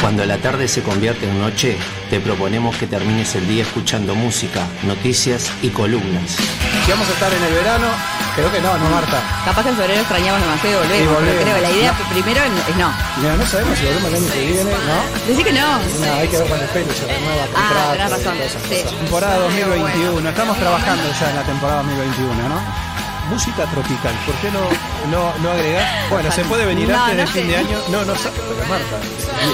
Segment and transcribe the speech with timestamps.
[0.00, 1.76] Cuando la tarde se convierte en noche,
[2.08, 6.36] te proponemos que termines el día escuchando música, noticias y columnas.
[6.84, 7.86] Si vamos a estar en el verano,
[8.36, 9.20] creo que no, no Marta.
[9.44, 11.02] Capaz que en febrero extrañamos demasiado y volvemos.
[11.02, 11.34] Y volvemos.
[11.34, 12.08] Pero creo que la idea No.
[12.14, 12.92] primero es no.
[13.18, 15.26] Mira, no sabemos si volvemos el año que viene, ¿no?
[15.26, 15.66] Decí que no.
[15.66, 18.34] No, hay que ver cuando el pelo se renueva, Ah, tenés razón.
[18.38, 18.42] Sí.
[18.86, 18.98] cosas.
[19.02, 20.28] Temporada Pero 2021, bueno.
[20.30, 22.87] estamos trabajando ya en la temporada 2021, ¿no?
[23.28, 24.60] Música tropical, ¿por qué no,
[25.10, 26.08] no, no agregás?
[26.10, 27.78] Bueno, se puede venir No, antes no del fin de año.
[27.90, 28.98] No, no sabe, pero Marta.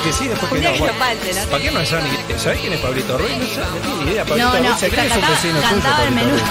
[0.04, 0.78] Que sí, después que no.
[0.78, 0.94] Bueno.
[0.98, 3.32] ¿Para qué no sabe ni- ¿Sabés quién es Pablito Ruiz?
[3.32, 3.36] No
[3.80, 4.24] tiene ni idea.
[4.24, 5.82] Pablito No, no, Ruiz es un vecino tuyo.
[5.82, 6.30] Pablito.
[6.30, 6.42] Ruiz.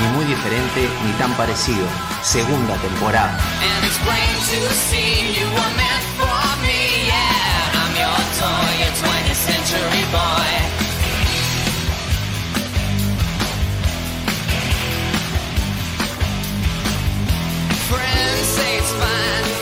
[0.00, 1.86] Ni muy diferente ni tan parecido.
[2.22, 3.36] Segunda temporada.
[3.62, 3.82] And
[18.44, 19.61] say it's fine,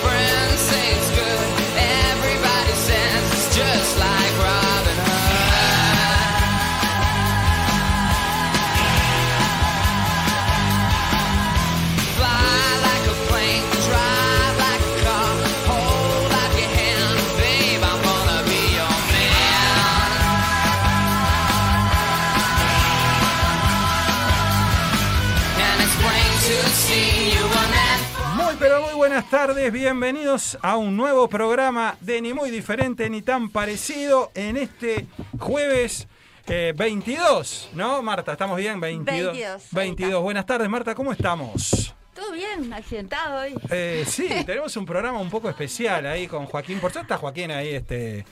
[29.21, 34.57] buenas tardes, bienvenidos a un nuevo programa de ni muy diferente ni tan parecido en
[34.57, 35.05] este
[35.39, 36.09] jueves
[36.47, 38.33] eh, 22, ¿no Marta?
[38.33, 38.81] ¿Estamos bien?
[38.81, 39.35] 22.
[39.35, 40.09] 22, ahí 22.
[40.09, 40.19] está.
[40.21, 41.95] Buenas tardes Marta, ¿cómo estamos?
[42.15, 43.55] Todo bien, accidentado hoy.
[43.69, 46.81] Eh, sí, tenemos un programa un poco especial ahí con Joaquín.
[46.81, 47.75] Por suerte está Joaquín ahí.
[47.75, 48.25] Este,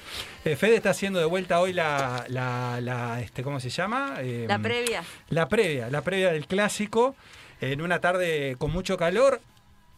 [0.46, 4.14] eh, Fede está haciendo de vuelta hoy la, la, la, este, ¿cómo se llama?
[4.20, 5.04] Eh, La previa.
[5.28, 7.14] La previa, la previa del clásico.
[7.60, 9.42] En una tarde con mucho calor.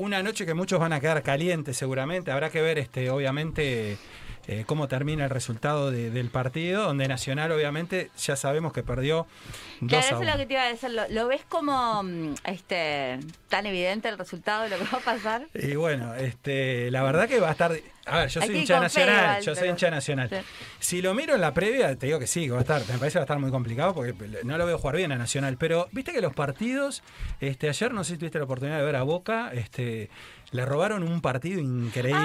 [0.00, 2.30] Una noche que muchos van a quedar calientes seguramente.
[2.30, 3.98] Habrá que ver, este, obviamente,
[4.46, 6.84] eh, cómo termina el resultado de- del partido.
[6.84, 9.26] Donde Nacional, obviamente, ya sabemos que perdió
[9.82, 10.30] 2 Claro, a eso es 1.
[10.32, 10.90] lo que te iba a decir.
[10.90, 13.18] ¿Lo, lo ves como mm, este
[13.50, 15.46] tan evidente el resultado de lo que va a pasar?
[15.54, 17.72] Y bueno, este, la verdad que va a estar.
[18.06, 20.28] A ver, yo soy hincha nacional, igual, yo soy pero- hincha nacional.
[20.30, 20.36] Sí.
[20.78, 22.80] Si lo miro en la previa, te digo que sí, que va a estar.
[22.88, 25.16] Me parece que va a estar muy complicado porque no lo veo jugar bien a
[25.18, 25.56] Nacional.
[25.58, 27.02] Pero viste que los partidos,
[27.40, 30.08] este, ayer no sé si tuviste la oportunidad de ver a Boca, este,
[30.50, 32.16] le robaron un partido increíble.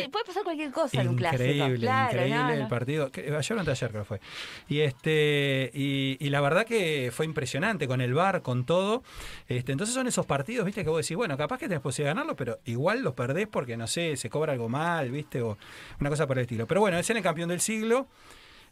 [0.00, 1.42] Ah, sí, puede pasar cualquier cosa en un clásico.
[1.42, 3.10] Increíble, Claro, increíble no, el partido.
[3.38, 4.20] Ayer o anteayer creo que fue.
[4.68, 9.02] Y este y, y la verdad que fue impresionante con el VAR, con todo.
[9.48, 12.14] Este, entonces son esos partidos, viste, que vos decís, bueno, capaz que tenés posibilidad de
[12.14, 15.58] ganarlo, pero igual los perdés porque, no sé, se cobra algo mal, viste, o
[16.00, 16.66] una cosa por el estilo.
[16.66, 18.06] Pero bueno, es en el campeón del siglo,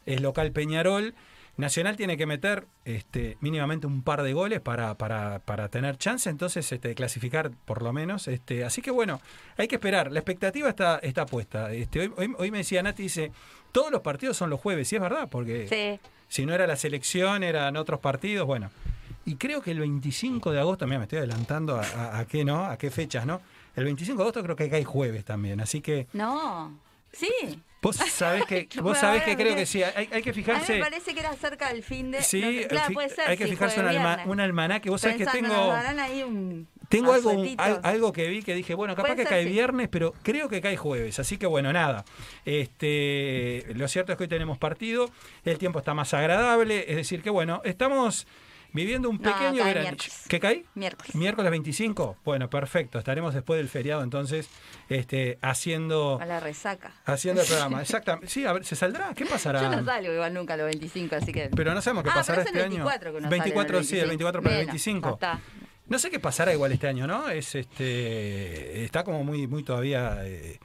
[0.05, 1.13] es local Peñarol.
[1.57, 6.29] Nacional tiene que meter este, mínimamente un par de goles para, para, para tener chance,
[6.29, 8.27] entonces este, clasificar por lo menos.
[8.29, 9.21] Este, así que bueno,
[9.57, 10.11] hay que esperar.
[10.11, 11.71] La expectativa está, está puesta.
[11.73, 13.31] Este, hoy, hoy, hoy me decía Nati, dice,
[13.73, 16.09] todos los partidos son los jueves, y es verdad, porque Sí.
[16.29, 18.71] si no era la selección, eran otros partidos, bueno.
[19.25, 22.43] Y creo que el 25 de agosto, mira, me estoy adelantando a, a- a qué,
[22.43, 22.65] ¿no?
[22.65, 23.41] A qué fechas, ¿no?
[23.75, 26.77] El 25 de agosto creo que cae jueves también, así que No.
[27.13, 27.29] Sí.
[27.81, 30.73] vos sabés que, vos sabés que creo que sí, hay, hay que A mí fijarse.
[30.75, 32.21] me parece que era cerca del fin de.
[32.23, 33.29] Sí, no, claro, puede ser.
[33.29, 34.89] hay que sí, fijarse un, alma- un almanaque.
[34.89, 36.67] Vos sabés que tengo, ahí un.
[36.89, 37.63] tengo algo, un- asuetito.
[37.63, 39.49] al- algo que vi que dije, bueno, capaz que cae sí.
[39.51, 41.19] viernes, pero creo que cae jueves.
[41.19, 42.05] Así que bueno, nada.
[42.45, 45.09] Este, lo cierto es que hoy tenemos partido,
[45.43, 48.25] el tiempo está más agradable, es decir, que bueno, estamos
[48.73, 49.81] viviendo un No, pequeño verano.
[49.89, 50.23] miércoles.
[50.27, 50.65] ¿Qué cae?
[50.75, 51.15] Miércoles.
[51.15, 52.17] Miércoles 25.
[52.23, 52.99] Bueno, perfecto.
[52.99, 54.49] Estaremos después del feriado entonces
[54.89, 56.93] este, haciendo, A la resaca.
[57.05, 57.81] haciendo el programa.
[57.81, 58.27] Exactamente.
[58.27, 59.13] Sí, a ver, ¿se saldrá?
[59.13, 59.61] ¿Qué pasará?
[59.61, 61.49] Yo no salgo igual nunca a los 25, así que.
[61.55, 62.85] Pero no sabemos qué ah, pasará pero es este el año.
[62.85, 65.09] 24 que uno 24, sale, sí, el 24 para el Bueno, 25.
[65.09, 65.39] ya está.
[65.87, 67.27] No sé qué pasará igual este año, ¿no?
[67.29, 70.57] Es este está como muy muy todavía eh,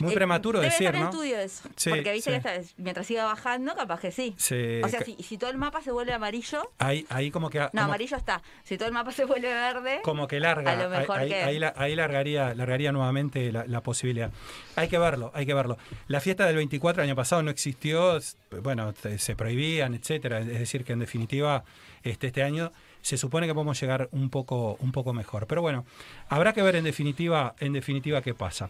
[0.00, 1.10] muy Eh, prematuro debe decir, estar en ¿no?
[1.10, 1.68] estudio eso.
[1.76, 2.40] Sí, porque viste sí.
[2.42, 4.34] que vez, mientras siga bajando, capaz que sí.
[4.36, 6.70] O sea, si, si todo el mapa se vuelve amarillo.
[6.78, 8.42] Ahí ahí como que No, como, amarillo está.
[8.64, 10.00] Si todo el mapa se vuelve verde.
[10.02, 13.64] como que larga, A lo mejor ahí, que- ahí la- ahí largaría largaría nuevamente la,
[13.66, 14.30] la posibilidad.
[14.76, 15.78] Hay que verlo, hay que verlo.
[16.08, 18.18] La fiesta del 24 el año pasado no existió,
[18.62, 21.64] bueno, se prohibían, etcétera, es decir que en definitiva
[22.02, 22.72] este este año
[23.02, 25.84] se supone que podemos llegar un poco un poco mejor, pero bueno,
[26.28, 28.68] habrá que ver en definitiva en definitiva qué pasa.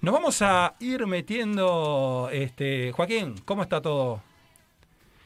[0.00, 4.22] Nos vamos a ir metiendo, este, Joaquín, ¿cómo está todo?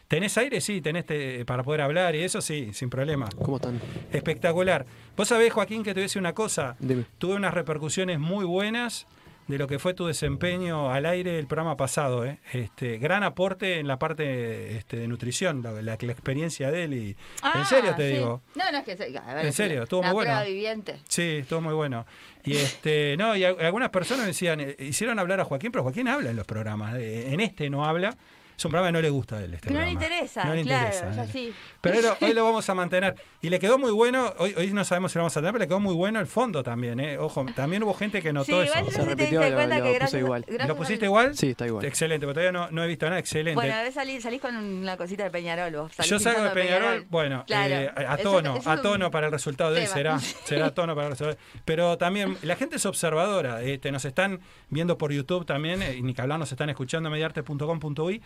[0.09, 0.61] ¿Tenés aire?
[0.61, 3.29] Sí, tenés te- para poder hablar y eso sí, sin problema.
[3.43, 3.81] ¿Cómo están?
[4.13, 4.87] Espectacular.
[5.17, 6.77] Vos sabés, Joaquín, que te voy a decir una cosa.
[6.81, 7.05] Dime.
[7.19, 9.07] Tuve unas repercusiones muy buenas,
[9.51, 12.25] de lo que fue tu desempeño al aire el programa pasado.
[12.25, 12.39] ¿eh?
[12.53, 16.95] Este, gran aporte en la parte este, de nutrición, la, la- la experiencia de él.
[16.95, 17.17] Y,
[17.55, 18.15] en serio te Ah, sí.
[18.15, 18.43] digo.
[18.55, 19.19] No, no es que.
[19.19, 20.43] a ver, En serio, estuvo muy bueno.
[20.45, 21.01] viviente.
[21.09, 22.07] Sí, estuvo muy bueno.
[22.45, 26.09] Y este, no, y a- algunas personas decían, eh, hicieron hablar a Joaquín, pero Joaquín
[26.09, 26.95] habla en los programas.
[26.97, 28.17] eh, En este no habla.
[28.61, 29.55] Es un programa que no le gusta a él.
[29.55, 31.29] Este no le interesa, No le claro, interesa, ya eh.
[31.33, 31.55] sí.
[31.81, 33.15] Pero hoy lo, hoy lo vamos a mantener.
[33.41, 35.63] Y le quedó muy bueno, hoy, hoy no sabemos si lo vamos a tener, pero
[35.65, 37.01] le quedó muy bueno el fondo también.
[37.01, 37.17] ¿eh?
[37.17, 38.91] Ojo, también hubo gente que Sí, notó igual eso.
[38.91, 40.45] Se te repitió, lo- lo que puse gracias, igual.
[40.47, 41.35] gracias ¿Lo pusiste igual?
[41.39, 41.87] Sí, está igual.
[41.87, 43.19] Excelente, porque todavía no, no he visto nada.
[43.19, 43.55] Excelente.
[43.55, 45.75] Bueno, a ver, salís, salís con una cosita de Peñarol.
[45.75, 47.75] Vos, Yo salgo de Peñarol, bueno, Claro.
[47.75, 49.95] eh, a tono, eso a tono para el resultado de hoy tema.
[49.97, 51.39] será, será a tono para el resultado.
[51.65, 56.03] Pero también la gente es observadora, este, nos están viendo por YouTube también, eh, y
[56.03, 58.21] ni que hablar, nos están escuchando mediarte.com.uy,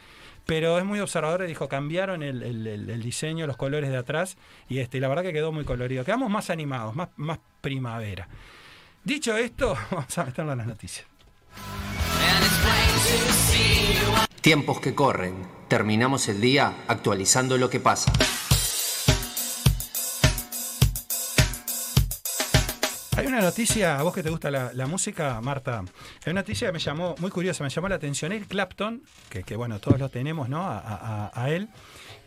[0.46, 4.36] pero es muy observadora y dijo, cambiaron el, diseño, los colores de atrás,
[4.68, 6.04] y este, la verdad que quedó muy colorido.
[6.04, 8.28] Quedamos más animados, más, primavera.
[9.02, 11.06] Dicho esto, vamos a meterlo en las noticias.
[14.40, 15.46] Tiempos que corren.
[15.68, 18.12] Terminamos el día actualizando lo que pasa.
[23.16, 25.78] Hay una noticia, a vos que te gusta la, música, Marta,
[26.24, 28.32] hay una noticia que me llamó, muy curiosa, me llamó la atención.
[28.32, 30.62] Eric Clapton, que, bueno, todos lo tenemos, ¿no?
[30.66, 31.68] A, él,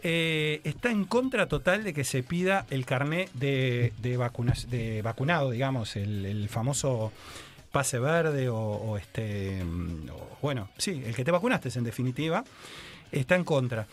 [0.04, 4.18] eh, está en contra total de que se pida el carné de, de,
[4.70, 7.12] de vacunado, digamos, el, famoso
[7.72, 12.46] pase verde o, o este, mm, o, bueno, sí, el que te vacunaste en definitiva,
[13.12, 13.88] está en contra.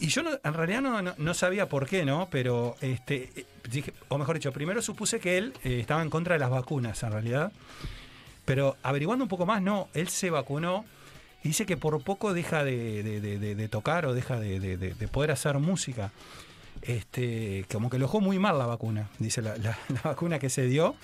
[0.00, 2.28] Y yo no- en realidad no, no- no sabía por qué, ¿no?
[2.30, 6.34] Pero, este, eh, dije, o mejor dicho, primero supuse que él eh, estaba en contra
[6.34, 7.52] de las vacunas, en realidad.
[8.44, 10.84] Pero averiguando un poco más, no, él se vacunó
[11.42, 15.30] y dice que por poco deja de, tocar o deja de, de- de- de poder
[15.32, 16.10] hacer música.
[16.82, 20.66] Este, como que lo dejó muy mal la vacuna, dice la, la- vacuna que se
[20.66, 20.94] dio.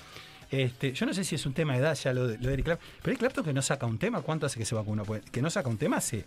[0.51, 2.65] Este, yo no sé si es un tema de edad ya lo de, lo Eric
[2.65, 5.03] Clapton, pero Eric Clapton que no saca un tema, ¿cuánto hace que se vacunó?
[5.03, 6.25] Pues, que no saca un tema hace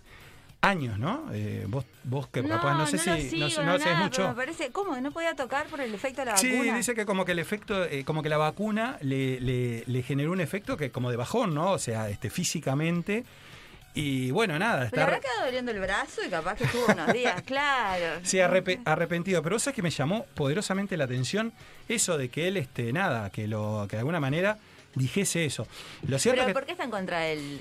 [0.62, 1.28] años, ¿no?
[1.32, 4.16] Eh, vos, vos que capaz, no sé si no, sigo, sé- no nada, mucho.
[4.16, 4.96] pero Me parece, ¿cómo?
[5.00, 6.76] ¿No podía tocar por el efecto de la Sí, vacuna?
[6.76, 10.32] dice que como que el efecto, eh, como que la vacuna le, le- le generó
[10.32, 11.70] un efecto que como de bajón, ¿no?
[11.72, 13.24] O sea, este físicamente.
[13.94, 16.84] Y bueno, nada, Pero está habrá re- quedado doliendo el brazo y capaz que estuvo
[16.92, 18.20] unos días, claro.
[18.24, 19.42] sí, arrepe- arrepentido.
[19.42, 21.52] Pero sabes que me llamó poderosamente la atención
[21.88, 24.58] eso de que él, este, nada, que lo, que de alguna manera
[24.94, 25.66] dijese eso.
[26.08, 27.60] Lo cierto Pero que, ¿por qué está en contra de él?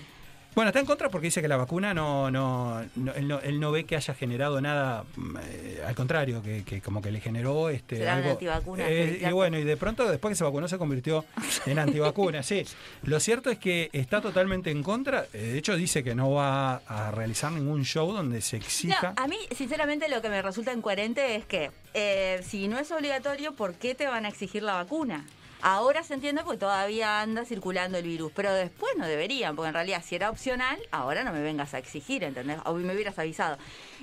[0.56, 3.60] Bueno, está en contra porque dice que la vacuna no, no, no- él, no él
[3.60, 7.20] no ve que haya generado nada, mm, eh, al contrario, que, que como que le
[7.20, 8.32] generó este Será algo.
[8.32, 11.26] antivacuna, Eh, y bueno, y de pronto después que se vacunó se convirtió
[11.66, 12.66] en antivacuna, sí.
[13.04, 15.26] Lo cierto es que está totalmente en contra.
[15.34, 19.14] eh, De hecho, dice que no va a realizar ningún show donde se exija.
[19.18, 22.92] No, a mí, sinceramente, lo que me resulta incoherente es que eh, si no es
[22.92, 25.26] obligatorio, ¿por qué te van a exigir la vacuna?
[25.68, 29.74] Ahora se entiende porque todavía anda circulando el virus, pero después no deberían, porque en
[29.74, 32.60] realidad si era opcional, ahora no me vengas a exigir, ¿entendés?
[32.66, 33.58] O me hubieras avisado.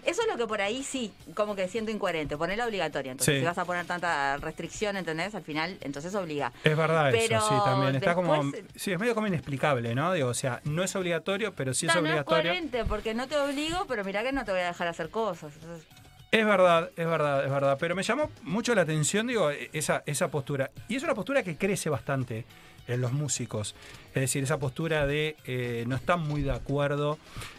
[0.05, 3.13] Eso es lo que por ahí sí, como que siento incoherente, ponerla obligatoria.
[3.13, 3.39] Entonces, Sí.
[3.41, 5.37] si vas a poner tanta restricción, ¿entendés?
[5.37, 6.53] Al final, entonces obliga.
[6.65, 7.95] Es verdad Pero eso, sí, también.
[7.95, 8.43] Está como.
[8.75, 10.13] Sí, es medio como inexplicable, ¿no?
[10.15, 12.51] Digo, o sea, no es obligatorio, pero sí es No, no es obligatorio.
[12.51, 15.53] coherente porque no te obligo, pero mirá que no te voy a dejar hacer cosas.
[15.55, 15.87] Entonces,
[16.33, 17.77] Es verdad, es verdad, es verdad.
[17.79, 20.71] Pero me llamó mucho la atención, digo, esa, esa postura.
[20.89, 22.47] Y es una postura que crece bastante
[22.89, 23.75] en los músicos.
[24.15, 27.19] Es decir, esa postura de eh, no están muy de acuerdo.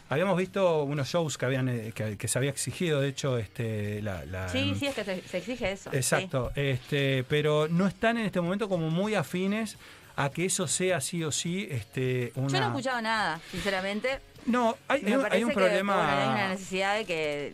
[0.09, 4.01] Habíamos visto unos shows que habían eh, que, que se había exigido, de hecho, este
[4.01, 5.91] la, la- sí, sí, es que se, se exige eso.
[5.91, 5.95] sí.
[5.97, 9.77] Exacto, este, pero no están en este momento como muy afines
[10.15, 12.49] a que eso sea sí o sí este, una...
[12.49, 14.19] Yo no he escuchado nada, sinceramente.
[14.47, 15.95] No, hay, hay un- que problema...
[15.95, 17.53] bueno, hay una necesidad de que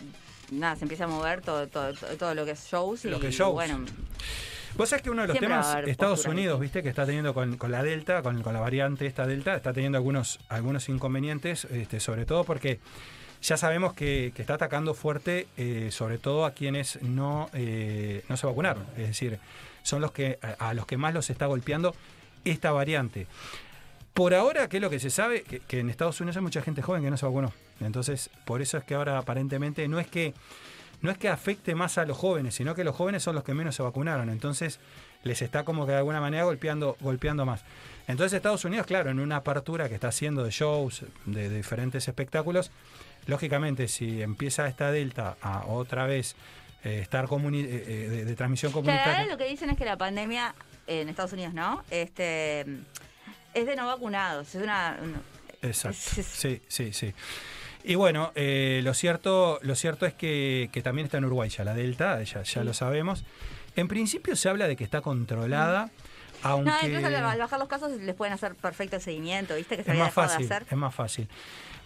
[0.51, 3.27] nada se empiece a mover todo, todo, todo, lo que es shows y Lo que
[3.27, 3.53] es shows.
[3.53, 3.79] bueno,
[4.75, 6.79] Vos sabés que uno de los Siempre temas, Estados postura, Unidos, ¿viste?
[6.79, 9.73] viste, que está teniendo con, con la Delta, con, con la variante esta Delta, está
[9.73, 12.79] teniendo algunos, algunos inconvenientes, este, sobre todo porque
[13.41, 18.37] ya sabemos que, que está atacando fuerte, eh, sobre todo a quienes no, eh, no
[18.37, 18.85] se vacunaron.
[18.95, 19.39] Es decir,
[19.83, 21.95] son los que a, a los que más los está golpeando
[22.45, 23.27] esta variante.
[24.13, 25.43] Por ahora, ¿qué es lo que se sabe?
[25.43, 27.53] Que, que en Estados Unidos hay mucha gente joven que no se vacunó.
[27.81, 30.33] Entonces, por eso es que ahora aparentemente no es que
[31.01, 33.53] no es que afecte más a los jóvenes, sino que los jóvenes son los que
[33.53, 34.29] menos se vacunaron.
[34.29, 34.79] Entonces,
[35.23, 37.63] les está como que de alguna manera golpeando, golpeando más.
[38.07, 42.05] Entonces, Estados Unidos, claro, en una apertura que está haciendo de shows, de, de diferentes
[42.07, 42.71] espectáculos,
[43.27, 46.35] lógicamente, si empieza esta delta a otra vez
[46.83, 49.19] eh, estar comuni- eh, eh, de, de transmisión Claro, comunitaria.
[49.19, 50.53] ahora lo que dicen es que la pandemia
[50.87, 51.81] en Estados Unidos, ¿no?
[51.91, 52.61] Este
[53.53, 54.97] es de no vacunados, es una,
[55.61, 55.97] Exacto.
[56.17, 57.13] Es- Sí, sí, sí.
[57.83, 61.63] Y bueno, eh, lo cierto, lo cierto es que, que también está en Uruguay ya
[61.63, 63.23] la Delta, ya, ya lo sabemos.
[63.75, 65.89] En principio se habla de que está controlada
[66.43, 69.77] Aunque No, incluso al bajar los casos les pueden hacer perfecto seguimiento, ¿viste?
[69.77, 70.67] Que se es había más fácil, de hacer.
[70.69, 71.27] es más fácil.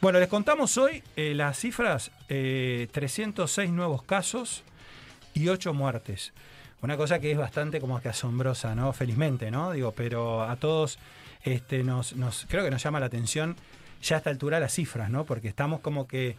[0.02, 4.64] Bueno, les contamos hoy eh, las cifras, eh, 306 nuevos casos
[5.34, 6.34] y 8 muertes.
[6.82, 8.92] Una cosa que es bastante como que asombrosa, ¿no?
[8.92, 9.72] Felizmente, ¿no?
[9.72, 11.00] Digo, pero a todos
[11.44, 13.56] este, nos, nos creo que nos llama la atención
[14.04, 15.26] ya a esta altura las cifras, ¿no?
[15.26, 16.36] Porque estamos como que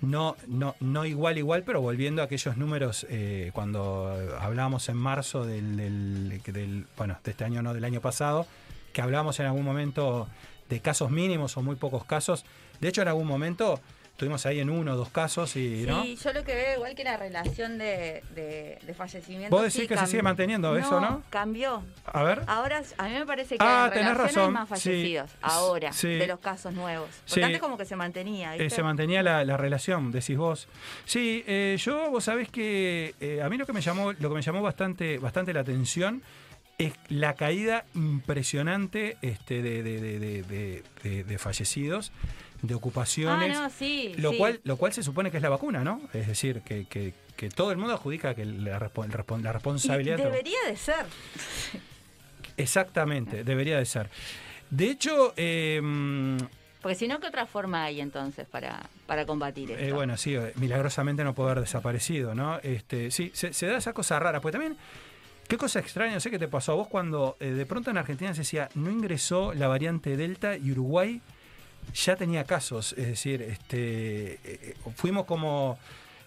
[0.00, 5.44] no, no, no igual, igual, pero volviendo a aquellos números eh, cuando hablábamos en marzo
[5.44, 8.46] del, del- del- bueno, de este año, no, del año pasado,
[8.94, 10.26] que hablábamos en algún momento
[10.70, 12.44] de casos mínimos o muy pocos casos.
[12.80, 13.78] De hecho, en algún momento
[14.20, 16.02] estuvimos ahí en uno o dos casos y, ¿no?
[16.02, 19.50] Sí, yo lo que veo igual que la relación de, de, de fallecimientos.
[19.50, 21.22] ¿Vos decís sí que se sigue manteniendo eso, no?
[21.30, 21.82] cambió.
[22.04, 22.42] A ver.
[22.46, 24.74] Ahora, a mí me parece que Ah, en tenés razón, hay más sí.
[24.90, 27.08] fallecidos ahora de los casos nuevos.
[27.26, 30.68] Porque antes como que se mantenía, Eh, se mantenía la, la relación, decís vos.
[31.06, 34.34] Sí, eh, yo, vos sabés que eh, a mí lo que me llamó, lo que
[34.34, 36.22] me llamó bastante, bastante la atención
[36.76, 40.82] es la caída impresionante este, de, de- de- de-
[41.24, 41.24] de-
[42.62, 43.56] de- ah, ocupaciones.
[43.58, 44.12] no, sí.
[44.16, 44.38] Lo sí.
[44.38, 46.00] cual, lo cual se supone que es la vacuna, ¿no?
[46.12, 48.78] Es decir, que, que- que todo el mundo adjudica que la, Y
[49.52, 50.16] responsabilidad.
[50.18, 51.06] debería de ser.
[52.56, 54.10] Exactamente, debería de ser.
[54.70, 55.80] De hecho, eh,
[56.82, 59.82] Porque si no, ¿qué otra forma hay entonces para, para combatir esto?
[59.84, 62.58] Eh, bueno, sí, eh, milagrosamente no puede haber desaparecido, ¿no?
[62.62, 64.76] Este, sí, se, se da esa cosa rara, pues también,
[65.48, 67.98] qué cosa extraña, no sé qué te pasó a vos cuando eh, de pronto en
[67.98, 71.20] Argentina se decía, no ingresó la variante Delta y Uruguay
[71.94, 75.78] ya tenía casos, es decir, este, eh, fuimos como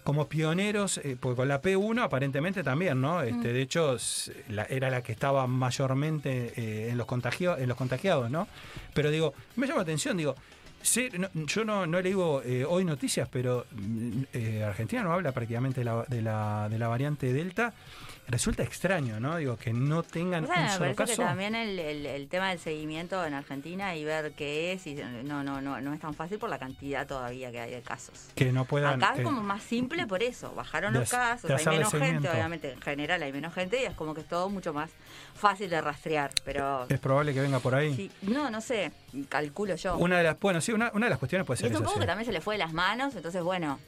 [0.03, 3.21] como pioneros, eh, porque con la P1 aparentemente también, ¿no?
[3.21, 3.95] Este, De hecho,
[4.49, 8.49] la- era la que estaba mayormente eh, en, los contagio- en los contagiados, ¿no?
[8.93, 10.35] Pero digo, me llama la atención, digo,
[11.17, 15.79] no- yo no, no leído eh, hoy noticias, pero mm, eh, Argentina no habla prácticamente
[15.79, 17.73] de la, de, la, de la variante Delta.
[18.25, 19.35] Resulta extraño, ¿no?
[19.35, 21.11] Digo, que no tengan O sea, un me solo parece caso.
[21.21, 24.95] que también el, el- el tema del seguimiento en Argentina y ver qué es, y
[24.95, 28.29] no, no, no, no es tan fácil por la cantidad todavía que hay de casos.
[28.33, 29.03] Que no puedan...
[29.03, 32.29] Acá eh, es como más simple por eso, bajaron de los casos, hay menos gente,
[32.29, 34.89] obviamente en general hay menos gente y es como que es todo mucho más
[35.35, 37.93] fácil de rastrear, pero es probable que venga por ahí.
[37.93, 38.93] sí, no, no sé,
[39.27, 39.97] calculo yo.
[39.97, 41.99] Una de las, bueno, sí, una, una de las cuestiones puede y ser poco sí.
[41.99, 43.79] que también se le fue de las manos, entonces bueno,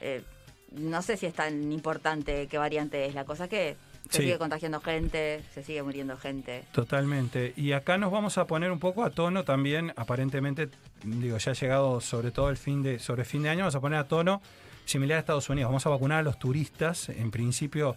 [0.00, 0.22] eh,
[0.72, 3.76] no sé si es tan importante qué variante es, la cosa es que
[4.10, 4.22] se Sí.
[4.24, 6.64] sigue contagiando gente, se sigue muriendo gente.
[6.72, 7.52] Totalmente.
[7.56, 10.70] Y acá nos vamos a poner un poco a tono también, aparentemente,
[11.04, 13.80] digo, ya ha llegado sobre todo el fin de, sobre fin de año, vamos a
[13.80, 14.40] poner a tono
[14.86, 15.68] similar a Estados Unidos.
[15.68, 17.10] Vamos a vacunar a los turistas.
[17.10, 17.96] En principio,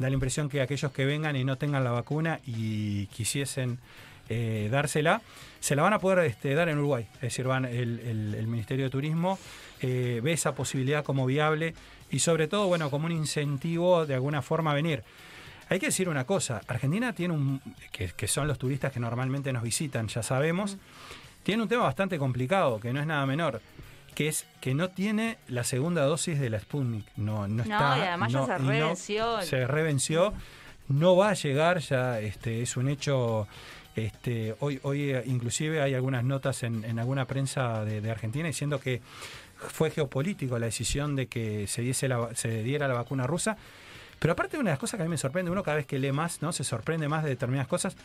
[0.00, 3.78] da la impresión que aquellos que vengan y no tengan la vacuna y quisiesen
[4.30, 5.20] eh, dársela,
[5.60, 7.06] se la van a poder este, dar en Uruguay.
[7.16, 9.38] Es decir, van el, el- el Ministerio de Turismo
[9.82, 11.74] eh, ve esa posibilidad como viable
[12.14, 15.02] y sobre todo, bueno, como un incentivo de alguna forma a venir.
[15.68, 19.52] Hay que decir una cosa, Argentina tiene un, que, que son los turistas que normalmente
[19.52, 20.76] nos visitan, ya sabemos,
[21.42, 23.60] tiene un tema bastante complicado, que no es nada menor,
[24.14, 27.04] que es que no tiene la segunda dosis de la Sputnik.
[27.16, 27.98] No, no, No, está.
[27.98, 29.42] y además ya se y no- revenció.
[29.42, 30.34] se revenció,
[30.88, 33.48] no va a llegar, ya este, es un hecho.
[33.96, 38.46] Este, hoy, hoy eh, inclusive hay algunas notas en, en alguna prensa de, de Argentina
[38.48, 39.00] diciendo que
[39.70, 41.82] fue geopolítico la decisión de que se,
[42.62, 43.56] diera la vacuna rusa.
[44.18, 45.98] Pero aparte una de las cosas que a mí me sorprende, uno cada vez que
[45.98, 46.52] lee más, ¿no?
[46.52, 47.96] Se sorprende más de determinadas cosas.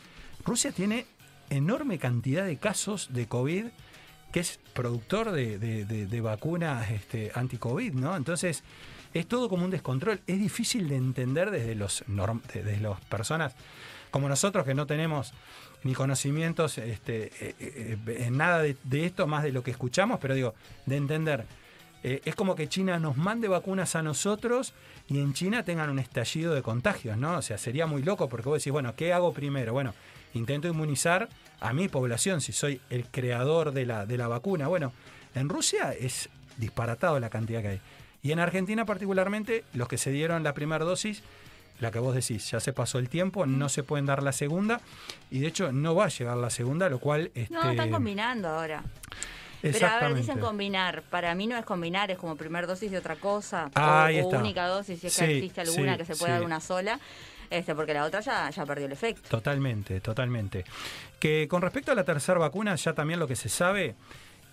[0.44, 1.06] Rusia tiene
[1.50, 3.66] enorme cantidad de casos de COVID
[4.32, 8.16] que es productor de, vacunas este, anti-COVID, ¿no?
[8.16, 8.64] Entonces,
[9.14, 10.22] es todo como un descontrol.
[10.28, 12.04] Es difícil de entender desde los
[12.54, 13.56] desde las personas
[14.12, 15.34] como nosotros que no tenemos
[15.84, 20.34] ni conocimientos este, eh, eh, en nada de, esto más de lo que escuchamos, pero
[20.34, 20.54] digo,
[20.86, 21.46] de entender.
[22.04, 24.74] Eh, es como que China nos mande vacunas a nosotros
[25.08, 27.38] y en China tengan un estallido de contagios, ¿no?
[27.38, 29.74] O sea, sería muy loco porque vos decís, bueno, ¿qué hago primero?
[29.74, 29.94] Bueno,
[30.34, 31.28] intento inmunizar
[31.60, 34.68] a mi población si soy el creador de la, de la vacuna.
[34.68, 34.94] Bueno,
[35.36, 37.82] en Rusia es disparatado la cantidad que hay.
[38.22, 41.24] Y en Argentina particularmente, los que se dieron la primera dosis,
[41.80, 44.82] la que vos decís, ya se pasó el tiempo, no se pueden dar la segunda,
[45.32, 47.32] y de hecho no va a llegar la segunda, lo cual...
[47.36, 48.84] Este, No, están combinando ahora.
[49.62, 51.04] Pero a ver, dicen combinar.
[51.10, 53.70] Para mí no es combinar, es como primer dosis de otra cosa.
[53.76, 54.40] Ah, o, ahí o está.
[54.40, 56.40] única dosis, si es Sí, que existe alguna sí, que se pueda sí.
[56.40, 57.00] dar una sola.
[57.50, 59.28] Este, porque la otra ya, ya perdió el efecto.
[59.28, 60.64] Totalmente, totalmente.
[61.20, 63.96] Que con respecto a la tercera vacuna, ya también lo que se sabe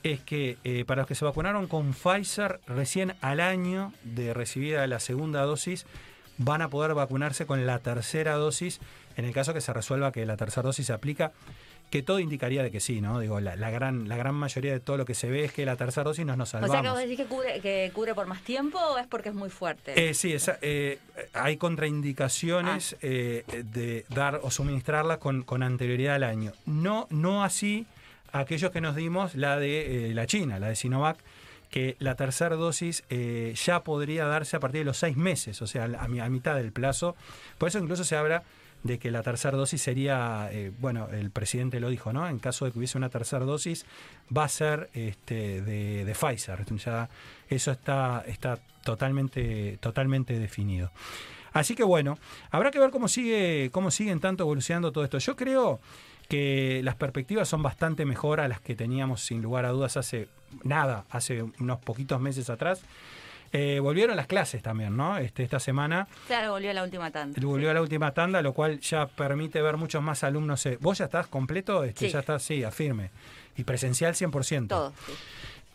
[0.02, 4.86] es que eh, para los que se vacunaron con Pfizer, recién al año de recibida
[4.86, 5.86] la segunda dosis,
[6.38, 8.80] van a poder vacunarse con la tercera dosis,
[9.16, 11.32] en el caso que se resuelva que la tercera dosis se aplica
[11.90, 13.20] que todo indicaría de que sí, ¿no?
[13.20, 15.64] Digo, la, la gran, la gran mayoría de todo lo que se ve es que
[15.64, 16.72] la tercera dosis nos nos O salvamos.
[16.74, 19.36] sea que vos decís que cubre, que cubre por más tiempo o es porque es
[19.36, 19.92] muy fuerte.
[20.08, 20.98] Eh, sí, esa- eh,
[21.32, 22.98] hay contraindicaciones Ah.
[23.02, 26.52] eh, de dar o suministrarla con, con anterioridad al año.
[26.66, 27.86] No, no así
[28.32, 31.18] aquellos que nos dimos la de eh, la China, la de Sinovac,
[31.70, 35.66] que la tercera dosis eh, ya podría darse a partir de los seis meses, o
[35.66, 37.16] sea, a, mi- a mitad del plazo.
[37.58, 38.42] Por eso incluso se habla
[38.82, 42.28] de que la tercera dosis sería, eh, bueno, el presidente lo dijo, ¿no?
[42.28, 43.84] En caso de que hubiese una tercera dosis,
[44.36, 46.64] va a ser este, de, de Pfizer.
[46.76, 47.08] Ya
[47.48, 50.92] eso está, está totalmente, totalmente definido.
[51.52, 52.18] Así que bueno,
[52.50, 55.18] habrá que ver cómo sigue, cómo siguen tanto evolucionando todo esto.
[55.18, 55.80] Yo creo
[56.28, 60.28] que las perspectivas son bastante mejor a las que teníamos sin lugar a dudas hace
[60.64, 62.80] nada, hace unos poquitos meses atrás.
[63.52, 65.16] Eh, volvieron las clases también, ¿no?
[65.18, 67.40] Este, esta semana Claro, volvió a la última tanda.
[67.40, 70.66] volvió a la última tanda, lo cual ya permite ver muchos más alumnos.
[70.66, 71.84] eh, ¿Vos ya estás completo?
[71.84, 72.12] Este, Sí.
[72.12, 73.10] Ya estás, sí, afirme.
[73.56, 74.68] Y presencial 100%.
[74.68, 74.92] Todo.
[75.06, 75.12] sí.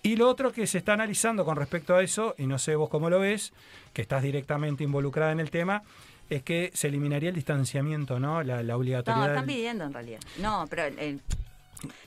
[0.04, 2.90] Y lo otro que se está analizando con respecto a eso, y no sé vos
[2.90, 3.54] cómo lo ves,
[3.94, 5.84] que estás directamente involucrada en el tema,
[6.30, 8.42] es que se eliminaría el distanciamiento, ¿no?
[8.44, 9.28] La, la No, obligatoriedad.
[9.30, 10.20] están del- pidiendo en realidad.
[10.40, 11.20] No, pero eh,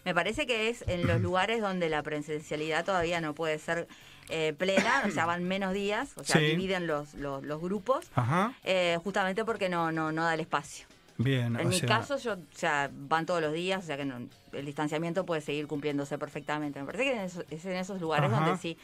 [0.05, 3.89] me parece que es en los lugares donde la presencialidad todavía no puede ser
[4.31, 6.47] eh, plena, o sea, van menos días, o sea, Sí.
[6.47, 10.87] dividen los, los, los grupos, Ajá, eh, justamente porque no, no, no da el espacio.
[11.19, 11.57] bien.
[11.61, 14.27] En mi sea, caso, yo, o sea, van todos los días, o sea que no-
[14.53, 16.81] el distanciamiento puede seguir cumpliéndose perfectamente.
[16.81, 18.41] Me parece que en es en esos lugares Ajá.
[18.47, 18.79] donde sí.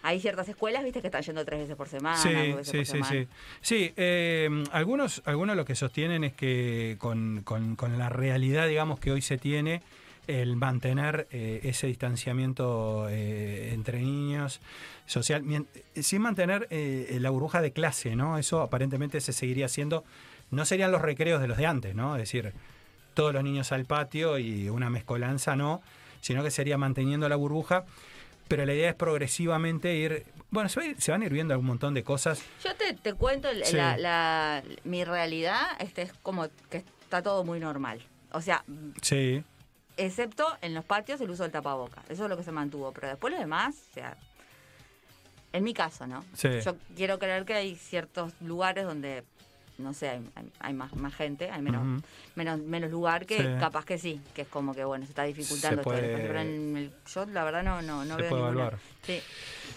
[0.00, 2.86] Hay ciertas escuelas, viste, que están yendo tres veces por semana, Sí, veces sí, por
[2.86, 3.10] sí, semana.
[3.12, 3.28] sí.
[3.60, 9.00] Sí, eh, algunos, algunos lo que sostienen es que con, con- con la realidad, digamos,
[9.00, 9.82] que hoy se tiene,
[10.28, 14.60] el mantener eh, ese distanciamiento eh, entre niños
[15.06, 15.66] social, mien-
[16.00, 18.38] sin mantener eh, la burbuja de clase, ¿no?
[18.38, 20.04] Eso aparentemente se seguiría haciendo.
[20.50, 22.14] No serían los recreos de los de antes, ¿no?
[22.16, 22.52] Es decir,
[23.14, 25.82] todos los niños al patio y una mezcolanza no,
[26.20, 27.84] sino que sería manteniendo la burbuja.
[28.48, 30.24] Pero la idea es progresivamente ir.
[30.50, 32.42] Bueno, se, va a ir- se van a ir viendo un montón de cosas.
[32.64, 33.76] Yo te, te cuento el- Sí.
[33.76, 38.00] la, la- mi realidad, este es como que está todo muy normal.
[38.32, 38.64] O sea,
[39.02, 39.42] Sí.
[39.98, 42.02] Excepto en los patios el uso del tapaboca.
[42.08, 42.92] Eso es lo que se mantuvo.
[42.92, 44.16] Pero después lo demás, o sea,
[45.52, 46.24] en mi caso, ¿no?
[46.34, 46.48] Sí.
[46.64, 49.24] Yo quiero creer que hay ciertos lugares donde,
[49.78, 52.02] no sé, hay, hay- hay más, más gente, hay menos,
[52.34, 53.44] menos, menos lugar que Sí.
[53.58, 55.76] capaz que sí, que es como que, bueno, se está dificultando.
[55.76, 58.30] Se esto puede- espacio, pero en el- yo la verdad no, no, no Se veo
[58.30, 58.60] puede ninguna.
[58.66, 58.78] evaluar.
[59.04, 59.20] Sí.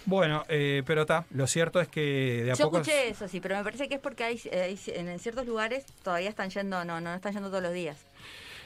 [0.06, 1.26] Bueno, eh, pero está.
[1.32, 2.78] Lo cierto es que de a Yo poco.
[2.82, 6.30] escuché eso, sí, pero me parece que es porque hay, hay- en ciertos lugares todavía
[6.30, 7.98] están yendo, no, no están yendo todos los días.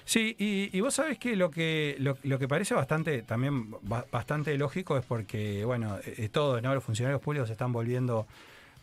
[0.06, 4.06] Sí, y, y vos sabés que lo que lo, lo que parece bastante también ba-
[4.12, 6.74] bastante lógico es porque, bueno, eh, todos ¿no?
[6.76, 8.28] los funcionarios públicos están volviendo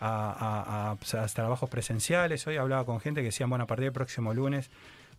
[0.01, 2.45] a, a- a- a trabajos presenciales.
[2.49, 4.69] Hoy hablaba con gente que decían, bueno, a partir del próximo lunes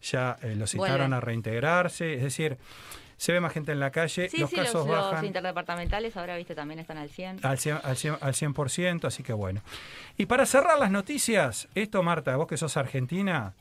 [0.02, 2.16] ya eh, los citaron a reintegrarse.
[2.16, 2.58] Es decir,
[3.16, 5.24] se ve más gente en la calle, Sí, los sí, casos los, los bajan.
[5.26, 7.39] interdepartamentales ahora, viste, también están al 100.
[7.46, 9.62] Al 100%, al, 100, al 100%, así que bueno.
[10.18, 13.54] Y para cerrar las noticias, esto Marta, vos que sos argentina,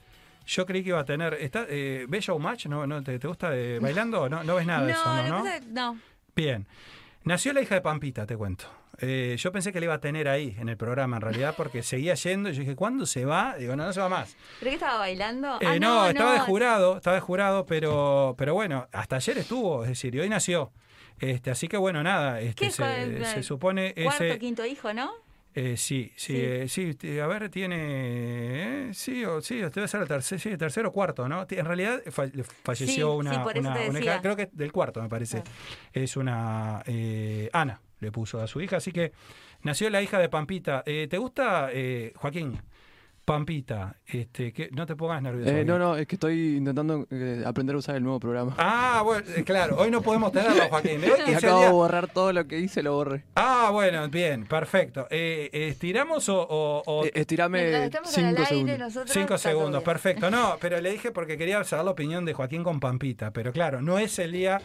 [0.46, 1.34] yo creí que iba a tener...
[1.34, 2.66] Está, eh, ¿Ves Showmatch?
[2.66, 4.28] ¿No, no, te, te gusta de, bailando?
[4.28, 5.44] No, no ves nada de eso, no, ¿no?
[5.44, 5.98] que ¿no?
[6.34, 6.66] Bien.
[7.24, 8.64] Nació la hija de Pampita, te cuento.
[8.98, 11.82] Eh, yo pensé que la iba a tener ahí en el programa, en realidad, porque
[11.82, 12.50] seguía yendo.
[12.50, 13.56] Y yo dije, ¿cuándo se va?
[13.58, 14.36] Digo, no, no se va más.
[14.60, 15.56] ¿Pero qué estaba bailando?
[15.60, 19.82] Eh, Ah, no, estaba de jurado, estaba de jurado, pero, pero bueno, hasta ayer estuvo,
[19.84, 20.72] es decir, y hoy nació.
[21.18, 25.12] Este, así que bueno, nada, este, ¿Qué se supone Cuarto, ese, quinto hijo, ¿no?
[25.54, 26.38] Eh, sí, sí, Sí.
[26.40, 30.88] eh, sí, a ver, tiene, eh, sí, o, sí, debe ser el tercer, sí, tercero
[30.88, 31.46] o cuarto, ¿no?
[31.50, 33.72] En realidad fa- le falleció Sí, una, una-
[34.22, 35.42] creo que del cuarto me parece,
[35.92, 39.12] es una eh, Ana, le puso a su hija, así que
[39.62, 40.82] nació la hija de Pampita.
[40.86, 42.60] Eh, ¿Te gusta, eh, Joaquín?
[43.24, 45.48] Pampita, este, que no te pongas nervioso.
[45.50, 48.54] Eh, no, no, es que estoy intentando eh, aprender a usar el nuevo programa.
[48.58, 51.00] Ah, bueno, eh, claro, hoy no podemos tenerlo, Joaquín.
[51.04, 53.24] Hoy Y acabo día- de borrar todo lo que hice, lo borré.
[53.36, 55.06] Ah, bueno, bien, perfecto.
[55.08, 58.78] Eh, ¿Estiramos o, o- o- Eh, estirame Mientras estemos en el 5 aire, segundos.
[58.80, 59.10] nosotros.
[59.12, 59.84] Cinco segundos, bien.
[59.84, 60.30] perfecto.
[60.30, 63.30] No, pero le dije porque quería saber la opinión de Joaquín con Pampita.
[63.30, 64.60] Pero claro, no es el día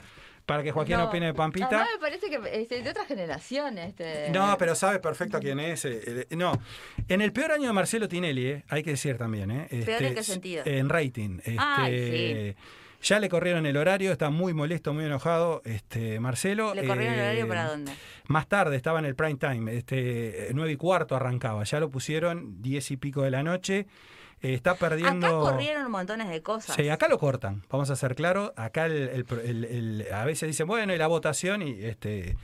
[0.48, 1.06] para que Joaquín No.
[1.10, 1.68] opine de Pampita.
[1.68, 3.78] Además, me parece que es de otra generación.
[3.78, 4.30] Este...
[4.32, 5.86] No, pero sabe perfecto quién es.
[5.86, 6.60] eh, eh, no,
[7.08, 9.52] en el peor año de Marcelo Tinelli, eh, hay que decir también.
[9.52, 10.64] Eh, ¿Peor en qué sentido?
[10.66, 11.40] En rating.
[11.40, 12.56] Este, Ay,
[13.02, 15.62] Ya le corrieron el horario, está muy molesto, muy enojado.
[15.66, 16.74] Este, Marcelo.
[16.74, 17.92] ¿Le corrieron el horario para dónde?
[18.28, 21.64] Más tarde estaba en el prime time, este, 9 y cuarto arrancaba.
[21.66, 23.86] Ya lo pusieron 10 y pico de la noche.
[24.48, 25.28] Eh, está perdiendo.
[25.28, 26.76] Acá corrieron montones de cosas.
[26.76, 28.52] Sí, acá lo cortan, vamos a ser claros.
[28.56, 32.36] Acá el, el- el- el- a veces dicen, bueno, y la votación, y este.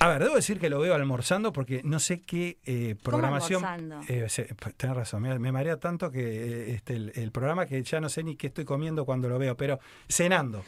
[0.00, 3.64] A ver, debo decir que lo veo almorzando porque no sé qué eh, programación.
[3.64, 4.12] almorzando?
[4.12, 7.66] Eh, se- p- tenés razón, me, me marea tanto que eh, este, el, el programa
[7.66, 10.62] que ya no sé ni qué estoy comiendo cuando lo veo, pero cenando.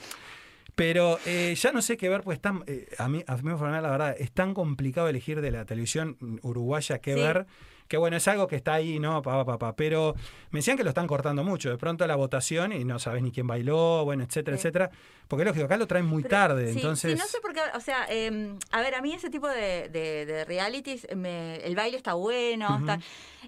[0.74, 3.82] Pero eh, ya no sé qué ver, pues están, eh, a mí, a mí personal,
[3.82, 7.20] la verdad, es tan complicado elegir de la televisión uruguaya qué Sí.
[7.20, 7.46] ver.
[7.90, 9.20] Que bueno, es algo que está ahí, ¿no?
[9.20, 9.74] Papá, papá.
[9.74, 10.14] Pero
[10.52, 11.70] me decían que lo están cortando mucho.
[11.70, 14.60] De pronto la votación y no sabes ni quién bailó, bueno, etcétera, Sí.
[14.68, 14.90] etcétera.
[15.30, 16.72] Porque lógico, acá lo traen muy Pero- tarde.
[16.72, 17.12] sí, entonces.
[17.12, 19.88] sí, no sé por qué, o sea, eh, a ver, a mí ese tipo de,
[19.88, 22.98] de- de realities, me- el baile está bueno, está-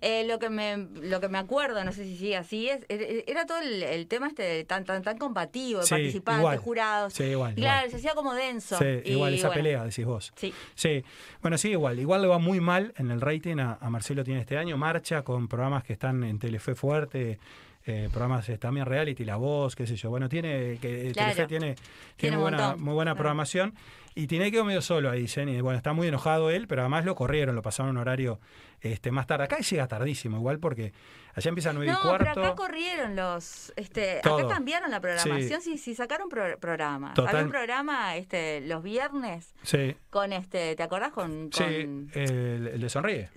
[0.01, 3.23] eh, lo que me lo que me acuerdo, no sé si sigue así, es era-
[3.27, 6.59] era todo el, el tema este tan tan tan combativo, de Sí, participantes, igual.
[6.59, 7.12] jurados.
[7.14, 7.90] Sí, igual, Claro, igual.
[7.90, 8.79] se hacía como denso.
[8.79, 10.33] Sí, y igual esa bueno, pelea, decís vos.
[10.37, 10.55] Sí.
[10.77, 11.05] Sí,
[11.42, 11.99] bueno, sí, igual.
[11.99, 14.77] Igual le va muy mal en el rating a, a Marcelo tiene este año.
[14.77, 17.40] Marcha con programas que están en Telefe Fuerte,
[17.87, 20.11] eh, programas eh, también reality, La Voz, qué sé yo.
[20.11, 21.33] Bueno, tiene que eh, Claro.
[21.33, 23.75] Telefe tiene, Tiene tiene un buena, muy buena programación.
[24.14, 25.49] Y tiene quedó medio solo ahí, dicen.
[25.49, 28.40] Y bueno, está muy enojado él, pero además lo corrieron, lo pasaron un horario
[28.83, 29.45] este, más tarde.
[29.45, 30.92] Acá llega tardísimo, igual, porque
[31.35, 32.31] allá empieza a 9 No, y cuarto.
[32.35, 34.40] pero acá corrieron los, este, Todo.
[34.40, 37.14] acá cambiaron la programación, sí, sí, sacaron pro- programa.
[37.14, 37.31] Total.
[37.37, 42.66] Había un programa, este, los viernes Sí, con este, ¿te acordás con, sí, con- el,
[42.75, 43.31] el de Sonríe.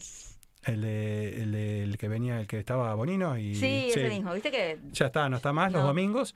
[0.65, 3.37] El, de, el, de- el que venía, el que estaba Bonino.
[3.37, 6.33] y Sí, ese mismo, viste que Ya está, no está más los domingos.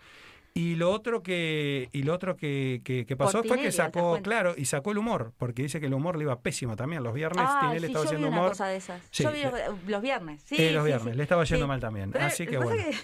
[0.56, 3.66] Y lo otro que y lo otro que, que- que pasó fue que Tinelli, ¿te
[3.68, 6.76] das sacó, claro, y sacó el humor, porque dice que el humor le iba pésimo
[6.76, 7.04] también.
[7.04, 8.50] Los viernes Ah, Tinelli sí, estaba yo vi haciendo una humor.
[8.50, 9.02] cosa de esas.
[9.12, 9.54] Sí, Yo vi los,
[9.88, 10.42] los viernes.
[10.46, 11.18] Sí, eh, los sí, viernes, sí.
[11.18, 11.68] le estaba yendo Sí.
[11.68, 12.12] mal también.
[12.12, 12.84] Pero Así que bueno.
[12.84, 13.00] que- Sí,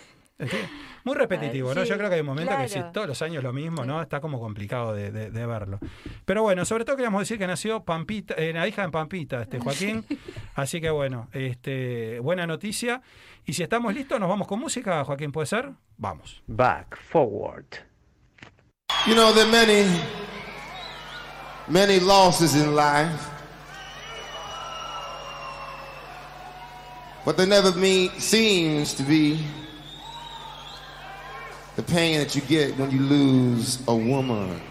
[1.05, 1.83] Muy repetitivo, ¿no?
[1.83, 4.01] Sí, Yo creo que hay un momento que si todos los años lo mismo, ¿no?
[4.01, 5.79] Está como complicado de, de- de verlo.
[6.25, 9.59] Pero bueno, sobre todo queríamos decir que nació Pampita, eh, la hija de Pampita, este
[9.59, 10.03] Joaquín.
[10.55, 13.01] Así que bueno, este, buena noticia.
[13.45, 15.71] Y si estamos listos, nos vamos con música, Joaquín, ¿puede ser?
[15.97, 16.41] Vamos.
[16.47, 17.65] Back, forward.
[19.07, 19.85] You know, there are many,
[21.67, 23.29] many losses in life,
[27.23, 29.39] but there never me seems to be
[31.75, 34.61] the pain that you get when you lose a woman.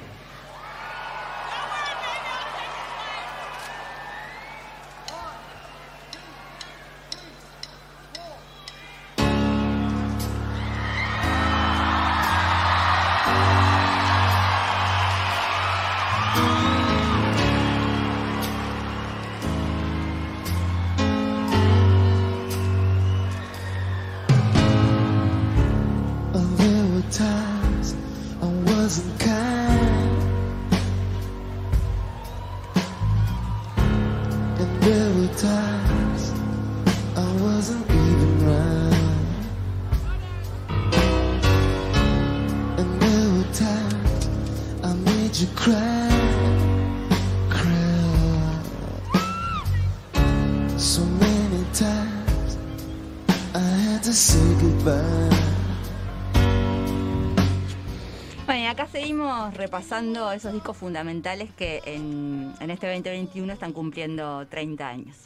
[59.53, 65.17] Repasando esos discos fundamentales que en, en este 2021 están cumpliendo 30 años.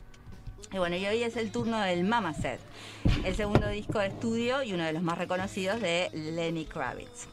[0.73, 2.61] Y bueno, y hoy es el turno del Mama Set,
[3.25, 7.27] el segundo disco de estudio y uno de los más reconocidos de Lenny Kravitz.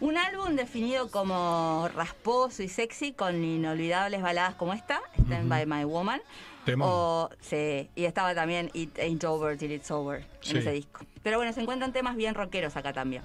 [0.00, 5.84] Un álbum definido como rasposo y sexy con inolvidables baladas como esta, Stand By My
[5.84, 6.22] Woman.
[6.64, 6.88] Temón.
[6.90, 10.52] O, sí, y estaba también It Ain't Over Till It's Over Sí.
[10.52, 11.00] en ese disco.
[11.22, 13.22] Pero bueno, se encuentran temas bien rockeros acá también.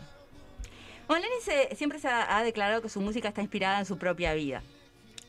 [1.09, 4.63] Lenny se- siempre se ha, declarado que su música está inspirada en su propia vida.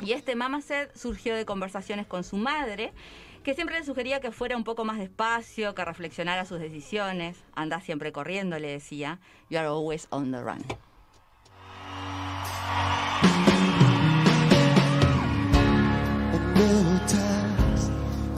[0.01, 2.93] Y este Mama Set surgió de conversaciones con su madre,
[3.43, 7.37] que siempre le sugería que fuera un poco más despacio, que reflexionara sus decisiones.
[7.55, 9.21] Anda siempre corriendo, le decía.
[9.49, 10.65] You are always on the run.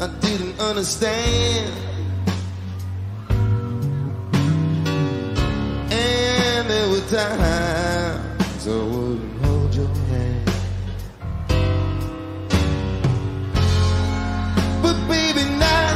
[0.00, 1.97] I.
[7.08, 10.50] times I wouldn't hold your hand.
[14.82, 15.94] But baby, now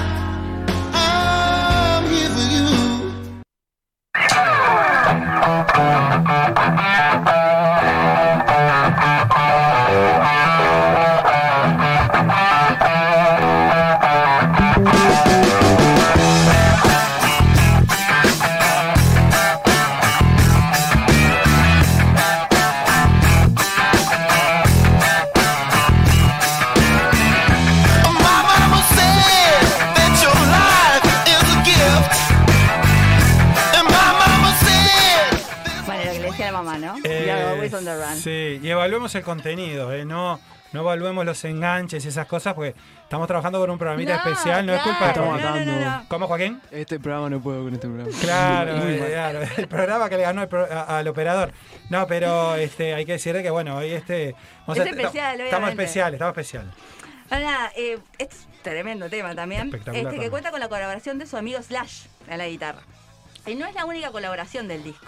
[0.94, 2.66] I'm here for you.
[38.60, 40.04] Sí, y evaluemos el contenido, ¿eh?
[40.04, 40.40] no,
[40.72, 44.66] no evaluemos los enganches y esas cosas, porque estamos trabajando con un programita No, especial,
[44.66, 45.44] no es culpa de Estamos Joaquín.
[45.44, 46.02] no, no, no, matando.
[46.02, 46.08] no.
[46.08, 46.60] ¿Cómo, Joaquín?
[46.70, 48.10] Este programa no puedo con este programa.
[48.20, 51.52] Claro, eh, claro, el programa que le ganó el pro- a- al operador.
[51.90, 54.34] No, pero este, hay que decirle que bueno, hoy este.
[54.66, 56.72] vamos Es especial, estamos estamos especial.
[57.28, 59.66] Bueno, nada, eh, este es un tremendo tema también.
[59.68, 62.82] Espectacular Este, que cuenta con la colaboración de su amigo Slash en la guitarra.
[63.46, 65.06] Y no es la única colaboración del disco.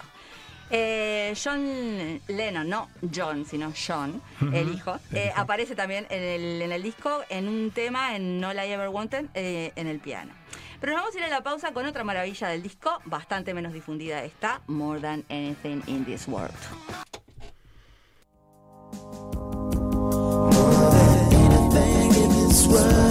[0.69, 4.21] Eh, John Lennon, no John, sino John,
[4.53, 8.51] el hijo, eh, aparece también en el, en el disco en un tema en No
[8.53, 10.33] I Ever Wanted eh, en el piano.
[10.79, 13.73] Pero nos vamos a ir a la pausa con otra maravilla del disco, bastante menos
[13.73, 16.53] difundida esta, More Than Anything in This World.
[21.31, 23.04] anything in this world.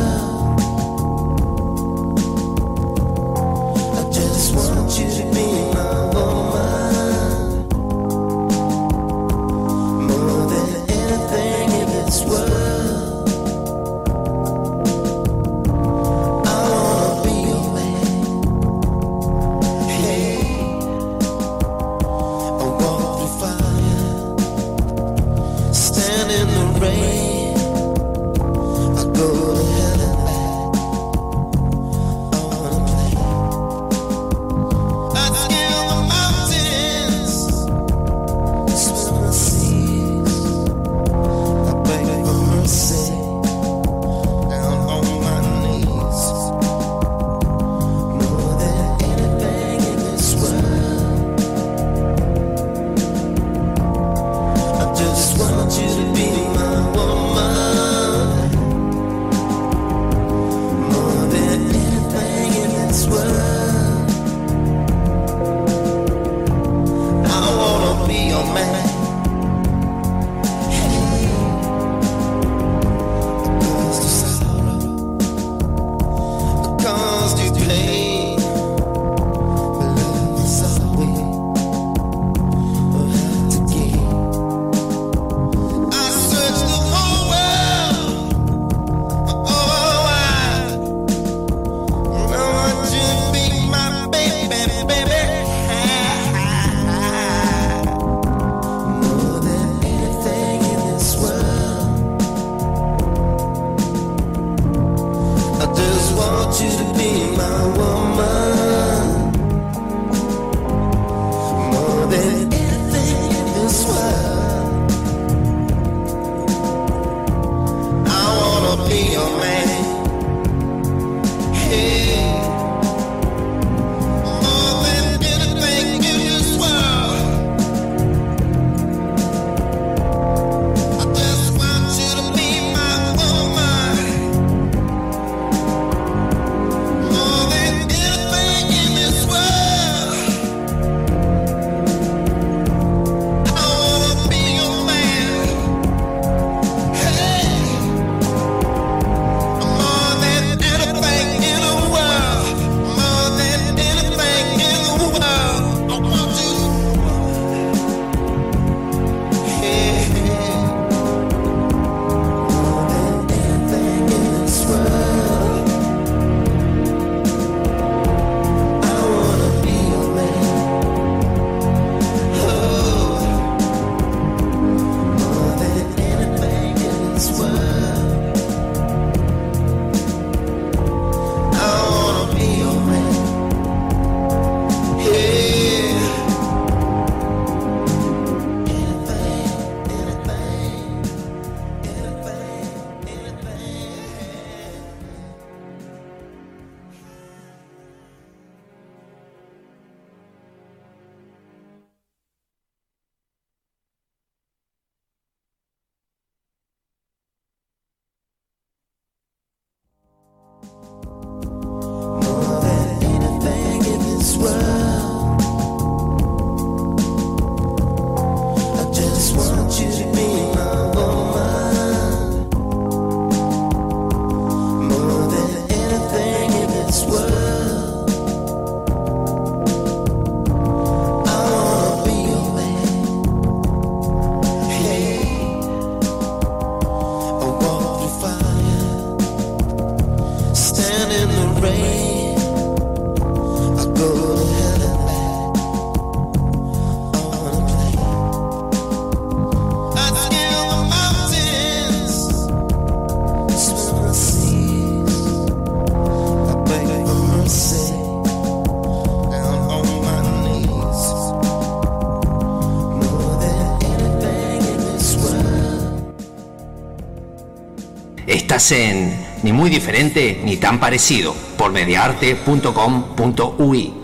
[269.55, 274.04] Muy diferente ni tan parecido por mediarte.com.ui.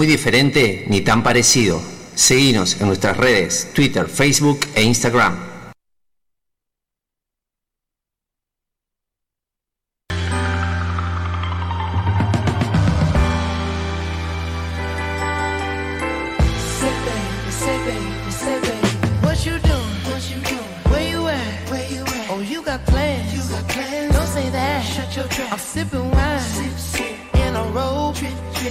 [0.00, 1.78] Muy diferente ni tan parecido.
[2.14, 5.36] Seguinos en nuestras redes, Twitter, Facebook e Instagram.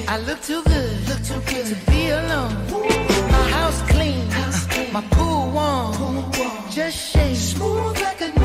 [0.08, 0.89] I look too good.
[1.60, 2.56] To be alone.
[3.32, 4.26] My house clean.
[4.94, 5.02] My.
[5.12, 6.32] Pool warm.
[6.72, 7.36] Just shake.
[7.36, 8.39] Smooth like a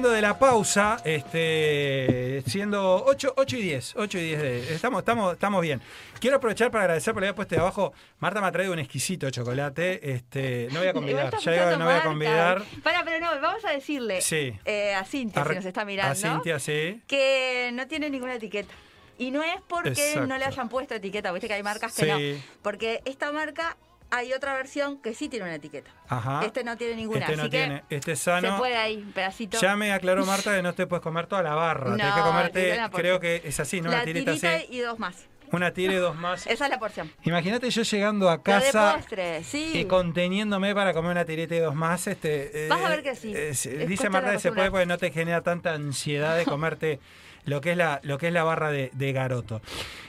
[0.00, 5.00] volviendo de la pausa, este, siendo 8, 8 y 10, 8 y 10 de, estamos,
[5.00, 5.80] estamos, estamos bien.
[6.18, 9.28] Quiero aprovechar para agradecer por había puesto de abajo, Marta me ha traído un exquisito
[9.30, 12.62] chocolate, este, no voy a convidar, ya digo que no voy a convidar.
[12.82, 14.54] Para, pero no, vamos a decirle Sí.
[14.64, 17.02] eh, a Cintia, si nos está mirando, A Cintia, sí.
[17.06, 18.72] que no tiene ninguna etiqueta.
[19.18, 20.26] Y no es porque Exacto.
[20.26, 22.08] no le hayan puesto etiqueta, viste que hay marcas que Sí.
[22.38, 22.42] no.
[22.62, 23.76] Porque esta marca
[24.10, 25.90] hay otra versión que sí tiene una etiqueta.
[26.08, 26.42] Ajá.
[26.44, 27.84] Este no tiene ninguna, Este no así que tiene.
[27.90, 28.58] Este es Se sano.
[28.58, 29.58] puede ahí, un pedacito.
[29.60, 31.90] Ya me aclaró Marta que no te puedes comer toda la barra.
[31.90, 33.90] No, Tienes que comerte, creo que es así, ¿no?
[33.90, 34.66] la Una tirita tirita así.
[34.70, 35.26] y dos más.
[35.52, 36.46] Una tira y dos más.
[36.46, 37.10] Esa es la porción.
[37.24, 39.72] Imagínate yo llegando a de casa postre, sí.
[39.74, 42.06] y conteniéndome para comer una tirita y dos más.
[42.06, 43.32] Este, Vas a eh, ver que sí.
[43.34, 47.00] eh, dice Marta que se puede porque no te genera tanta ansiedad de comerte
[47.46, 49.60] lo que es la, lo que es la barra de, de garoto.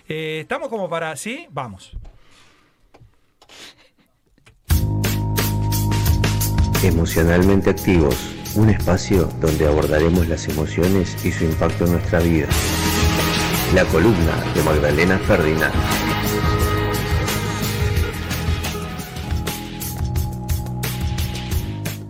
[0.08, 1.16] Eh, Estamos como para.
[1.16, 1.48] ¿Sí?
[1.50, 1.94] Vamos.
[6.84, 8.16] Emocionalmente activos,
[8.56, 12.48] un espacio donde abordaremos las emociones y su impacto en nuestra vida.
[13.76, 15.76] La columna de Magdalena Ferdinand.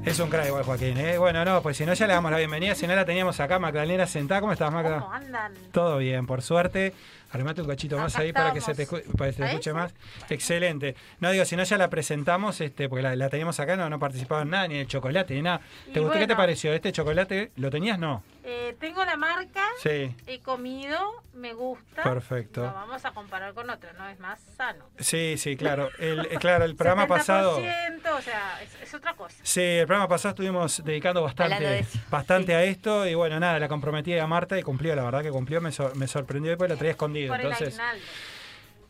[0.06, 0.98] Es un crack igual, Joaquín.
[0.98, 1.18] ¿eh?
[1.18, 2.74] Bueno, no, pues si no, ya le damos la bienvenida.
[2.74, 4.42] Si no, la teníamos acá, Magdalena sentada.
[4.42, 5.00] ¿Cómo estás, Magda?
[5.00, 5.54] ¿Cómo andan?
[5.72, 6.94] Todo bien, por suerte.
[7.34, 9.44] Armate un cachito más Acá ahí para que se te, escu- para que se te
[9.46, 9.94] ¿Ahí escuche más.
[10.30, 10.96] Excelente.
[11.20, 14.00] No digo, si no ya la presentamos, este, porque la, la teníamos acá, no, no
[14.00, 15.62] participaba en nada, ni en el chocolate, ni nada.
[15.88, 16.20] Y ¿Te gustó?
[16.20, 16.74] ¿Qué te pareció?
[16.74, 17.98] ¿Este chocolate lo tenías?
[18.00, 18.24] No.
[18.44, 20.16] Eh, tengo la marca, Sí.
[20.26, 20.98] he comido,
[21.34, 22.02] me gusta.
[22.02, 22.64] Perfecto.
[22.64, 24.10] Vamos a comparar con otro, ¿no?
[24.10, 24.84] Es más sano.
[24.98, 25.90] Sí, sí, claro.
[26.00, 27.60] El, eh, claro, el programa pasado.
[27.60, 29.36] 70%, o sea, es, es otra cosa.
[29.44, 33.68] Sí, el programa pasado estuvimos dedicando de bastante, bastante a esto y bueno, nada, la
[33.68, 36.70] comprometí a Marta y cumplió, la verdad que cumplió, me, sor- me sorprendió y pues
[36.70, 37.28] la traía escondido.
[37.34, 38.04] Por el Entonces, aguinaldo.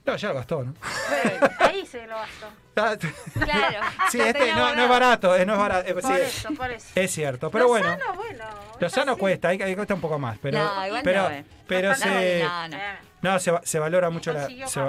[0.05, 0.73] No, ya lo gastó, ¿no?
[1.09, 2.47] Bueno, ahí se lo gastó.
[2.75, 2.95] Ah,
[3.33, 3.79] Claro.
[4.11, 5.89] Sí, este no, no es barato, eh, no es barato.
[5.89, 6.87] eh, Por sí, eso, por eso.
[6.95, 7.87] es cierto, pero Lo bueno.
[7.89, 8.45] sano, bueno.
[8.79, 11.45] Lo sano cuesta, hay cuesta un poco más, pero, No, igual pero, no, eh.
[11.67, 12.77] pero No, se, no, no.
[13.21, 14.47] No, se, va- se valora mucho la,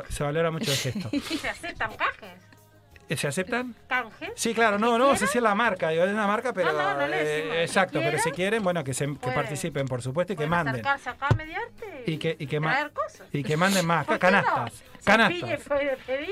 [0.09, 1.11] se, valora mucho el gesto.
[1.41, 2.31] ¿Se aceptan canjes?
[3.09, 3.75] Eh, ¿Se aceptan?
[4.35, 6.95] Sí, claro, no, no vamos a decir la marca, digo, es una marca, pero no,
[6.97, 7.43] no eh.
[7.53, 10.87] Si exacto, pero si quieren, bueno, que se que participen, por supuesto, y que manden.
[10.87, 13.27] acá mediarte Y que, y que, ma- traer cosas.
[13.33, 14.43] y que manden más, ¿Por qué no?
[14.43, 14.73] canastas.
[14.73, 15.61] Si Canastas.
[15.67, 16.29] Puede pedir.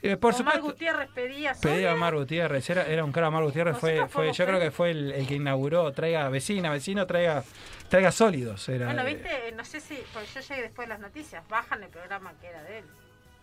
[0.00, 0.62] Eh, por Omar supuesto.
[0.62, 1.94] Gutiérrez pedía Pedí a sola.
[1.94, 5.12] Omar Gutiérrez, era, era un cara Omar Gutiérrez, fue, fue, yo creo que fue el,
[5.12, 7.44] el que inauguró, traiga vecina, vecino, traiga,
[7.90, 8.66] traiga sólidos.
[8.70, 11.82] Era, Bueno, eh, viste, no sé si, porque yo llegué después de las noticias, bajan
[11.82, 12.84] el programa que era de él.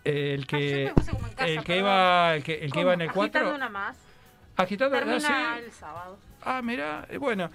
[0.06, 1.80] El Ah, yo que, casa, el que perdón.
[1.80, 3.24] iba, el que, el que iba en el ¿Cómo?
[3.24, 3.56] Agitando 4.
[3.56, 3.98] una más.
[4.58, 5.20] Agitando, ah, Termina
[5.58, 5.64] sí.
[5.66, 6.18] el sábado.
[6.48, 7.50] Ah, mira, eh, bueno.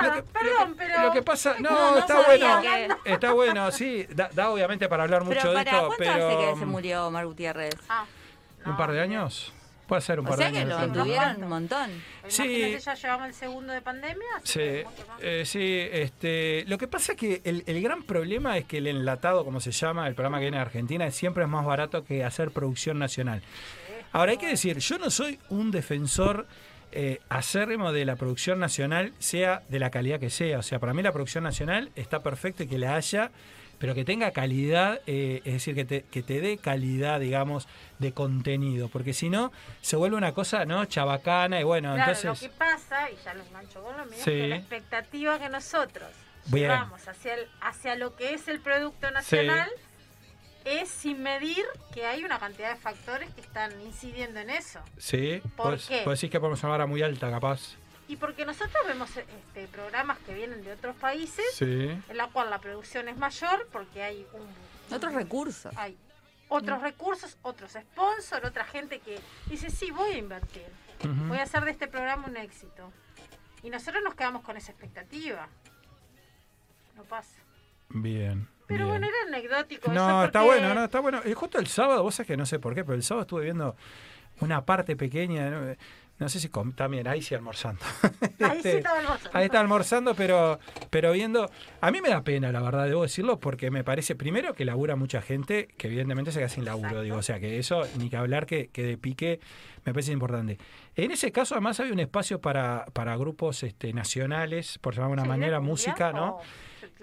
[0.00, 2.60] Nada, lo que, perdón, lo que- pero- Lo que pasa, no, No, no está bueno.
[2.60, 4.06] que- Está bueno, sí.
[4.10, 6.28] Da, da obviamente para hablar mucho Pero de para esto, ¿cuánto pero.
[6.28, 7.74] hace que se murió Omar Gutiérrez?
[7.88, 8.04] Ah,
[8.66, 9.02] ¿Un par de no.
[9.04, 9.52] años?
[9.92, 10.70] Puede ser un O par sea de que años.
[10.70, 10.80] lo sí.
[10.86, 11.90] mantuvieron un montón.
[12.28, 12.42] Sí.
[12.44, 14.26] Imagínate, ya llevamos el segundo de pandemia.
[14.36, 14.86] así Sí, que
[15.20, 18.86] eh, sí, este, lo que pasa es que el, el gran problema es que el
[18.86, 22.24] enlatado, como se llama, el programa que viene de Argentina, siempre es más barato que
[22.24, 23.42] hacer producción nacional.
[24.12, 26.46] Ahora hay que decir, yo no soy un defensor
[26.92, 30.58] eh, acérrimo de la producción nacional, sea de la calidad que sea.
[30.58, 33.30] O sea, para mí la producción nacional está perfecto y que la haya,
[33.78, 37.66] pero que tenga calidad, eh, es decir, que te, que te dé calidad, digamos,
[37.98, 38.88] de contenido.
[38.88, 40.84] Porque si no, se vuelve una cosa, ¿no?
[40.84, 42.42] Chabacana y bueno, Claro, entonces...
[42.42, 44.30] lo que pasa, y ya lo engancho con lo mío, Sí.
[44.30, 46.08] que la expectativa que nosotros
[46.46, 46.70] Bien.
[46.70, 49.68] llevamos hacia, el- hacia lo que es el producto nacional
[50.64, 54.80] es sin medir que hay una cantidad de factores que están incidiendo en eso.
[54.98, 56.04] Sí, ¿Por vos, qué?
[56.04, 57.76] vos decís que podemos una vara muy alta, capaz.
[58.08, 61.64] Y porque nosotros vemos este, programas que vienen de otros países, Sí.
[62.08, 65.72] en la cual la producción es mayor, porque hay un, Otros recursos.
[65.76, 65.96] hay
[66.48, 70.66] otros recursos, otros sponsors, otra gente que dice, sí, voy a invertir,
[71.28, 72.92] voy a hacer de este programa un éxito.
[73.62, 75.48] Y nosotros nos quedamos con esa expectativa.
[76.96, 77.38] No pasa.
[77.88, 78.46] Bien.
[78.72, 79.00] Pero bien.
[79.00, 79.82] bueno, era anecdótico.
[79.90, 81.20] eso No, está bueno, no, está bueno.
[81.24, 83.44] Y justo el sábado, vos sabés que no sé por qué, pero el sábado estuve
[83.44, 83.76] viendo
[84.40, 85.74] una parte pequeña, no,
[86.18, 87.80] no sé si com- también, ahí sí almorzando.
[88.22, 89.38] Ahí sí Este, estaba almorzando.
[89.38, 90.58] Ahí está almorzando, pero,
[90.90, 91.50] pero viendo.
[91.80, 94.94] A mí me da pena, la verdad, debo decirlo, porque me parece, primero, que labura
[94.94, 97.02] mucha gente que evidentemente se queda sin laburo, Exacto.
[97.02, 97.16] digo.
[97.16, 99.40] O sea, que eso, ni que hablar que, que de pique,
[99.84, 100.58] me parece importante.
[100.94, 105.12] En ese caso, además, había un espacio para, para grupos este, nacionales, por llamar de
[105.14, 106.36] una Sí, manera, cumbia, música, ¿no?
[106.36, 106.42] o-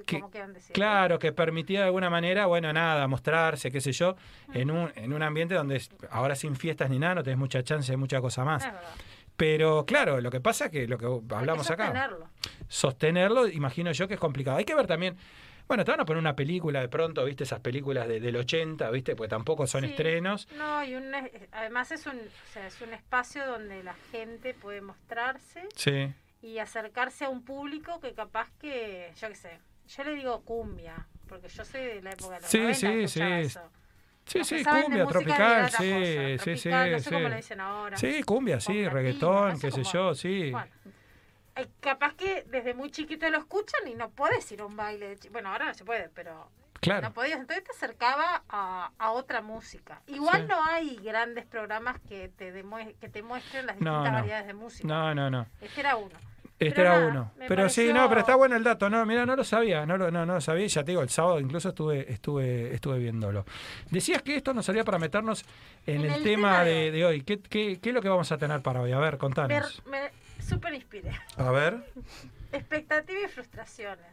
[0.05, 0.73] Que- como quieran decir.
[0.73, 4.15] Claro, que permitía de alguna manera, bueno, nada, mostrarse, qué sé yo,
[4.53, 5.81] en un, en un ambiente donde
[6.11, 8.63] ahora sin fiestas ni nada, no tenés mucha chance de mucha cosa más.
[8.65, 8.89] Es verdad.
[9.37, 11.93] Pero claro, lo que pasa es que lo que hablamos acá,
[12.67, 13.47] sostenerlo.
[13.47, 14.57] imagino yo que es complicado.
[14.57, 15.15] Hay que ver también,
[15.67, 18.89] bueno, te van a poner una película de pronto, viste, esas películas de- del 80,
[18.91, 19.91] viste, pues tampoco son Sí.
[19.91, 20.47] estrenos.
[20.57, 21.11] No, y un,
[21.51, 26.57] además es un, o sea, es un espacio donde la gente puede mostrarse Sí, y
[26.59, 29.59] acercarse a un público que capaz que, yo qué sé,
[29.89, 33.07] yo le digo cumbia, porque yo soy de la época de los Sí, 90 sí,
[33.07, 33.21] sí.
[33.21, 33.61] eso.
[34.25, 37.09] sí, sí, cumbia, tropical, sí, cosa, sí, sí, tropical, no sé sí.
[37.15, 37.97] cómo le dicen ahora.
[37.97, 40.51] Sí, cumbia, sí, reggaetón, no qué sé yo, sí.
[40.51, 40.67] Bueno,
[41.55, 45.15] eh, capaz que desde muy chiquito lo escuchan y no puedes ir a un baile.
[45.15, 46.49] de Bueno, ahora no se puede, pero
[46.81, 47.09] Claro.
[47.09, 50.01] No podías, entonces te acercaba a, a otra música.
[50.07, 50.47] Igual Sí.
[50.47, 54.13] no hay grandes programas que te, demue- que te muestren las distintas no.
[54.13, 54.87] variedades de música.
[54.87, 55.45] No, no, no.
[55.59, 56.15] Este era uno.
[56.59, 57.31] Este Pero era nada, uno.
[57.37, 58.89] me Pero sí, no, pero está bueno el dato.
[58.89, 60.67] No, mira, no lo sabía, no lo, no, no lo sabía.
[60.67, 63.45] Ya te digo, el sábado incluso estuve, estuve, estuve viéndolo.
[63.89, 65.45] Decías que esto nos salía para meternos
[65.87, 67.21] en, En el, el tema, de, de- hoy.
[67.21, 68.91] ¿Qué, qué, qué es lo que vamos a tener para hoy?
[68.91, 69.81] A ver, Me, contanos.
[69.89, 70.11] me
[70.43, 71.11] súper inspiré.
[71.37, 71.77] A ver.
[72.51, 74.05] Expectativa y frustraciones.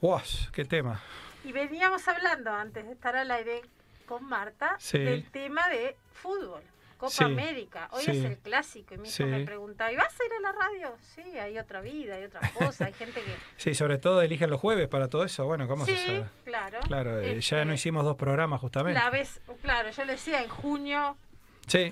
[0.00, 0.20] ¡Wow!
[0.52, 1.00] ¡Qué tema!
[1.44, 3.62] Y veníamos hablando antes de estar al aire
[4.06, 4.98] con Marta Sí.
[4.98, 6.62] del tema de fútbol.
[6.98, 7.88] Copa Sí, América.
[7.92, 8.10] Hoy sí.
[8.10, 8.94] es el clásico.
[8.94, 10.96] Y mi hijo me preguntaba, ¿y vas a ir a la radio?
[11.14, 12.84] Sí, hay otra vida, hay otra cosa.
[12.86, 13.34] Hay gente que...
[13.56, 15.46] Sí, sobre todo eligen los jueves para todo eso.
[15.46, 16.24] Bueno, ¿cómo sí, se sabe?
[16.44, 16.80] claro.
[16.80, 19.00] Claro, eh, ya Este, no hicimos dos programas justamente.
[19.00, 21.16] La vez, claro, yo le decía, en junio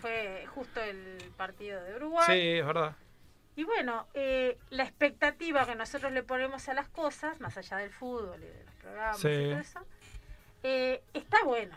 [0.00, 2.26] fue justo el partido de Uruguay.
[2.26, 2.96] sí, es verdad.
[3.57, 7.90] Y bueno, eh, la expectativa que nosotros le ponemos a las cosas, más allá del
[7.90, 9.28] fútbol y de los programas Sí.
[9.28, 9.80] y todo eso,
[10.62, 11.76] eh, está bueno.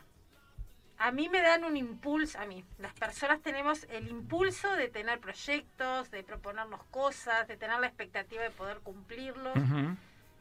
[1.00, 5.20] A mí me dan un impulso, a mí, las personas tenemos el impulso de tener
[5.20, 9.58] proyectos, de proponernos cosas, de tener la expectativa de poder cumplirlos.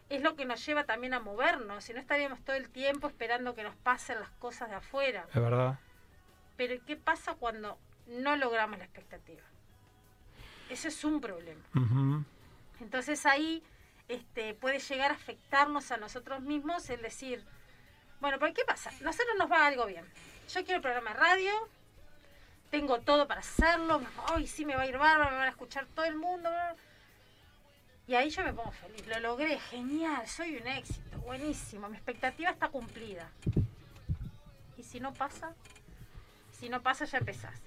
[0.08, 3.54] Es lo que nos lleva también a movernos, si no estaríamos todo el tiempo esperando
[3.54, 5.26] que nos pasen las cosas de afuera.
[5.32, 5.78] Es verdad.
[6.56, 7.78] Pero ¿qué pasa cuando
[8.08, 9.42] no logramos la expectativa?
[10.68, 11.62] Ese es un problema.
[12.80, 13.62] Entonces ahí
[14.08, 17.44] este, puede llegar a afectarnos a nosotros mismos el decir,
[18.20, 18.90] bueno, ¿pero qué pasa?
[19.02, 20.04] Nosotros nos va algo bien.
[20.48, 21.52] Yo quiero el programa de radio,
[22.70, 24.00] tengo todo para hacerlo,
[24.32, 26.48] hoy sí me va a ir bárbaro, me van a escuchar todo el mundo.
[26.48, 26.76] bla, bla".
[28.06, 32.48] Y ahí yo me pongo feliz, lo logré, genial, soy un éxito, buenísimo, mi expectativa
[32.48, 33.30] está cumplida.
[34.78, 35.52] Y si no pasa,
[36.58, 37.60] si no pasa ya empezás.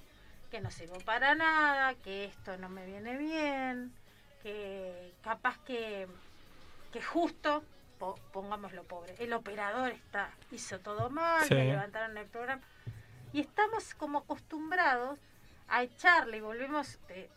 [0.49, 3.93] Que no sirvo para nada, que esto no me viene bien,
[4.41, 6.07] que capaz que,
[6.91, 7.63] que justo,
[8.01, 11.53] po- pongámoslo pobre, el operador está hizo todo mal, Sí.
[11.53, 12.61] me levantaron el programa.
[13.31, 15.19] Y estamos como acostumbrados
[15.69, 17.29] a echarle, y volvemos eh,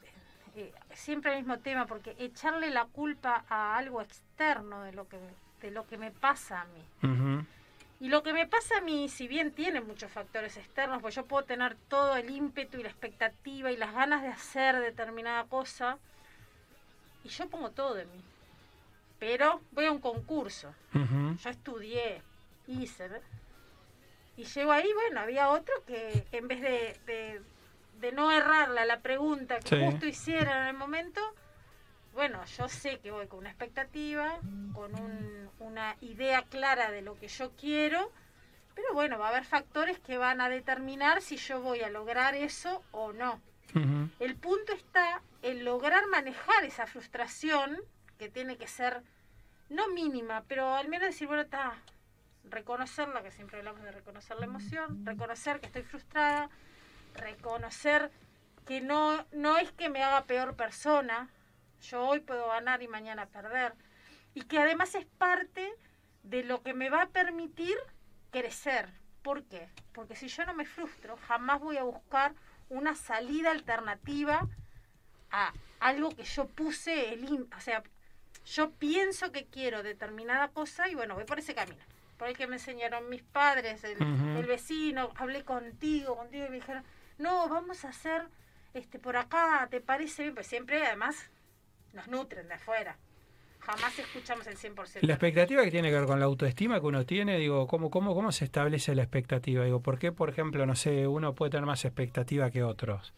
[0.56, 5.18] eh, siempre al mismo tema, porque echarle la culpa a algo externo de lo que,
[5.60, 7.46] de lo que me pasa a mí.
[8.00, 11.24] Y lo que me pasa a mí, si bien tiene muchos factores externos, pues yo
[11.26, 15.98] puedo tener todo el ímpetu y la expectativa y las ganas de hacer determinada cosa,
[17.22, 18.20] y yo pongo todo de mí.
[19.26, 22.20] Pero voy a un concurso, yo estudié,
[22.66, 23.08] hice,
[24.36, 27.40] y llego ahí, bueno, había otro que en vez de, de,
[28.00, 29.82] de no errarle a la pregunta que Sí.
[29.82, 31.22] justo hicieron en el momento,
[32.12, 34.40] bueno, yo sé que voy con una expectativa,
[34.74, 38.12] con un- una idea clara de lo que yo quiero,
[38.74, 42.34] pero bueno, va a haber factores que van a determinar si yo voy a lograr
[42.34, 43.40] eso o no.
[44.20, 47.78] El punto está en lograr manejar esa frustración,
[48.18, 49.02] que tiene que ser
[49.68, 51.74] no mínima, pero al menos decir, bueno, está,
[52.44, 56.50] reconocerla, que siempre hablamos de reconocer la emoción, reconocer que estoy frustrada,
[57.14, 58.10] reconocer
[58.66, 61.28] que no, no es que me haga peor persona,
[61.80, 63.74] yo hoy puedo ganar y mañana perder,
[64.34, 65.72] y que además es parte
[66.22, 67.76] de lo que me va a permitir
[68.30, 68.88] crecer.
[69.22, 69.68] ¿Por qué?
[69.92, 72.34] Porque si yo no me frustro, jamás voy a buscar
[72.68, 74.46] una salida alternativa
[75.30, 77.82] a algo que yo puse el o sea,
[78.44, 81.82] yo pienso que quiero determinada cosa y bueno, voy por ese camino.
[82.18, 83.96] Por el que me enseñaron mis padres, el,
[84.46, 86.84] vecino, hablé contigo, contigo y me dijeron,
[87.18, 88.22] no, vamos a hacer
[88.72, 90.34] este por acá, ¿te parece bien?
[90.34, 91.30] Pues siempre además
[91.92, 92.96] nos nutren de afuera.
[93.60, 94.98] Jamás escuchamos el 100%.
[95.00, 98.14] La expectativa que tiene que ver con la autoestima que uno tiene, digo, ¿cómo, cómo,
[98.14, 99.64] cómo se establece la expectativa?
[99.64, 103.14] Digo, ¿por qué, por ejemplo, no sé, uno puede tener más expectativa que otros?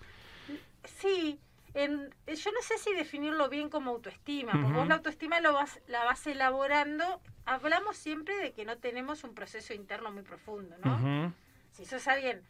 [0.85, 1.41] Sí,
[1.77, 5.81] en- yo no sé si definirlo bien como autoestima, porque vos la autoestima lo vas,
[5.87, 7.21] la vas elaborando.
[7.45, 10.95] Hablamos siempre de que no tenemos un proceso interno muy profundo, ¿no?
[10.95, 11.33] Ujú.
[11.73, 12.43] Si sos alguien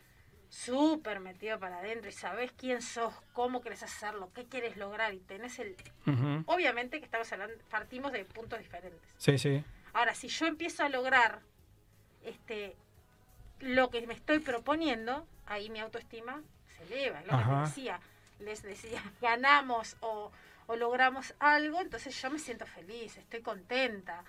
[0.48, 5.18] súper metido para adentro y sabés quién sos, cómo querés hacerlo, qué quieres lograr y
[5.18, 5.76] tenés el...
[6.46, 9.00] Obviamente que estamos hablando, partimos de puntos diferentes.
[9.18, 9.64] Sí, sí.
[9.92, 11.40] Ahora, si yo empiezo a lograr
[12.24, 12.76] este
[13.60, 16.42] lo que me estoy proponiendo, ahí mi autoestima
[16.76, 17.20] se eleva.
[17.20, 18.00] Es lo que te decía.
[18.40, 20.30] Les decía, ganamos o,
[20.66, 24.24] o logramos algo, entonces yo me siento feliz, estoy contenta.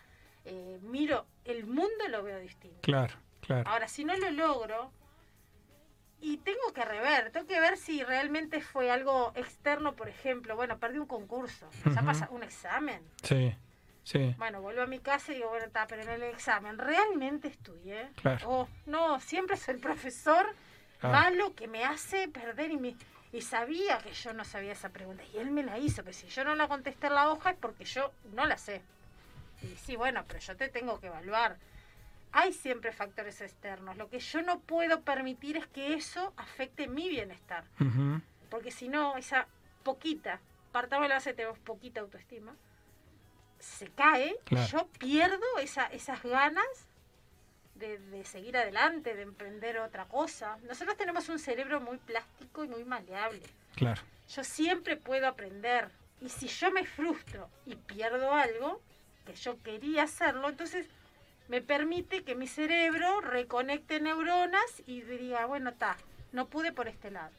[0.46, 2.80] eh, miro, el mundo lo veo distinto.
[2.82, 3.70] Claro, claro.
[3.70, 4.92] Ahora, si no lo logro,
[6.20, 10.80] y tengo que rever, tengo que ver si realmente fue algo externo, por ejemplo, bueno,
[10.80, 13.04] perdí un concurso, ya pasa un examen.
[13.22, 13.54] Sí,
[14.04, 14.34] sí.
[14.38, 18.10] Bueno, vuelvo a mi casa y digo, bueno, está, pero en el examen, ¿realmente estudié?
[18.22, 18.50] Claro.
[18.50, 20.48] Oh, no, siempre es el profesor
[21.00, 21.10] Ah.
[21.10, 22.96] malo que me hace perder y, me,
[23.34, 25.24] y sabía que yo no sabía esa pregunta.
[25.34, 27.58] Y él me la hizo, pero si yo no la contesté en la hoja es
[27.58, 28.82] porque yo no la sé.
[29.62, 31.58] Y sí, bueno, pero yo te tengo que evaluar.
[32.34, 33.98] hay siempre factores externos.
[33.98, 37.64] Lo que yo no puedo permitir es que eso afecte mi bienestar.
[37.80, 38.22] Ujú.
[38.50, 39.48] Porque si no, esa
[39.84, 40.40] poquita,
[40.72, 42.54] partamos de la base que tenemos poquita autoestima,
[43.60, 44.68] se cae, Claro.
[44.68, 46.87] yo pierdo esa, esas ganas
[47.80, 50.58] de, de seguir adelante, de emprender otra cosa.
[50.68, 53.44] Nosotros tenemos un cerebro muy plástico y muy maleable.
[53.76, 54.02] Claro.
[54.30, 55.90] Yo siempre puedo aprender.
[56.20, 58.82] Y si yo me frustro y pierdo algo,
[59.26, 60.88] que yo quería hacerlo, entonces
[61.48, 65.96] me permite que mi cerebro reconecte neuronas y diga, bueno, está,
[66.32, 67.32] no pude por este lado.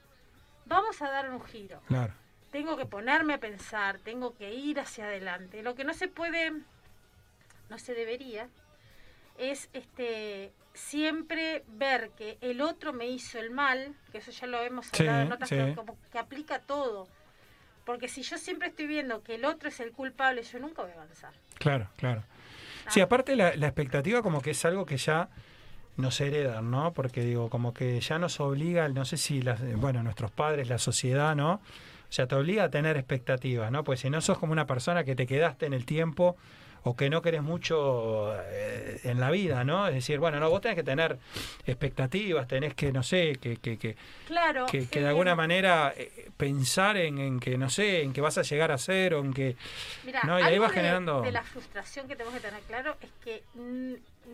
[0.67, 1.81] Vamos a dar un giro.
[1.89, 2.13] Claro.
[2.53, 5.63] Tengo que ponerme a pensar, tengo que ir hacia adelante.
[5.63, 6.53] Lo que no se puede,
[7.69, 8.49] no se debería,
[9.39, 14.63] es este siempre ver que el otro me hizo el mal, que eso ya lo
[14.63, 15.57] hemos Sí, hablado en otras sí.
[15.57, 17.09] pero como que aplica todo.
[17.85, 20.93] Porque si yo siempre estoy viendo que el otro es el culpable, yo nunca voy
[20.93, 21.33] a avanzar.
[21.59, 22.23] Claro, claro.
[22.91, 23.05] Sí, Ah.
[23.05, 25.29] aparte la, la expectativa como que es algo que ya
[25.97, 26.93] nos heredan, ¿no?
[26.93, 30.79] Porque digo, como que ya nos obliga, no sé si, las, bueno, nuestros padres, la
[30.79, 31.55] sociedad, ¿no?
[31.55, 33.83] O sea, te obliga a tener expectativas, ¿no?
[33.85, 36.37] Pues si no sos como una persona que te quedaste en el tiempo
[36.85, 39.89] o que no querés mucho eh, en la vida, ¿no?
[39.89, 41.19] Es decir, bueno, no, vos tenés que tener
[41.67, 44.67] expectativas, tenés que, no sé, que, que, que, Claro.
[44.67, 48.39] que, que de alguna manera eh, pensar en, en que, no sé, en que vas
[48.39, 49.57] a llegar a ser o en que...
[50.05, 52.61] Mira, No, y ahí algo va de- generando- De, la frustración que tenemos que tener
[52.63, 53.43] claro es que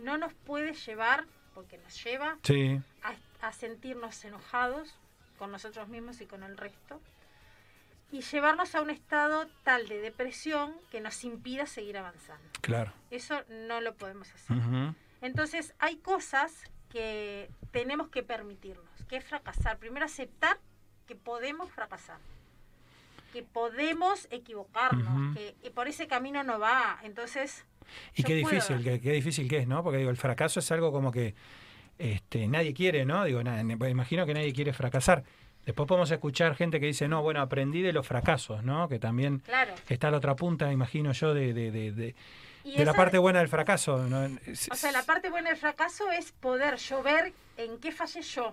[0.03, 1.25] no nos puede llevar,
[1.55, 4.95] porque nos lleva Sí, a, a sentirnos enojados
[5.39, 7.01] con nosotros mismos y con el resto
[8.15, 12.49] y llevarnos a un estado tal de depresión que nos impida seguir avanzando.
[12.61, 12.93] claro.
[13.11, 14.57] Eso no lo podemos hacer.
[15.21, 19.79] Entonces hay cosas que tenemos que permitirnos, que es fracasar.
[19.79, 20.59] Primero aceptar
[21.07, 22.19] que podemos fracasar,
[23.33, 25.35] que podemos equivocarnos, Ujú.
[25.35, 26.99] que, que por ese camino no va.
[27.03, 27.65] Entonces...
[28.15, 29.83] Y qué difícil, qué, qué difícil que es, ¿no?
[29.83, 31.35] Porque digo, el fracaso es algo como que
[31.99, 33.25] este, nadie quiere, ¿no?
[33.25, 35.25] Digo, na- ne- imagino que nadie quiere fracasar.
[35.65, 38.89] Después podemos escuchar gente que dice, no, bueno, aprendí de los fracasos, ¿no?
[38.89, 39.75] Que también Claro.
[39.89, 42.15] está la otra punta, imagino yo, de, de, de, de-
[42.85, 43.99] la parte buena del fracaso.
[44.07, 44.25] ¿no?
[44.47, 48.21] Es- O sea, la parte buena del fracaso es poder yo ver en qué fallé
[48.23, 48.53] yo,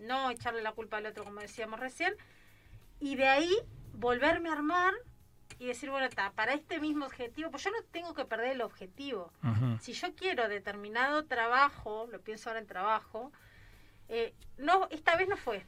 [0.00, 2.14] no echarle la culpa al otro, como decíamos recién,
[3.00, 3.50] y de ahí
[3.94, 4.94] volverme a armar
[5.58, 8.60] y decir, bueno, está, para este mismo objetivo, pues yo no tengo que perder el
[8.60, 9.32] objetivo.
[9.80, 13.32] Si yo quiero determinado trabajo, lo pienso ahora en trabajo,
[14.08, 15.64] eh, no, esta vez no fue.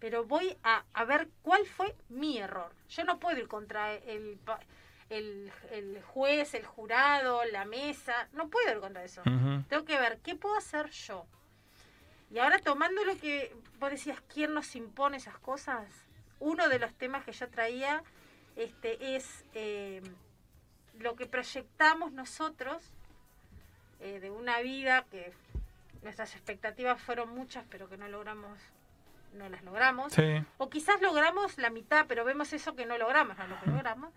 [0.00, 2.72] Pero voy a, a ver cuál fue mi error.
[2.88, 4.38] Yo no puedo ir contra el,
[5.10, 8.28] el, el juez, el jurado, la mesa.
[8.32, 9.22] No puedo ir contra eso.
[9.68, 11.26] Tengo que ver qué puedo hacer yo.
[12.30, 15.86] Y ahora tomando lo que vos decías, ¿quién nos impone esas cosas?
[16.40, 18.02] Uno de los temas que yo traía
[18.54, 20.02] este, es eh,
[20.98, 22.82] lo que proyectamos nosotros
[24.00, 25.32] eh, de una vida que
[26.02, 28.58] nuestras expectativas fueron muchas, pero que no logramos,
[29.34, 30.12] no las logramos.
[30.12, 33.66] Sí, O quizás logramos la mitad, pero vemos eso que no logramos, no lo que
[33.70, 34.12] logramos.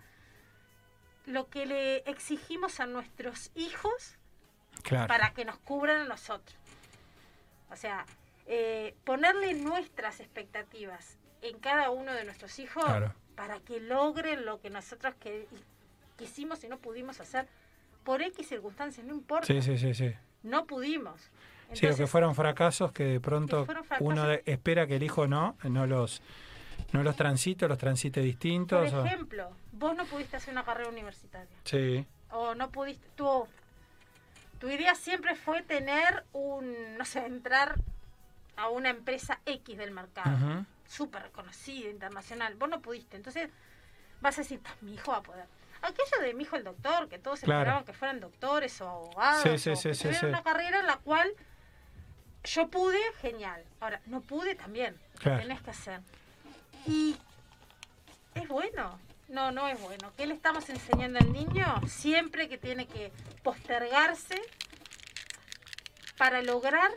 [1.26, 4.18] Lo que le exigimos a nuestros hijos
[4.84, 5.08] claro.
[5.08, 6.58] para que nos cubran a nosotros.
[7.70, 8.06] O sea,
[8.48, 13.14] eh, ponerle nuestras expectativas en cada uno de nuestros hijos Claro.
[13.36, 15.48] para que logren lo que nosotros que,
[16.18, 17.48] quisimos y no pudimos hacer
[18.04, 20.14] por X circunstancias, no importa, Sí, sí, sí, sí.
[20.44, 21.32] no pudimos.
[21.74, 24.08] Sí, o que fueron fracasos que de pronto Que fueron fracasos.
[24.14, 26.22] uno espera que el hijo no, no los,
[26.92, 28.94] no los transite, los transite por distintos.
[28.94, 31.56] o- ejemplo, vos no pudiste hacer una carrera universitaria.
[31.64, 33.48] Sí, o no pudiste, tu,
[34.60, 37.76] tu idea siempre fue tener un, no sé, entrar
[38.58, 40.66] a una empresa X del mercado, Ujú.
[40.88, 43.50] súper reconocida, internacional, vos no pudiste, entonces
[44.20, 45.46] vas a decir, "Pa, mi hijo va a poder.
[45.82, 47.62] Aquello de mi hijo el doctor, que todos Claro.
[47.62, 50.86] esperaban que fueran doctores o abogados, Sí, sí, o sí, que tuvieran una carrera en
[50.86, 51.32] la cual
[52.44, 53.64] yo pude, genial.
[53.80, 55.38] Ahora, no pude también, Claro.
[55.38, 56.00] lo tenés que hacer.
[56.88, 57.16] Y
[58.36, 59.00] es bueno.
[59.28, 60.12] No, no es bueno.
[60.18, 61.66] ¿Qué le estamos enseñando al niño?
[61.88, 63.12] Siempre que tiene que
[63.44, 64.36] postergarse
[66.18, 66.92] para lograr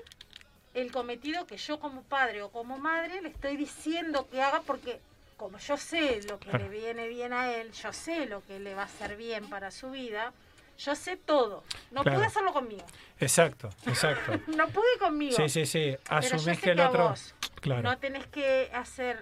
[0.74, 5.00] el cometido que yo como padre o como madre le estoy diciendo que haga porque
[5.36, 6.64] como yo sé lo que Claro.
[6.64, 9.70] le viene bien a él, yo sé lo que le va a hacer bien para
[9.70, 10.32] su vida,
[10.78, 11.62] yo sé todo.
[11.90, 12.18] No Claro.
[12.18, 12.84] pude hacerlo conmigo.
[13.20, 14.32] exacto, exacto.
[14.56, 15.36] No pude conmigo.
[15.36, 15.96] Sí, sí, sí.
[16.08, 17.08] Asumís que el otro.
[17.10, 17.82] vos Claro.
[17.82, 19.18] No tenés que hacer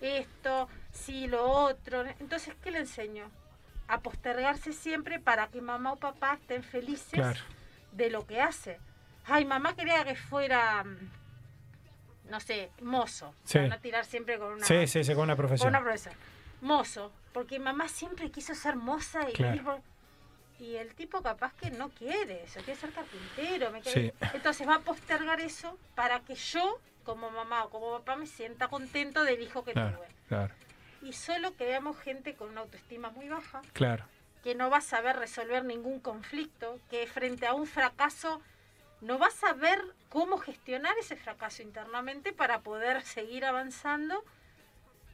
[0.00, 2.04] esto, sí, lo otro.
[2.20, 3.30] Entonces, ¿qué le enseño?
[3.88, 7.40] A postergarse siempre para que mamá o papá estén felices Claro.
[7.92, 8.78] de lo que hace.
[9.26, 13.34] Ay, mamá quería que fuera, mm, no sé, mozo.
[13.44, 13.58] Sí.
[13.58, 15.68] Para no tirar siempre con una, Sí, sí, sí, con una con profesión.
[15.68, 16.14] una profesión.
[16.62, 17.12] Mozo.
[17.34, 19.82] Porque mamá siempre quiso ser moza y Claro.
[20.62, 23.72] Y el tipo capaz que no quiere eso, quiere ser carpintero.
[23.72, 23.90] me Sí.
[23.92, 28.28] quiere- Entonces va a postergar eso para que yo, como mamá o como papá, me
[28.28, 30.06] sienta contento del hijo que Claro, tuve.
[30.28, 30.54] claro,
[31.02, 34.04] Y solo creamos gente con una autoestima muy baja, claro.
[34.44, 38.40] que no va a saber resolver ningún conflicto, que frente a un fracaso
[39.00, 44.24] no va a saber cómo gestionar ese fracaso internamente para poder seguir avanzando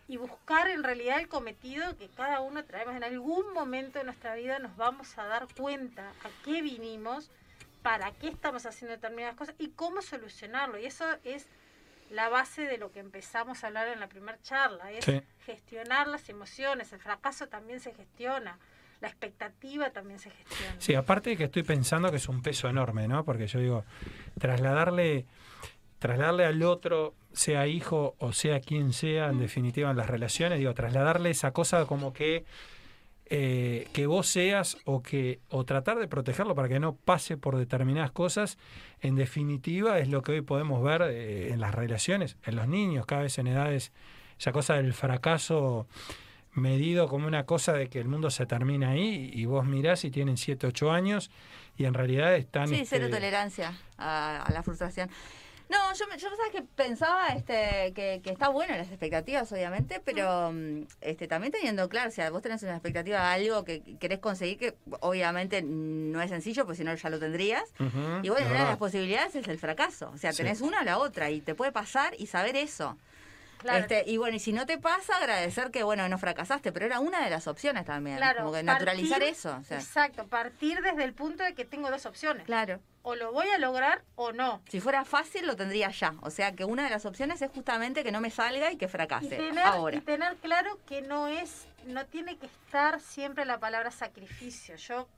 [0.09, 2.97] y buscar en realidad el cometido que cada uno traemos.
[2.97, 7.31] En algún momento de nuestra vida nos vamos a dar cuenta a qué vinimos,
[7.83, 10.79] para qué estamos haciendo determinadas cosas y cómo solucionarlo.
[10.79, 11.47] Y eso es
[12.11, 15.21] la base de lo que empezamos a hablar en la primera charla, es Sí.
[15.45, 16.91] gestionar las emociones.
[16.95, 18.59] El fracaso también se gestiona,
[19.01, 20.75] la expectativa también se gestiona.
[20.79, 23.25] Sí, aparte de que estoy pensando que es un peso enorme, ¿no?
[23.25, 23.85] Porque yo digo,
[24.41, 25.27] trasladarle,
[25.99, 30.75] trasladarle al otro, sea hijo o sea quien sea, en definitiva en las relaciones, digo,
[30.75, 32.45] trasladarle esa cosa como que
[33.31, 37.59] eh, que vos seas o que o tratar de protegerlo para que no pase por
[37.59, 38.57] determinadas cosas,
[39.03, 43.05] en definitiva es lo que hoy podemos ver eh, en las relaciones, en los niños,
[43.05, 43.93] cada vez en edades,
[44.39, 45.87] esa cosa del fracaso
[46.53, 50.11] medido como una cosa de que el mundo se termina ahí y vos mirás y
[50.11, 51.31] tienen 7, 8 años
[51.77, 52.69] y en realidad están...
[52.69, 55.11] Sí, este, cero tolerancia a, a la frustración.
[55.69, 60.01] No, yo, me- yo sabes que pensaba este, que, que está bueno las expectativas, obviamente,
[60.05, 64.19] pero mm, este, también teniendo claro, si vos tenés una expectativa de algo que querés
[64.19, 67.65] conseguir, que obviamente no es sencillo, pues si no ya lo tendrías.
[68.23, 70.11] Y bueno, una de las posibilidades es el fracaso.
[70.15, 70.39] O sea, Sí.
[70.39, 72.97] tenés una o la otra y te puede pasar y saber eso.
[73.59, 73.79] Claro.
[73.81, 77.01] Este, y bueno, y si no te pasa, agradecer que bueno, no fracasaste, pero era
[77.01, 78.17] una de las opciones también.
[78.19, 79.57] Claro, como que naturalizar partir- eso.
[79.61, 82.45] o sea, Exacto, partir desde el punto de que tengo dos opciones.
[82.47, 82.81] claro.
[83.03, 84.61] O lo voy a lograr o no.
[84.69, 86.15] Si fuera fácil, lo tendría ya.
[86.21, 88.85] O sea, que una de las opciones es justamente que no me salga y que
[88.85, 89.29] Y fracase.
[89.31, 89.97] tener, Ahora.
[89.97, 94.77] y tener claro que no es, no tiene que estar siempre la palabra sacrificio.
[94.77, 95.09] Yo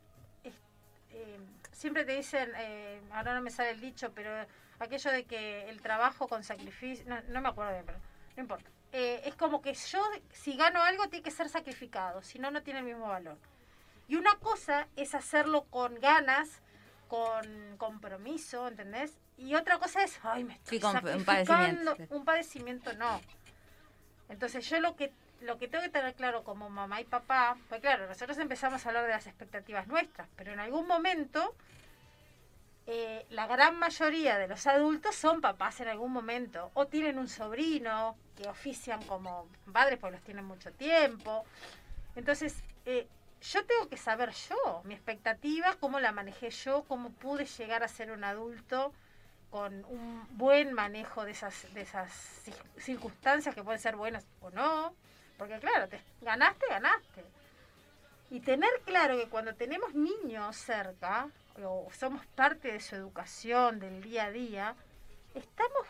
[0.45, 1.39] eh,
[1.73, 4.31] siempre te dicen, eh, ahora no me sale el dicho, pero
[4.79, 7.99] aquello de que el trabajo con sacrificio, no, no me acuerdo bien, pero
[8.37, 8.71] no importa.
[8.93, 10.03] Eh, es como que yo,
[10.33, 13.39] si gano algo, tiene que ser sacrificado, si no, no tiene el mismo valor.
[14.09, 16.61] Y una cosa es hacerlo con ganas,
[17.07, 19.17] con compromiso, ¿entendés?
[19.39, 21.47] Y otra cosa es, ay, me estoy Sí, con un sacrificando.
[21.47, 22.15] padecimiento.
[22.17, 23.21] Un padecimiento no.
[24.29, 27.81] Entonces yo lo que lo que tengo que tener claro como mamá y papá, pues
[27.81, 31.55] claro, nosotros empezamos a hablar de las expectativas nuestras, pero en algún momento
[32.93, 37.29] eh, la gran mayoría de los adultos son papás en algún momento, o tienen un
[37.29, 41.45] sobrino que ofician como padres porque los tienen mucho tiempo.
[42.17, 43.07] Entonces, eh,
[43.43, 47.89] yo tengo que saber yo, mi expectativa, cómo la manejé yo, cómo pude llegar a
[47.89, 48.93] ser un adulto
[49.53, 52.11] con un buen manejo de esas, de esas
[52.45, 54.95] cir- circunstancias que pueden ser buenas o no.
[55.39, 57.25] Porque claro, te, ganaste, ganaste.
[58.31, 61.29] Y tener claro que cuando tenemos niños cerca,
[61.65, 64.75] o somos parte de su educación, del día a día,
[65.35, 65.87] estamos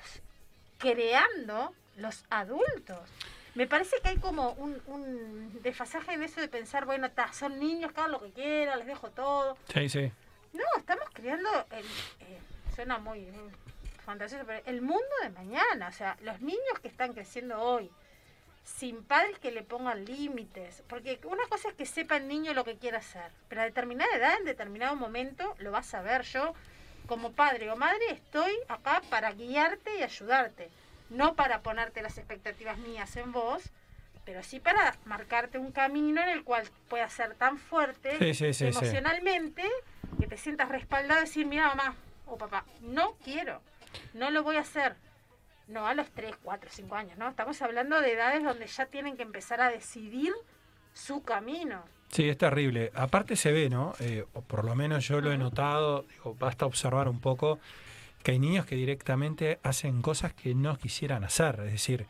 [0.78, 3.08] creando los adultos.
[3.54, 7.58] Me parece que hay como un, un desfasaje en eso de pensar, bueno, ta, son
[7.58, 9.56] niños, hagan lo que quieran, les dejo todo.
[9.72, 10.12] Sí, sí.
[10.52, 12.38] No, estamos creando, el, eh,
[12.74, 13.32] suena muy eh,
[14.04, 15.88] fantasioso, pero el mundo de mañana.
[15.88, 17.90] O sea, los niños que están creciendo hoy,
[18.64, 20.82] sin padres que le pongan límites.
[20.88, 24.14] Porque una cosa es que sepa el niño lo que quiere hacer, pero a determinada
[24.16, 26.22] edad, en determinado momento, lo vas a ver.
[26.22, 26.54] Yo,
[27.06, 30.70] como padre o madre, estoy acá para guiarte y ayudarte.
[31.08, 33.64] No para ponerte las expectativas mías en vos,
[34.24, 38.52] pero sí para marcarte un camino en el cual puedas ser tan fuerte Sí, sí,
[38.52, 38.78] sí, sí.
[38.78, 39.64] emocionalmente
[40.20, 41.96] que te sientas respaldado y decir, mira mamá
[42.26, 43.60] o papá, no quiero,
[44.14, 44.94] no lo voy a hacer.
[45.70, 47.28] No a los 3, 4, 5 años, ¿no?
[47.28, 50.32] Estamos hablando de edades donde ya tienen que empezar a decidir
[50.92, 51.82] su camino.
[52.08, 52.90] Sí, es terrible.
[52.94, 53.94] Aparte se ve, ¿no?
[54.00, 57.60] Eh, o por lo menos yo lo he notado, digo, basta observar un poco
[58.24, 61.60] que hay niños que directamente hacen cosas que no quisieran hacer.
[61.64, 62.06] Es decir,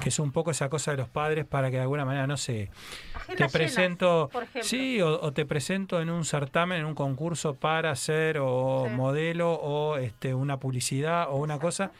[0.00, 2.38] que es un poco esa cosa de los padres para que de alguna manera, no
[2.38, 2.70] sé,
[3.36, 7.90] te presento, por sí, o, o te presento en un certamen, en un concurso para
[7.90, 8.94] hacer o Sí.
[8.96, 11.92] modelo o este una publicidad o una cosa.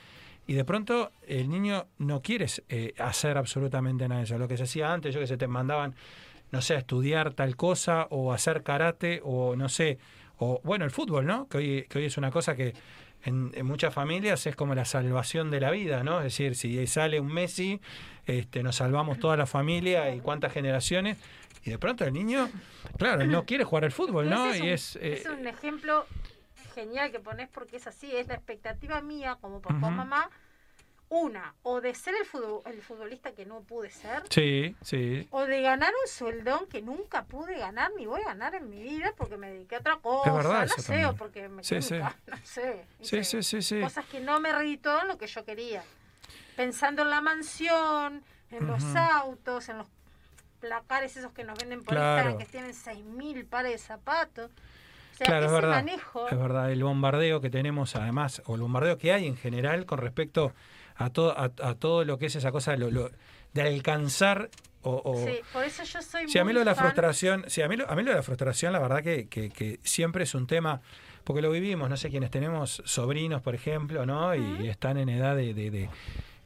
[0.52, 4.36] Y de pronto el niño no quiere eh, hacer absolutamente nada de eso.
[4.36, 5.94] Lo que se hacía antes, yo que se te mandaban,
[6.50, 9.96] no sé, a estudiar tal cosa o hacer karate o no sé,
[10.36, 11.48] o bueno, el fútbol, ¿no?
[11.48, 12.74] Que hoy, que hoy es una cosa que
[13.24, 16.18] en, en muchas familias es como la salvación de la vida, ¿no?
[16.18, 17.80] Es decir, si sale un Messi,
[18.26, 21.16] este, nos salvamos toda la familia y cuántas generaciones.
[21.64, 22.50] Y de pronto el niño,
[22.98, 24.50] claro, no quiere jugar al fútbol, ¿no?
[24.50, 24.96] Ese Y es, es...
[24.96, 26.04] un, eh, es un ejemplo
[26.74, 30.30] genial que pones porque es así, es la expectativa mía como papá o mamá
[31.14, 35.28] una, o de ser el, futbol- el futbolista que no pude ser, Sí, sí.
[35.30, 38.82] o de ganar un sueldón que nunca pude ganar ni voy a ganar en mi
[38.82, 41.04] vida porque me dediqué a otra cosa, verdad no sé, también.
[41.08, 41.98] o porque me Sí, en sí.
[42.26, 42.86] no sé.
[43.02, 43.80] Sí, sí, sí, sí.
[43.82, 45.84] Cosas que no me redituaron lo que yo quería.
[46.56, 49.86] Pensando en la mansión, en los autos, en los
[50.60, 52.30] placares esos que nos venden por Claro.
[52.30, 54.50] Instagram que tienen 6.000 pares de zapatos.
[54.50, 55.70] O sea, Claro, es verdad.
[55.74, 56.28] manejo...
[56.28, 59.98] Es verdad, el bombardeo que tenemos además, o el bombardeo que hay en general con
[59.98, 60.52] respecto a
[61.10, 63.10] todo, a, a todo lo que es esa cosa lo- lo-
[63.52, 64.50] de alcanzar
[64.82, 65.00] o...
[65.04, 67.44] o- Sí, por eso yo soy Sí, a mí muy lo de la fan- frustración,
[67.48, 69.78] sí, a mí lo, a mí lo de la frustración, la verdad que, que- que
[69.82, 70.80] siempre es un tema,
[71.24, 74.34] porque lo vivimos, no sé, quienes tenemos sobrinos, por ejemplo, ¿no?
[74.34, 75.88] Y están en edad de, de- de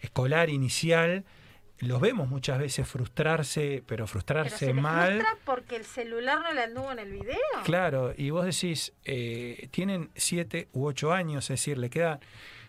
[0.00, 1.24] escolar inicial,
[1.78, 5.12] los vemos muchas veces frustrarse, pero Pero frustrarse se les mal.
[5.12, 7.36] frustra porque el celular no le anduvo en el video.
[7.64, 12.20] Claro, y vos decís, eh, tienen siete u ocho años, es decir, le quedan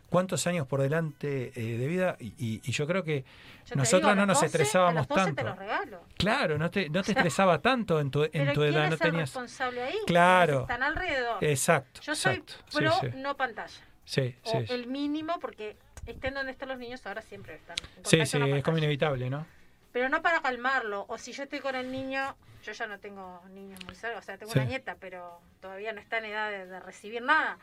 [0.10, 3.24] cuántos años por delante eh, de vida, y, y- y yo creo que
[3.66, 5.36] Yo nosotros digo, no nos 12, estresábamos a los 12 tanto.
[5.44, 6.04] te los regalo.
[6.18, 8.92] Claro, no te, no te estresaba tanto en tu, en Pero tu ¿quién edad, es
[8.92, 9.22] no tenías...
[9.30, 9.98] responsable ahí?
[10.06, 10.62] Claro.
[10.62, 11.44] Están alrededor.
[11.44, 12.02] Exacto.
[12.02, 12.54] Yo soy exacto.
[12.70, 13.08] Sí, pro sí.
[13.16, 13.74] no pantalla.
[14.06, 14.74] Sí, O sí, sí.
[14.74, 17.76] el mínimo, porque estén donde están los niños, ahora siempre están.
[18.04, 19.46] Sí, sí, es como inevitable, ¿no?
[19.92, 21.06] Pero no para calmarlo.
[21.10, 24.22] O si yo estoy con el niño, yo ya no tengo niños muy cerca, o
[24.22, 24.60] sea, tengo Sí.
[24.60, 27.58] una nieta, pero todavía no está en edad de, de recibir nada.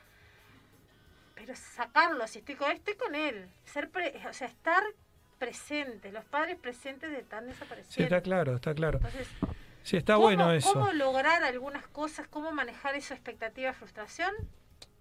[1.35, 3.49] Pero sacarlo, si estoy con él, estoy con él.
[3.65, 4.83] Ser pre- o sea, estar
[5.39, 6.13] presente.
[6.13, 8.17] Los padres presentes están Sí, desapareciendo.
[8.17, 8.99] está claro, está claro.
[8.99, 9.29] Entonces,
[9.83, 10.73] Sí, está ¿cómo, bueno eso.
[10.73, 12.27] ¿Cómo lograr algunas cosas?
[12.29, 14.33] ¿Cómo manejar esa expectativa, frustración?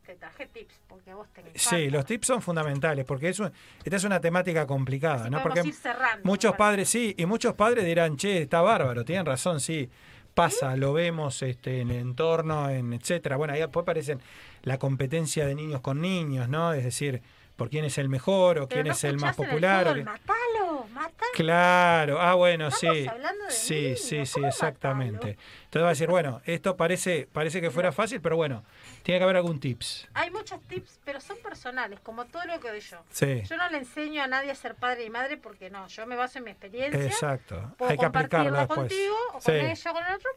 [0.05, 3.49] Te traje tips, porque vos te Sí, los tips son fundamentales, porque eso,
[3.85, 5.41] esta es una temática complicada, Así ¿no?
[5.41, 9.61] Porque ir cerrando, muchos padres, sí, y muchos padres dirán, che, está bárbaro, tienen razón,
[9.61, 9.89] sí,
[10.33, 13.37] pasa, lo vemos este, en el entorno, en etcétera.
[13.37, 14.19] Bueno, ahí después aparecen
[14.63, 16.73] la competencia de niños con niños, ¿no?
[16.73, 17.21] Es decir,
[17.55, 19.87] por quién es el mejor o Pero quién no es el más popular.
[19.87, 21.31] o Matalo, matalo.
[21.35, 23.07] Claro, ah, bueno, Estamos sí.
[23.07, 25.37] hablando de Sí, sí, sí, ¿cómo exactamente.
[25.65, 28.63] Entonces va a decir, bueno, esto parece, parece que fuera fácil, pero bueno,
[29.03, 30.07] tiene que haber algún tips.
[30.15, 32.97] Hay muchos tips, pero son personales, como todo lo que doy yo.
[33.11, 36.05] Sí, Yo no le enseño a nadie a ser padre y madre porque no, yo
[36.07, 37.03] me baso en mi experiencia.
[37.05, 37.73] exacto.
[37.77, 38.77] Puedo Hay que compartirla después.
[38.79, 40.29] contigo o con ella o con el otro,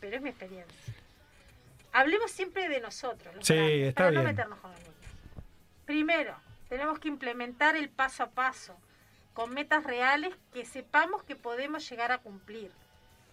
[0.00, 0.94] pero es mi experiencia.
[1.92, 4.22] Hablemos siempre de nosotros, los Sí, grandes, está para bien.
[4.22, 4.94] no meternos con los niños.
[5.84, 6.34] Primero,
[6.72, 8.74] tenemos que implementar el paso a paso,
[9.34, 12.72] con metas reales que sepamos que podemos llegar a cumplir.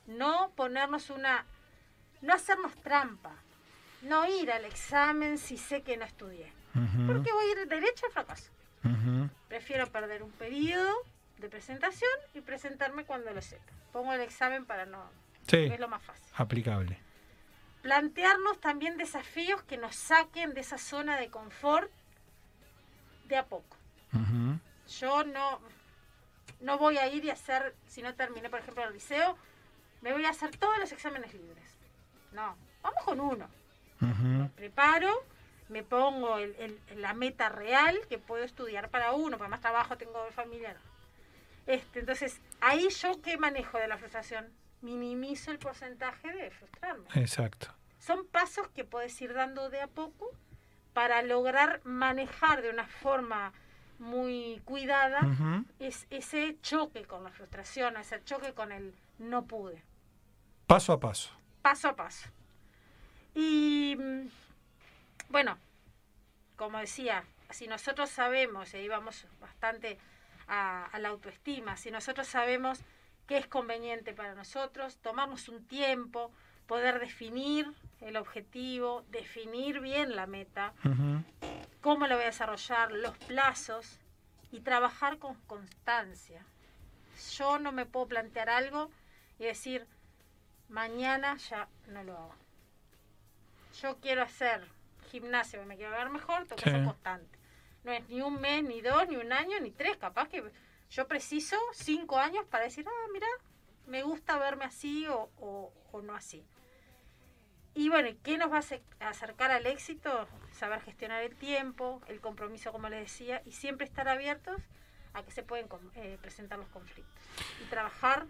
[0.07, 1.45] No ponernos una...
[2.21, 3.31] no hacernos trampa.
[4.01, 6.51] No ir al examen si sé que no estudié.
[7.07, 8.51] Porque voy a ir derecho al fracaso.
[9.47, 10.93] Prefiero perder un periodo
[11.37, 13.71] de presentación y presentarme cuando lo sepa.
[13.93, 15.01] Pongo el examen para no...
[15.47, 16.25] Sí, Es lo más fácil.
[16.35, 16.99] aplicable.
[17.83, 21.89] Plantearnos también desafíos que nos saquen de esa zona de confort
[23.29, 23.77] de a poco.
[24.13, 24.59] Ujú.
[24.99, 25.59] Yo no,
[26.59, 29.37] no voy a ir y hacer, si no terminé, por ejemplo, el liceo,
[30.01, 31.77] me voy a hacer todos los exámenes libres.
[32.33, 33.47] No, vamos con uno.
[33.99, 34.49] Me Ujú.
[34.55, 35.11] preparo,
[35.69, 39.97] me pongo el- el- la meta real que puedo estudiar para uno, para más trabajo
[39.97, 40.73] tengo familia.
[40.73, 40.79] no.
[41.67, 44.51] Este, entonces, ahí yo qué manejo de la frustración,
[44.81, 47.05] minimizo el porcentaje de frustrarme.
[47.13, 47.67] Exacto.
[47.99, 50.31] Son pasos que puedes ir dando de a poco
[50.93, 53.53] para lograr manejar de una forma
[53.99, 55.19] muy cuidada
[55.79, 59.83] es, ese choque con la frustración, ese choque con el no pude
[60.67, 61.31] Paso a paso.
[61.61, 62.29] paso a paso.
[63.33, 64.27] Y mm,
[65.29, 65.57] bueno,
[66.55, 69.97] como decía, si nosotros sabemos, y ahí vamos bastante
[70.47, 72.81] a, a la autoestima, si nosotros sabemos
[73.27, 76.31] qué es conveniente para nosotros, tomarnos un tiempo,
[76.69, 80.71] poder definir el objetivo, definir bien la meta,
[81.81, 83.99] cómo lo voy a desarrollar, los plazos
[84.51, 86.45] y trabajar con constancia.
[87.37, 88.91] Yo no me puedo plantear algo
[89.39, 89.87] y decir,
[90.69, 92.35] mañana ya no lo hago.
[93.81, 94.63] Yo quiero hacer
[95.11, 96.75] gimnasio, me quiero ver mejor, tengo que Sí.
[96.75, 97.39] ser constante.
[97.83, 99.97] No es ni un mes, ni dos, ni un año, ni tres.
[99.97, 100.43] Capaz que
[100.91, 103.27] yo preciso cinco años para decir, ah, mira,
[103.87, 106.45] me gusta verme así o, o- o no así.
[107.75, 110.27] Y bueno, ¿qué nos va a ace- acercar al éxito?
[110.51, 114.61] Saber gestionar el tiempo, el compromiso, como les decía, y siempre estar abiertos
[115.13, 117.13] a que se pueden eh, presentar los conflictos.
[117.61, 118.25] Y trabajar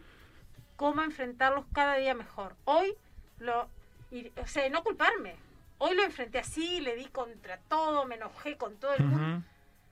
[0.75, 2.55] cómo enfrentarlos cada día mejor.
[2.65, 2.93] Hoy,
[3.39, 3.67] lo,
[4.11, 5.35] y- o sea, no culparme.
[5.77, 9.45] Hoy lo enfrenté así, le di contra todo, me enojé con todo el mundo.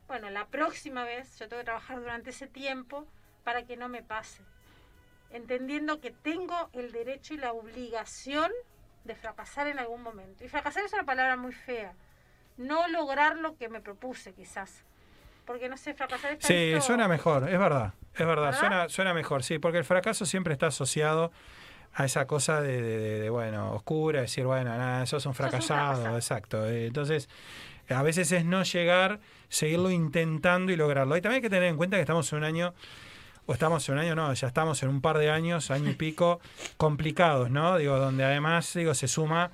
[0.07, 3.07] Bueno, la próxima vez yo tengo que trabajar durante ese tiempo
[3.43, 4.41] para que no me pase.
[5.31, 8.51] Entendiendo que tengo el derecho y la obligación
[9.07, 10.43] de fracasar en algún momento.
[10.43, 11.93] Y fracasar es una palabra muy fea.
[12.57, 14.83] No lograr lo que me propuse, quizás.
[15.45, 18.59] Porque no sé, fracasar está Sí, visto- suena mejor, es verdad, es verdad, ¿Verdad?
[18.59, 21.31] suena, suena mejor, sí, porque el fracaso siempre está asociado
[21.93, 25.93] a esa cosa de, de- de- de, bueno, oscura, decir, bueno, nada, sos un fracasado,
[25.93, 26.15] fracasado.
[26.17, 26.67] exacto.
[26.67, 27.29] Eh, Entonces,
[27.89, 31.15] a veces es no llegar, seguirlo intentando y lograrlo.
[31.15, 32.73] Y también hay que tener en cuenta que estamos en un año,
[33.47, 35.95] o estamos en un año, no, ya estamos en un par de años, año y
[35.95, 36.39] pico,
[36.77, 37.77] complicados, ¿no?
[37.77, 39.49] Digo, donde además, digo, se suma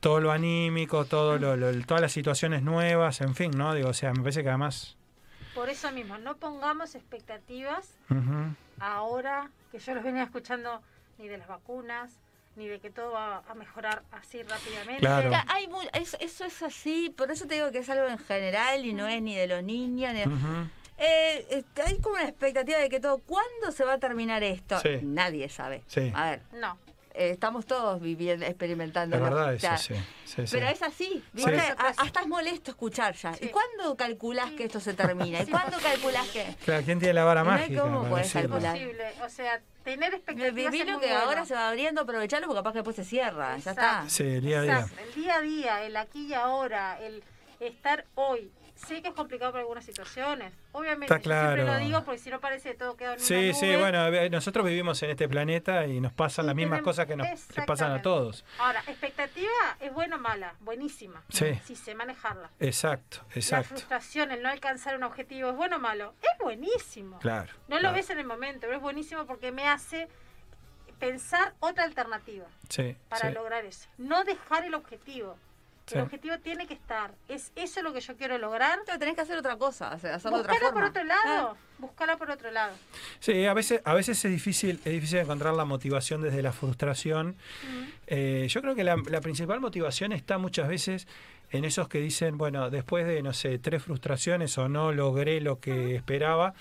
[0.00, 3.72] todo lo anímico, todo lo, lo- todas las situaciones nuevas, en fin, ¿no?
[3.74, 4.96] Digo, o sea, me parece que además...
[5.54, 7.88] Por eso mismo, no pongamos expectativas
[8.78, 10.82] ahora que yo los venía escuchando
[11.18, 12.12] ni de las vacunas,
[12.56, 15.00] ni de que todo va a mejorar así rápidamente.
[15.00, 15.30] Claro.
[15.48, 18.84] Hay mu- eso, eso es así, por eso te digo que es algo en general
[18.84, 20.12] y no es ni de los niños.
[20.12, 20.26] Ni de-.
[20.98, 24.80] Eh, este, hay como una expectativa de que todo, ¿cuándo se va a terminar esto?
[24.80, 24.98] Sí.
[25.02, 25.82] Nadie sabe.
[25.86, 26.10] Sí.
[26.14, 26.78] A ver, No.
[27.14, 29.16] eh, estamos todos viviendo, experimentando.
[29.16, 29.28] Es ¿no?
[29.28, 29.94] verdad eso, sí.
[30.24, 30.52] sí, sí.
[30.52, 31.58] Pero es así, ¿viste?
[31.60, 31.66] Sí.
[31.78, 33.34] A- Hasta es molesto escuchar ya.
[33.34, 33.44] Sí.
[33.44, 35.40] ¿Y cuándo calculás que esto se termina?
[35.42, 35.50] ¿Y Sí.
[35.50, 36.54] cuándo calculás que...?
[36.64, 37.82] Claro, ¿quién tiene la vara no mágica?
[37.82, 38.48] cómo decirlo?
[38.50, 38.76] calcular.
[38.76, 39.12] Imposible.
[39.22, 41.20] O sea, tener expectativas Viví lo que bueno.
[41.22, 43.56] ahora se va abriendo, aprovecharlo porque capaz que después se cierra.
[43.58, 44.04] Ya está.
[44.08, 44.78] Sí, el día a día.
[44.80, 47.22] Exacto, El día a día, el aquí y ahora, el
[47.60, 48.50] estar hoy.
[48.76, 50.52] Sé que es complicado por algunas situaciones.
[50.72, 51.78] Obviamente, Está yo siempre claro.
[51.78, 53.78] lo digo porque si no parece que todo queda en Sí, una sí, nube.
[53.78, 57.06] bueno, eh, nosotros vivimos en este planeta y nos pasan Y las mismas tenemos- cosas
[57.06, 58.44] que nos que pasan a todos.
[58.58, 59.50] Ahora, expectativa
[59.80, 61.22] es buena o mala, buenísima.
[61.30, 61.58] Sí.
[61.64, 62.50] Si sé manejarla.
[62.60, 63.68] Exacto, La exacto.
[63.70, 66.14] frustración, el no alcanzar un objetivo, ¿es bueno o malo?
[66.20, 67.18] Es buenísimo.
[67.20, 67.52] Claro.
[67.68, 67.94] No lo claro.
[67.96, 70.08] ves en el momento, pero es buenísimo porque me hace
[70.98, 73.34] pensar otra alternativa Sí, para sí.
[73.34, 73.88] lograr eso.
[73.98, 75.36] No dejar el objetivo.
[75.86, 75.94] Sí.
[75.96, 77.12] El objetivo tiene que estar.
[77.28, 78.80] Es eso lo que yo quiero lograr.
[78.84, 80.88] Pero tenés que hacer otra cosa, o sea, hacerlo de otra Buscarla por forma.
[80.88, 81.56] otro lado.
[81.56, 81.56] Ah.
[81.78, 82.74] Buscarla por otro lado.
[83.20, 87.36] Sí, a veces, a veces es difícil, es difícil encontrar la motivación desde la frustración.
[88.06, 91.06] Eh, yo creo que la, la principal motivación está muchas veces
[91.50, 95.60] en esos que dicen, bueno, después de, no sé, tres frustraciones o no logré lo
[95.60, 96.54] que esperaba,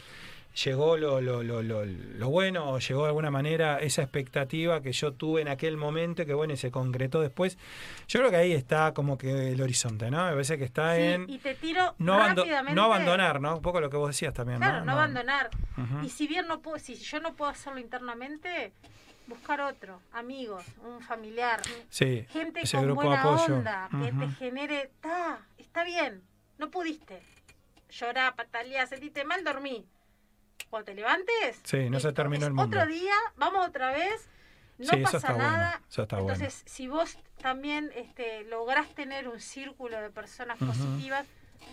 [0.64, 4.92] llegó lo, lo, lo, lo, lo bueno o llegó de alguna manera esa expectativa que
[4.94, 7.58] yo tuve en aquel momento y que bueno, y se concretó después.
[8.08, 10.26] Yo creo que ahí está como que el horizonte, ¿no?
[10.26, 12.76] Me parece que está Sí, en y te tiro no, rápidamente.
[12.76, 13.56] no abandonar, ¿no?
[13.58, 14.86] Un poco lo que vos decías también, Claro, ¿no?
[14.86, 15.50] no, abandonar.
[16.04, 18.72] Y si bien no puedo, si yo no puedo hacerlo internamente,
[19.28, 23.56] buscar otro, amigos, un familiar, Sí, gente ese con grupo de buena apoyo.
[23.56, 26.22] onda, que te genere, está, está bien,
[26.58, 27.22] no pudiste.
[27.90, 29.86] Llorá, pataleá, sentiste mal, dormí.
[30.70, 32.78] Cuando te levantes, Sí, no se terminó el mundo.
[32.78, 34.28] Otro día, vamos otra vez,
[34.78, 35.82] no Sí, pasa bueno, nada.
[35.90, 36.34] eso está bueno.
[36.34, 41.26] Entonces, si vos también este, lográs tener un círculo de personas positivas,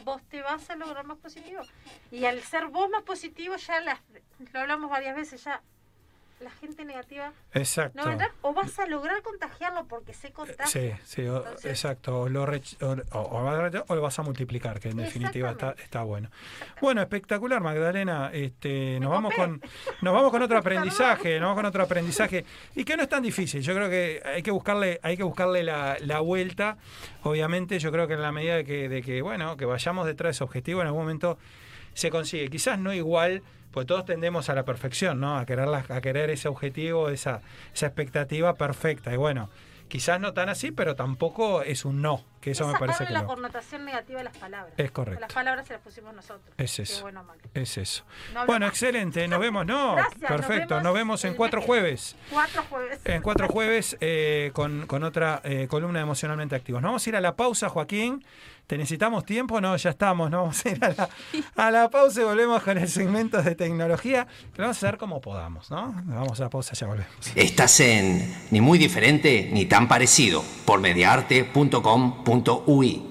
[0.05, 1.63] vos te vas a lograr más positivo.
[2.11, 3.99] Y al ser vos más positivo, ya las,
[4.53, 5.61] lo hablamos varias veces, ya
[6.43, 7.97] la gente negativa Exacto.
[7.99, 10.67] no va a entrar, o vas a lograr contagiarlo porque se contagia.
[10.67, 12.21] Sí, sí, o- Entonces- exacto.
[12.23, 13.19] O lo, rech- o,
[13.89, 16.31] o- lo vas a multiplicar, que en definitiva está, está bueno.
[16.81, 18.31] Bueno, espectacular, Magdalena.
[18.33, 19.61] Este, nos vamos con,
[20.01, 23.23] nos vamos con otro aprendizaje, nos vamos con otro aprendizaje y que no es tan
[23.23, 23.63] difícil.
[23.63, 26.77] Yo creo que hay que buscarle, hay que buscarle la, la vuelta.
[27.23, 30.29] Obviamente, yo creo que en la medida de que, de que bueno, que vayamos detrás
[30.29, 31.39] de ese objetivo, en algún momento
[31.95, 32.49] se consigue.
[32.49, 35.39] Quizás no igual, pues todos tendemos a la perfección, ¿no?
[35.39, 37.41] A querer, la- a querer ese objetivo, esa,
[37.75, 39.13] esa expectativa perfecta.
[39.13, 39.49] Y bueno,
[39.89, 43.13] quizás no tan así, pero tampoco es un no, que eso es me parece que
[43.13, 44.73] la connotación negativa a las palabras.
[44.79, 45.21] Es correcto.
[45.21, 46.55] Las palabras se las pusimos nosotros.
[46.57, 47.03] Es eso.
[47.03, 47.25] bueno
[47.55, 48.05] es eso.
[48.33, 48.73] No bueno, más.
[48.75, 49.97] excelente, nos vemos, ¿no?
[49.97, 52.17] Gracias, nos Perfecto, vemos nos vemos en cuatro jueves.
[52.31, 53.01] Cuatro jueves.
[53.05, 56.81] En cuatro jueves eh, con, con otra eh, columna de emocionalmente activos.
[56.81, 58.25] Nos vamos a ir a la pausa, Joaquín.
[58.67, 59.61] ¿Te necesitamos tiempo?
[59.61, 60.31] No, ya estamos.
[60.31, 60.81] Nos vamos a ir
[61.57, 64.27] a la, pausa y volvemos con el segmento de tecnología.
[64.57, 65.95] Lo vamos a hacer como podamos, ¿no?
[66.05, 67.13] Vamos a la pausa, ya volvemos.
[67.35, 73.11] Estás en Ni muy diferente ni tan parecido por mediaarte.com.ui.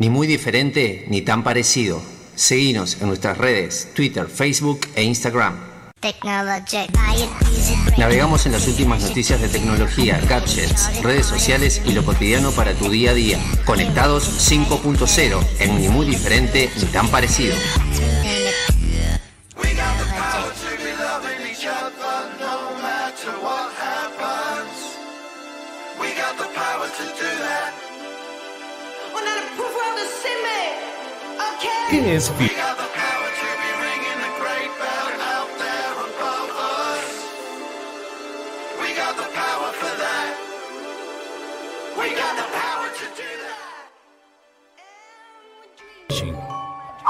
[0.00, 2.00] Ni muy diferente ni tan parecido.
[2.34, 5.58] Seguinos en nuestras redes, Twitter, Facebook e Instagram.
[7.98, 12.88] Navegamos en las últimas noticias de tecnología, gadgets, redes sociales y lo cotidiano para tu
[12.88, 13.38] día a día.
[13.66, 17.54] Conectados 5.0 en ni muy diferente ni tan parecido.
[31.90, 32.48] ¿Qué es fi-
[41.98, 42.59] phishing?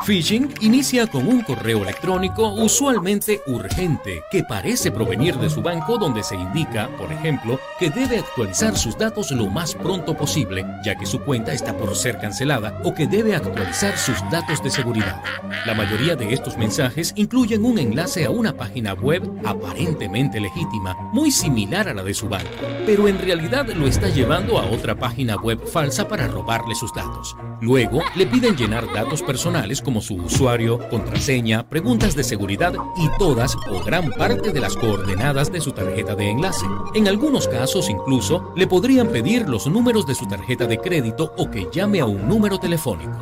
[0.04, 6.22] Phishing inicia con un correo electrónico usualmente urgente que parece provenir de su banco donde
[6.22, 11.04] se indica, por ejemplo, que debe actualizar sus datos lo más pronto posible, ya que
[11.04, 15.22] su cuenta está por ser cancelada o que debe actualizar sus datos de seguridad.
[15.66, 21.30] La mayoría de estos mensajes incluyen un enlace a una página web aparentemente legítima, muy
[21.30, 22.48] similar a la de su banco,
[22.86, 27.36] pero en realidad lo está llevando a otra página web falsa para robarle sus datos.
[27.60, 33.56] Luego le piden llenar datos personales como su usuario, contraseña, preguntas de seguridad y todas
[33.68, 36.64] o gran parte de las coordenadas de su tarjeta de enlace.
[36.94, 41.50] En algunos casos incluso le podrían pedir los números de su tarjeta de crédito o
[41.50, 43.18] que llame a un número telefónico.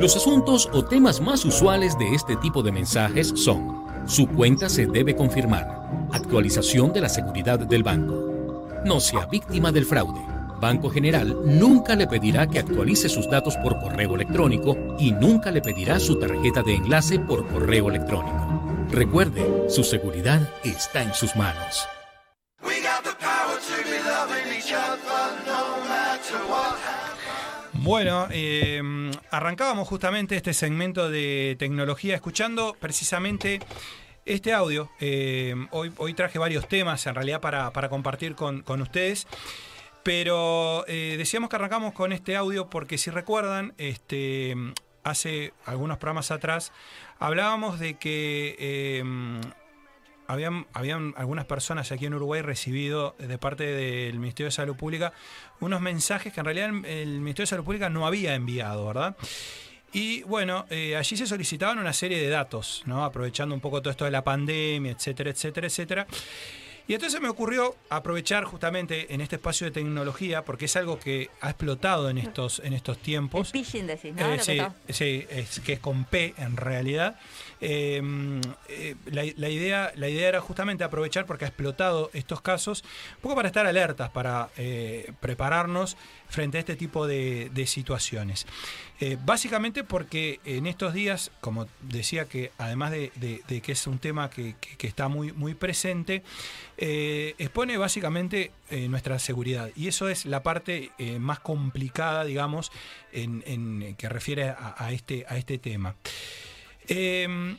[0.00, 4.86] Los asuntos o temas más usuales de este tipo de mensajes son su cuenta se
[4.86, 10.29] debe confirmar, actualización de la seguridad del banco, no sea víctima del fraude.
[10.60, 15.62] Banco General nunca le pedirá que actualice sus datos por correo electrónico y nunca le
[15.62, 18.86] pedirá su tarjeta de enlace por correo electrónico.
[18.90, 21.88] Recuerde, su seguridad está en sus manos.
[27.72, 28.82] Bueno, eh,
[29.30, 33.60] arrancábamos justamente este segmento de tecnología escuchando precisamente
[34.26, 34.90] este audio.
[35.00, 39.26] Eh, hoy, hoy traje varios temas en realidad para, para compartir con, con ustedes.
[40.02, 44.54] Pero eh, decíamos que arrancamos con este audio porque si recuerdan, este,
[45.04, 46.72] hace algunos programas atrás
[47.18, 49.04] hablábamos de que eh,
[50.26, 55.12] habían, habían algunas personas aquí en Uruguay recibido de parte del Ministerio de Salud Pública
[55.60, 59.16] unos mensajes que en realidad el, el Ministerio de Salud Pública no había enviado, ¿verdad?
[59.92, 63.04] Y bueno, eh, allí se solicitaban una serie de datos, ¿no?
[63.04, 66.06] Aprovechando un poco todo esto de la pandemia, etcétera, etcétera, etcétera.
[66.90, 71.30] Y entonces me ocurrió aprovechar justamente en este espacio de tecnología, porque es algo que
[71.40, 73.52] ha explotado en estos, en estos tiempos.
[73.52, 74.26] Phishing decís, ¿no?
[74.26, 77.16] Eh, que sí, sí, es que es con P en realidad.
[77.60, 78.00] Eh,
[78.68, 82.82] eh, la, idea, la idea era justamente aprovechar porque ha explotado estos casos,
[83.16, 85.96] un poco para estar alertas, para eh, prepararnos
[86.28, 88.46] frente a este tipo de, situaciones.
[89.00, 93.10] Eh, básicamente porque en estos días, como decía que además de,
[93.62, 96.22] que es un tema que, está muy, muy presente,
[96.76, 98.52] expone básicamente
[98.88, 99.70] nuestra seguridad.
[99.76, 102.72] Y eso es la parte más complicada, digamos,
[103.12, 105.94] en, que refiere a este, a este tema.
[106.90, 107.56] Eh,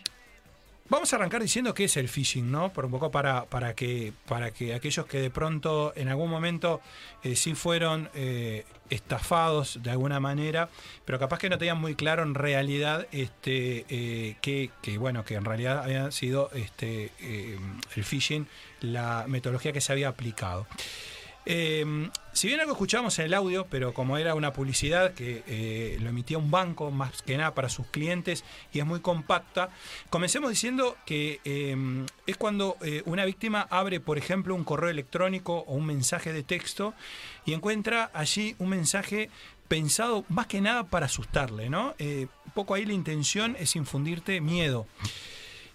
[0.91, 2.73] Vamos a arrancar diciendo qué es el phishing, ¿no?
[2.73, 6.82] Por un poco para, para, que, para que aquellos que de pronto en algún momento
[7.23, 10.67] eh, sí fueron eh, estafados de alguna manera,
[11.05, 15.36] pero capaz que no tenían muy claro en realidad este, eh, que, que, bueno, que
[15.36, 18.45] en realidad había sido este, el phishing
[18.82, 20.67] la metodología que se había aplicado.
[21.45, 25.97] Eh, si bien algo escuchamos en el audio, pero como era una publicidad que eh,
[25.99, 29.69] lo emitía un banco más que nada para sus clientes y es muy compacta,
[30.09, 31.75] comencemos diciendo que eh,
[32.27, 36.43] es cuando eh, una víctima abre, por ejemplo, un correo electrónico o un mensaje de
[36.43, 36.93] texto
[37.45, 39.29] y encuentra allí un mensaje
[39.67, 41.95] pensado más que nada para asustarle, ¿no?
[41.97, 44.85] Eh, poco ahí la intención es infundirte miedo.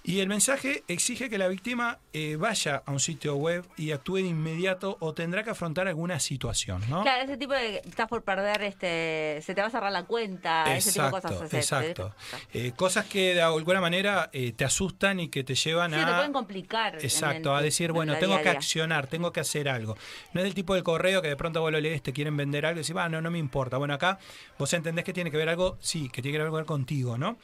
[0.08, 4.18] Y el mensaje exige que la víctima eh, vaya a un sitio web y actúe
[4.18, 7.02] de inmediato o tendrá que afrontar alguna situación, ¿no?
[7.02, 7.78] Claro, ese tipo de.
[7.78, 11.32] Estás por perder, este se te va a cerrar la cuenta, ese tipo de cosas.
[11.32, 12.14] o sea, exacto.
[12.54, 16.02] Eh, cosas que de alguna manera eh, te asustan y que te llevan Sí, te
[16.04, 16.14] a...
[16.18, 16.94] pueden complicar.
[17.02, 19.96] Exacto, el- a decir, en bueno, tengo que accionar, tengo que hacer algo.
[20.32, 22.64] No es del tipo de correo que de pronto vos lo lees, te quieren vender
[22.64, 23.76] algo y decís, ah, no, no me importa.
[23.76, 24.20] Bueno, acá
[24.56, 27.38] vos entendés que tiene que ver algo, sí, que tiene que ver contigo, ¿no?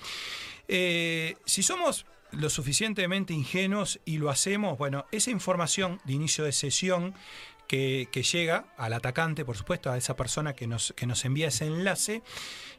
[0.69, 7.15] Si somos lo suficientemente ingenuos y lo hacemos, bueno, esa información de inicio de sesión
[7.69, 11.49] que, que llega al atacante, por supuesto, a esa persona que nos, que nos envía
[11.49, 12.23] ese enlace,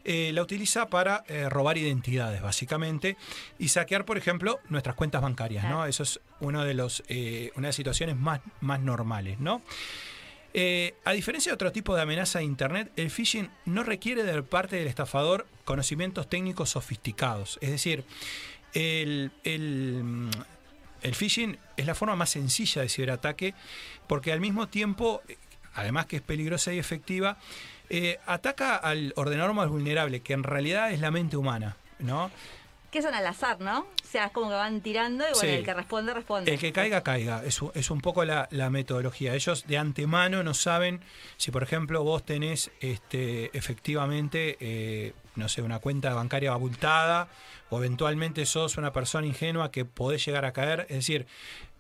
[0.06, 3.16] eh, la utiliza para eh, robar identidades, básicamente,
[3.58, 5.86] y saquear, por ejemplo, nuestras cuentas bancarias, ¿no?
[5.86, 9.62] Eso es uno de los, eh, una de las situaciones más, más normales, ¿no?
[11.06, 14.76] A diferencia de otro tipo de amenaza de Internet, el phishing no requiere de parte
[14.76, 17.58] del estafador conocimientos técnicos sofisticados.
[17.60, 18.04] Es decir,
[18.74, 20.30] el, el, mm,
[21.02, 23.54] el phishing es la forma más sencilla de ciberataque
[24.08, 25.22] porque al mismo tiempo,
[25.76, 27.38] además que es peligrosa y efectiva,
[27.90, 31.76] eh, ataca al ordenador más vulnerable, que en realidad es la mente humana.
[32.00, 32.32] ¿no?
[32.92, 33.80] Que son al azar, ¿no?
[33.82, 35.48] O sea, es como que van tirando y bueno, Sí.
[35.48, 36.54] el que responde, responde.
[36.54, 37.44] El que caiga, caiga.
[37.44, 39.34] Es, es un poco la, la metodología.
[39.34, 41.02] Ellos de antemano no saben
[41.38, 47.28] si, por ejemplo, vos tenés este, efectivamente, eh, no sé, una cuenta bancaria abultada
[47.70, 50.82] o eventualmente sos una persona ingenua que podés llegar a caer.
[50.90, 51.26] Es decir,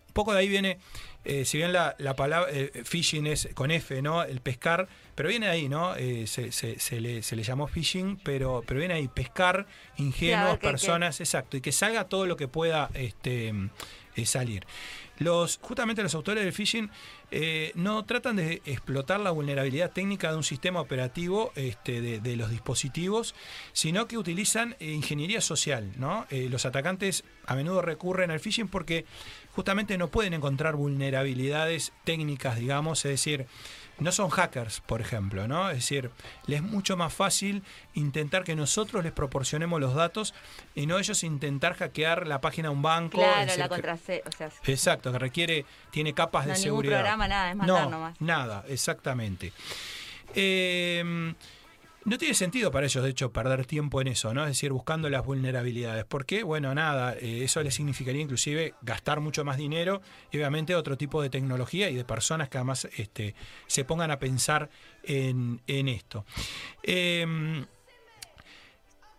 [0.07, 0.77] un poco de ahí viene,
[1.25, 4.21] eh, si bien la, la palabra eh, phishing es con F, ¿no?
[4.23, 5.95] El pescar, pero viene ahí, ¿no?
[5.95, 9.65] Eh, se, se- se le, se le llamó phishing, pero, pero viene ahí, pescar
[9.97, 13.53] ingenuos, Claro, que- que- personas, exacto, y que salga todo lo que pueda este,
[14.15, 14.65] eh, salir.
[15.17, 16.89] Los, justamente los autores del phishing
[17.35, 22.35] eh, no tratan de explotar la vulnerabilidad técnica de un sistema operativo este, de, de
[22.35, 23.33] los dispositivos,
[23.71, 25.93] sino que utilizan eh, ingeniería social.
[25.97, 26.27] ¿no?
[26.29, 29.07] Eh, los atacantes a menudo recurren al phishing porque
[29.51, 33.47] justamente no pueden encontrar vulnerabilidades técnicas, digamos, es decir,
[33.99, 35.69] no son hackers, por ejemplo, ¿no?
[35.69, 36.09] Es decir,
[36.47, 37.63] les es mucho más fácil
[37.93, 40.33] intentar que nosotros les proporcionemos los datos
[40.75, 43.17] y no ellos intentar hackear la página de un banco.
[43.19, 44.21] Claro, decir, la contraseña.
[44.27, 46.97] O sea, Exacto, que requiere, tiene capas No, de seguridad.
[46.99, 48.21] programa, nada, es mandar no, nomás.
[48.21, 49.53] Nada, exactamente.
[50.35, 51.33] Eh,
[52.05, 54.43] no tiene sentido para ellos, de hecho, perder tiempo en eso, ¿no?
[54.43, 56.05] Es decir, buscando las vulnerabilidades.
[56.05, 56.43] ¿Por qué?
[56.43, 60.01] Bueno, nada, eh, eso les significaría inclusive gastar mucho más dinero
[60.31, 63.35] y obviamente otro tipo de tecnología y de personas que además este,
[63.67, 64.69] se pongan a pensar
[65.03, 66.25] en, esto.
[66.83, 67.25] Eh,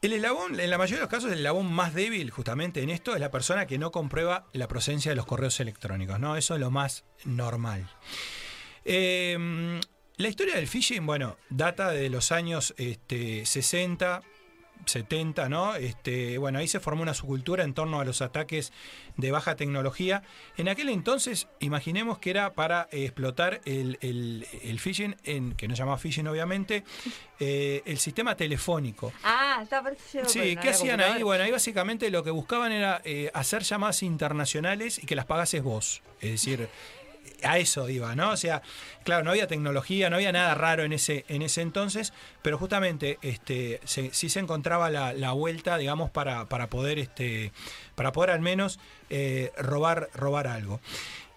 [0.02, 3.15] el eslabón, en la mayoría de los casos, el eslabón más débil justamente en esto
[3.15, 6.36] es la persona que no comprueba la procedencia de los correos electrónicos, ¿no?
[6.36, 7.89] Eso es lo más normal.
[8.85, 9.81] Eh,
[10.16, 14.22] la historia del phishing, bueno, data de los años este, 60,
[14.86, 15.74] 70, ¿no?
[15.76, 18.72] Este, bueno, ahí se formó una subcultura en torno a los ataques
[19.16, 20.22] de baja tecnología.
[20.56, 25.68] En aquel entonces, imaginemos que era para eh, explotar el, el- el phishing, en, que
[25.68, 26.84] no se llamaba phishing obviamente,
[27.40, 29.12] eh, el sistema telefónico.
[29.22, 29.82] Ah, está
[30.12, 31.22] llego, Sí, ¿qué hacían ahí?
[31.22, 35.62] Bueno, ahí básicamente lo que buscaban era eh, hacer llamadas internacionales y que las pagases
[35.62, 36.02] vos.
[36.20, 36.68] Es decir,
[37.42, 38.30] a eso iba, ¿no?
[38.30, 38.62] O sea,
[39.05, 43.18] claro, no había tecnología, no había nada raro en ese, en ese entonces, pero justamente
[43.22, 47.52] este, se- sí se encontraba la, la vuelta, digamos, para, para poder, este,
[47.94, 48.78] para poder al menos
[49.10, 50.80] eh, robar, robar algo.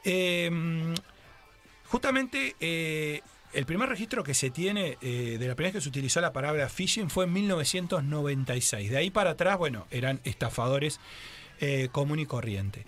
[0.05, 0.49] Eh,
[1.89, 3.22] Justamente eh,
[3.53, 6.34] el primer registro que se tiene eh, de la primera vez que se utilizó la
[6.34, 8.89] palabra phishing fue en 1996.
[8.91, 10.99] De ahí para atrás, bueno, eran estafadores
[11.91, 12.85] común y corriente.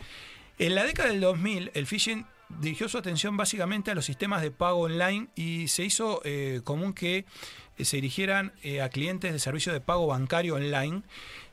[0.59, 2.25] En la década del 2000, el phishing
[2.57, 6.93] dirigió su atención básicamente a los sistemas de pago online y se hizo eh, común
[6.93, 7.25] que
[7.77, 11.03] eh, se dirigieran eh, a clientes de servicio de pago bancario online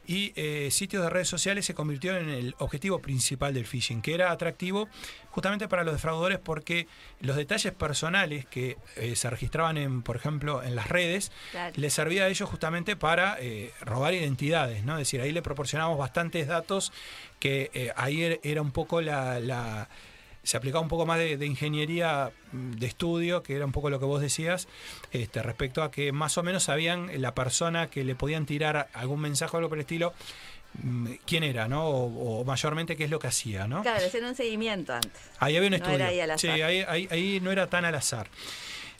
[0.08, 4.14] y eh, sitios de redes sociales se convirtieron en el objetivo principal del phishing, que
[4.14, 4.88] era atractivo
[5.30, 6.86] justamente para los defraudadores porque
[7.20, 11.74] los detalles personales que eh, se registraban en, por ejemplo, en las redes, Claro.
[11.76, 14.92] les servía a ellos justamente para eh, robar identidades, ¿no?
[14.94, 16.92] Es decir, ahí le proporcionamos bastantes datos
[17.40, 19.88] que ahí er- era un poco la, la-
[20.46, 23.90] se aplicaba un poco más de, de ingeniería mm, de estudio, que era un poco
[23.90, 24.68] lo que vos decías,
[25.10, 29.20] este, respecto a que más o menos sabían la persona que le podían tirar algún
[29.20, 30.14] mensaje o algo por el estilo,
[30.82, 31.84] mm, quién era, ¿no?
[31.86, 33.82] O, o mayormente qué es lo que hacía, ¿no?
[33.82, 35.10] Claro, hacían un seguimiento antes.
[35.40, 35.96] Ahí había un No estudio.
[35.96, 36.62] era ahí al sí, azar.
[36.62, 38.28] ahí, ahí- ahí no era tan al azar.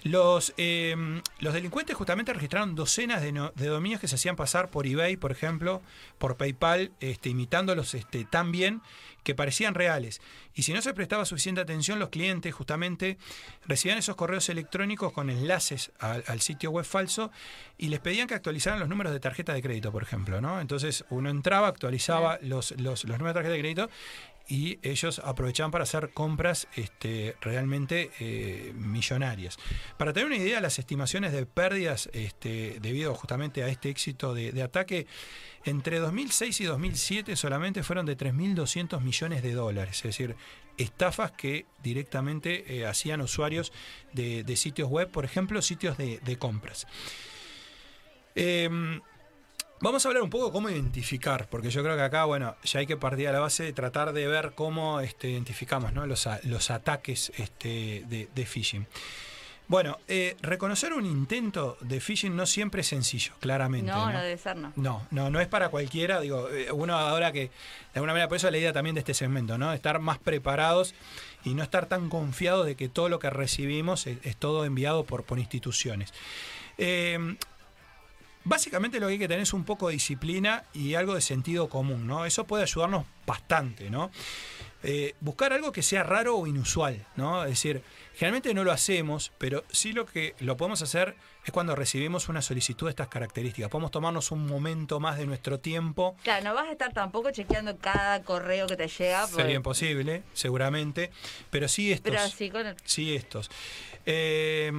[0.02, 0.94] Los, eh,
[1.40, 5.16] los delincuentes justamente registraron docenas de, no- de dominios que se hacían pasar por eBay,
[5.16, 5.82] por ejemplo,
[6.18, 8.82] por PayPal, este, imitándolos este, tan bien
[9.26, 10.20] que parecían reales.
[10.54, 13.18] Y si no se prestaba suficiente atención, los clientes justamente
[13.66, 17.32] recibían esos correos electrónicos con enlaces al, al sitio web falso
[17.76, 20.40] y les pedían que actualizaran los números de tarjeta de crédito, por ejemplo.
[20.40, 20.60] ¿no?
[20.60, 23.90] Entonces uno entraba, actualizaba los, los, los números de tarjeta de crédito
[24.48, 29.58] y ellos aprovechaban para hacer compras este, realmente eh, millonarias.
[29.96, 34.62] Para tener una idea, las estimaciones de pérdidas este, debido justamente a este éxito de,
[34.62, 35.06] ataque,
[35.64, 40.36] entre 2006 y 2007 solamente fueron de 3.200 millones de dólares, es decir,
[40.78, 43.72] estafas que directamente eh, hacían usuarios
[44.12, 46.86] de, sitios web, por ejemplo, sitios de, de compras.
[48.34, 49.00] Em,
[49.86, 52.88] Vamos a hablar un poco cómo identificar, porque yo creo que acá, bueno, ya hay
[52.88, 56.06] que partir a la base de tratar de ver cómo este, identificamos ¿no?
[56.08, 58.84] los, a- los ataques este, de, de phishing.
[59.68, 63.92] Bueno, eh, reconocer un intento de phishing no siempre es sencillo, claramente.
[63.92, 64.72] No, no debe ser, no.
[64.74, 66.20] No, no, no es para cualquiera.
[66.20, 67.50] Digo, eh, uno ahora que, de
[67.94, 69.72] alguna manera, por eso la idea también de este segmento, ¿no?
[69.72, 70.96] Estar más preparados
[71.44, 75.04] y no estar tan confiados de que todo lo que recibimos es, es todo enviado
[75.04, 76.12] por, por instituciones.
[76.76, 77.36] Eh,
[78.48, 81.68] Básicamente lo que hay que tener es un poco de disciplina y algo de sentido
[81.68, 82.24] común, ¿no?
[82.26, 84.10] Eso puede ayudarnos bastante, ¿no?
[84.84, 87.42] Eh, buscar algo que sea raro o inusual, ¿no?
[87.42, 87.82] Es decir,
[88.14, 92.40] generalmente no lo hacemos, pero sí lo que lo podemos hacer es cuando recibimos una
[92.40, 93.68] solicitud de estas características.
[93.68, 96.16] Podemos tomarnos un momento más de nuestro tiempo.
[96.22, 99.22] Claro, no vas a estar tampoco chequeando cada correo que te llega.
[99.26, 101.10] porque- Sería imposible, seguramente,
[101.50, 102.12] pero sí estos.
[102.14, 103.50] Pero sí, con el- Sí, estos.
[104.04, 104.70] Eh,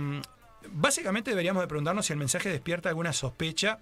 [0.77, 3.79] básicamente deberíamos de preguntarnos si el mensaje despierta alguna sospecha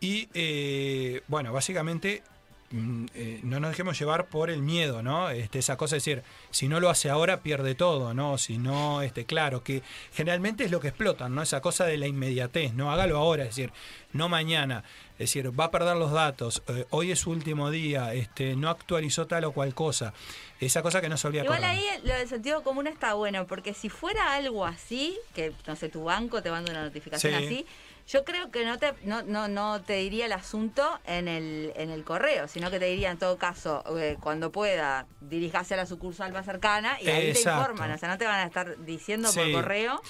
[0.00, 2.22] y, eh, bueno, básicamente
[2.72, 5.30] eh, no nos dejemos llevar por el miedo, ¿no?
[5.30, 8.38] Este, esa cosa de decir, si no lo hace ahora pierde todo, ¿no?
[8.38, 9.82] Si no, este, claro, que
[10.12, 11.42] generalmente es lo que explotan, ¿no?
[11.42, 12.90] Esa cosa de la inmediatez, ¿no?
[12.90, 13.72] Hágalo ahora, es decir,
[14.12, 14.82] no mañana.
[15.14, 18.68] Es decir, va a perder los datos, eh, hoy es su último día, este, no
[18.68, 20.12] actualizó tal o cual cosa.
[20.60, 21.70] Esa cosa que no se olvida Igual correr.
[21.70, 25.88] ahí lo del sentido común está bueno, porque si fuera algo así, que no sé,
[25.88, 27.44] tu banco te manda una notificación Sí.
[27.46, 27.66] así,
[28.06, 31.90] yo creo que no te, no, no, no te diría el asunto en el, en
[31.90, 35.86] el correo, sino que te diría en todo caso, eh, cuando pueda, diríjase a la
[35.86, 39.28] sucursal más cercana y ahí te informan, o sea, no te van a estar diciendo
[39.32, 40.00] por correo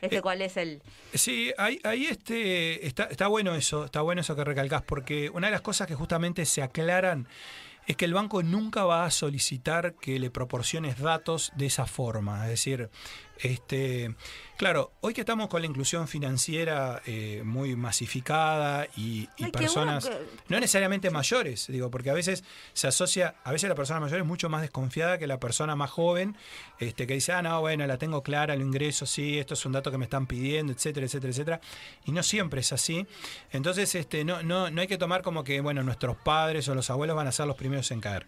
[0.00, 0.82] este Eh, cuál es el...
[1.14, 5.46] Sí, ahí, ahí este, está, está bueno eso, está bueno eso que recalcás, porque una
[5.46, 7.28] de las cosas que justamente se aclaran
[7.88, 12.44] es que el banco nunca va a solicitar que le proporciones datos de esa forma.
[12.44, 12.90] Es decir,
[13.40, 14.14] este,
[14.56, 19.58] claro, hoy que estamos con la inclusión financiera eh, muy masificada y, y Ay, qué
[19.58, 23.74] personas, bueno que- no necesariamente mayores, digo, porque a veces se asocia, a veces la
[23.74, 26.36] persona mayor es mucho más desconfiada que la persona más joven,
[26.78, 29.72] este, que dice, ah, no, bueno, la tengo clara, lo ingreso, sí, esto es un
[29.72, 31.60] dato que me están pidiendo, etcétera, etcétera, etcétera.
[32.04, 33.06] Y no siempre es así.
[33.52, 36.90] Entonces, este, no, no, no hay que tomar como que, bueno, nuestros padres o los
[36.90, 38.26] abuelos van a ser los primeros en caer.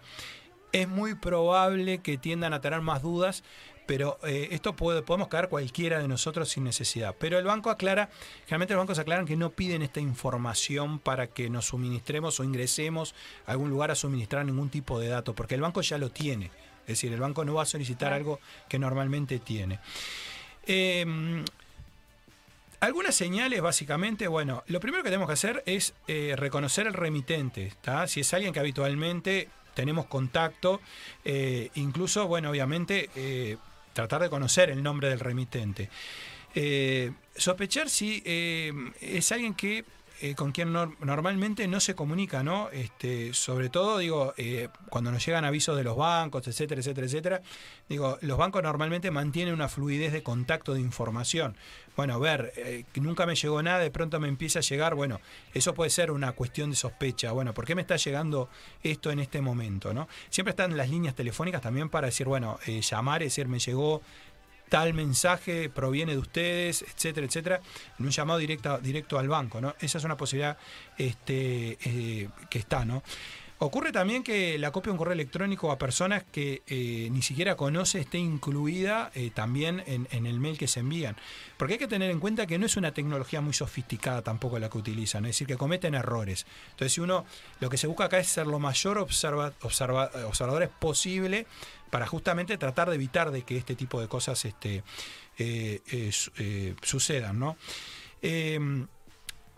[0.72, 3.42] Es muy probable que tiendan a tener más dudas,
[3.90, 7.12] pero eh, esto puede, podemos caer cualquiera de nosotros sin necesidad.
[7.18, 8.08] Pero el banco aclara,
[8.44, 13.16] generalmente los bancos aclaran que no piden esta información para que nos suministremos o ingresemos
[13.46, 16.52] a algún lugar a suministrar ningún tipo de dato, porque el banco ya lo tiene.
[16.82, 18.38] Es decir, el banco no va a solicitar algo
[18.68, 19.80] que normalmente tiene.
[20.68, 21.42] Eh,
[22.78, 27.66] algunas señales, básicamente, bueno, lo primero que tenemos que hacer es eh, reconocer el remitente.
[27.66, 28.06] ¿está?
[28.06, 30.80] Si es alguien que habitualmente tenemos contacto,
[31.24, 33.56] eh, incluso, bueno, obviamente, eh,
[33.92, 35.88] tratar de conocer el nombre del remitente.
[36.54, 39.84] Eh, sospechar si eh, es alguien que
[40.20, 42.68] eh, con quien nor- normalmente no se comunica, ¿no?
[42.70, 47.42] Este, sobre todo, digo, eh, cuando nos llegan avisos de los bancos, etcétera, etcétera, etcétera,
[47.88, 51.56] digo, los bancos normalmente mantienen una fluidez de contacto de información.
[51.96, 55.20] Bueno, ver, eh, nunca me llegó nada, de pronto me empieza a llegar, bueno,
[55.52, 57.32] eso puede ser una cuestión de sospecha.
[57.32, 58.48] Bueno, ¿por qué me está llegando
[58.82, 60.08] esto en este momento, no?
[60.28, 64.02] Siempre están las líneas telefónicas también para decir, bueno, llamar, es decir, me llegó
[64.70, 67.60] tal mensaje proviene de ustedes, etcétera, etcétera,
[67.98, 69.74] en un llamado directo, directo al banco, ¿no?
[69.80, 70.56] Esa es una posibilidad
[70.96, 73.02] este, eh, que está, ¿no?
[73.62, 77.56] Ocurre también que la copia de un correo electrónico a personas que eh, ni siquiera
[77.56, 81.14] conoce esté incluida eh, también en, en el mail que se envían.
[81.58, 84.70] Porque hay que tener en cuenta que no es una tecnología muy sofisticada tampoco la
[84.70, 86.46] que utilizan, es decir, que cometen errores.
[86.70, 87.26] Entonces, si uno,
[87.60, 91.46] lo que se busca acá es ser lo mayor observa- observa- observadores posible
[91.90, 94.82] para justamente tratar de evitar de que este tipo de cosas este,
[95.38, 97.56] eh, eh, eh, sucedan, ¿no?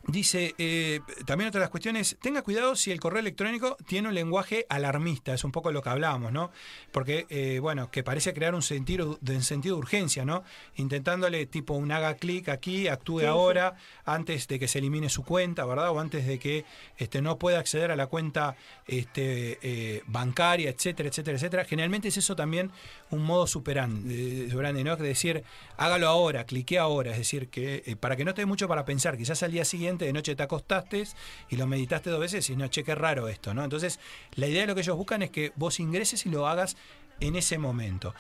[0.09, 4.15] Dice, eh, también otra de las cuestiones, tenga cuidado si el correo electrónico tiene un
[4.15, 6.51] lenguaje alarmista, es un poco lo que hablábamos, ¿no?
[6.91, 10.43] Porque, eh, bueno, que parece crear un sentido de, sentido de urgencia, ¿no?
[10.75, 13.27] Intentándole tipo un haga clic aquí, actúe Sí, sí.
[13.27, 15.91] ahora, antes de que se elimine su cuenta, ¿verdad?
[15.91, 16.65] O antes de que
[16.97, 18.57] este, no pueda acceder a la cuenta
[18.89, 21.65] este, eh, bancaria, etcétera, etcétera, etcétera.
[21.65, 22.73] Generalmente es eso también
[23.11, 24.97] un modo superandi, superandi, ¿no?
[24.97, 25.45] Que decir,
[25.77, 29.17] hágalo ahora, clique ahora, es decir, que para que no te dé mucho para pensar,
[29.17, 31.05] quizás al día siguiente de noche te acostaste
[31.49, 33.65] y lo meditaste dos veces y no, che, qué raro esto, ¿no?
[33.65, 33.99] Entonces,
[34.35, 36.77] la idea de lo que ellos buscan es que vos ingreses y lo hagas
[37.21, 38.15] en ese momento.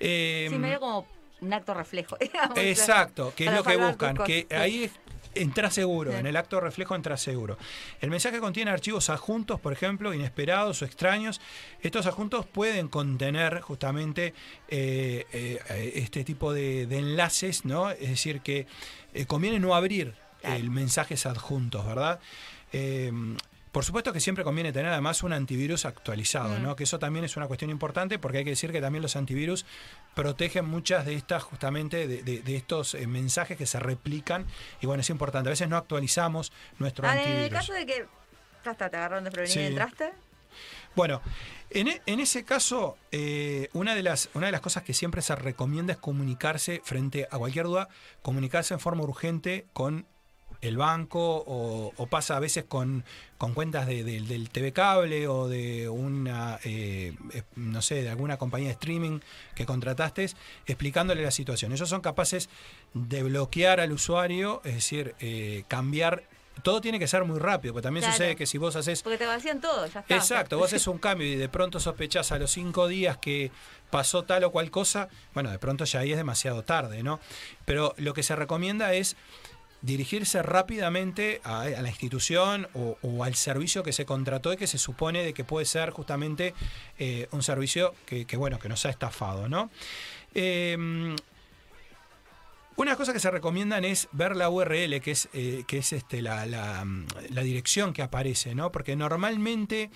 [0.00, 1.06] Eh, Sí, medio como
[1.40, 2.16] un acto reflejo.
[2.20, 2.58] digamos.
[2.58, 4.90] Exacto, que es lo que buscan, que ahí
[5.34, 7.58] entra seguro, en el acto reflejo entra seguro.
[8.00, 11.40] El mensaje contiene archivos adjuntos, por ejemplo, inesperados o extraños.
[11.80, 14.34] Estos adjuntos pueden contener justamente
[14.68, 17.90] eh, eh, este tipo de, de enlaces, ¿no?
[17.90, 18.66] Es decir, que
[19.14, 20.56] eh, conviene no abrir Claro.
[20.56, 22.20] el mensajes adjuntos, ¿verdad?
[22.72, 23.12] Eh,
[23.72, 26.62] Por supuesto que siempre conviene tener además un antivirus actualizado, Mm.
[26.62, 26.74] ¿no?
[26.74, 29.66] Que eso también es una cuestión importante porque hay que decir que también los antivirus
[30.14, 34.46] protegen muchas de estas, justamente, de, de- de estos eh, mensajes que se replican.
[34.80, 35.50] Y bueno, es importante.
[35.50, 37.44] A veces no actualizamos nuestro Ah, en antivirus.
[37.44, 38.06] el caso de que.
[38.64, 39.64] Ya está, te agarraron desprevenido Sí.
[39.64, 40.12] y entraste.
[40.96, 41.20] Bueno,
[41.70, 45.20] en, e- en ese caso, eh, una, de las, una de las cosas que siempre
[45.22, 47.88] se recomienda es comunicarse frente a cualquier duda,
[48.22, 50.06] comunicarse en forma urgente con
[50.60, 53.04] el banco o, o pasa a veces con,
[53.38, 58.10] con cuentas de- de- del TV cable o de una, eh, eh, no sé, de
[58.10, 59.20] alguna compañía de streaming
[59.54, 60.28] que contrataste,
[60.66, 61.72] explicándole la situación.
[61.72, 62.48] Ellos son capaces
[62.94, 66.24] de bloquear al usuario, es decir, eh, cambiar.
[66.64, 68.14] Todo tiene que ser muy rápido, porque también Claro.
[68.16, 70.12] sucede que si vos haces Porque te vacían todo, ya está.
[70.16, 73.52] Exacto, vos haces un cambio y de pronto sospechás a los cinco días que
[73.90, 77.20] pasó tal o cual cosa, bueno, de pronto ya ahí es demasiado tarde, ¿no?
[77.64, 79.16] Pero lo que se recomienda es
[79.82, 85.22] dirigirse rápidamente a, la institución o, al servicio que se contrató y que se supone
[85.22, 86.54] de que puede ser justamente
[86.98, 89.70] eh, un servicio que, bueno, que nos ha estafado, ¿no?
[90.34, 91.16] Eh,
[92.78, 96.22] una cosa que se recomiendan es ver la URL, que es, eh, que es este,
[96.22, 98.70] la, la dirección que aparece, ¿no?
[98.70, 99.90] Porque normalmente,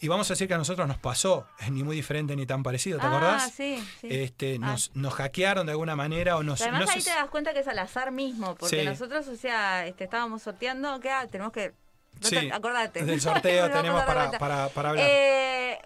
[0.00, 2.62] y vamos a decir que a nosotros nos pasó, es ni muy diferente ni tan
[2.62, 3.52] parecido, ¿te ah, acordás?
[3.52, 4.08] sí, sí.
[4.10, 4.66] Este, Ah.
[4.72, 6.60] nos, nos hackearon de alguna manera o nos...
[6.62, 8.86] Además ahí te das cuenta que es al azar mismo, porque Sí.
[8.86, 11.74] nosotros, o sea, este, estábamos sorteando, que ah, tenemos que...
[12.20, 13.04] no Sí, te- acordate.
[13.04, 15.06] del sorteo tenemos para, para, para hablar.
[15.08, 15.78] Eh,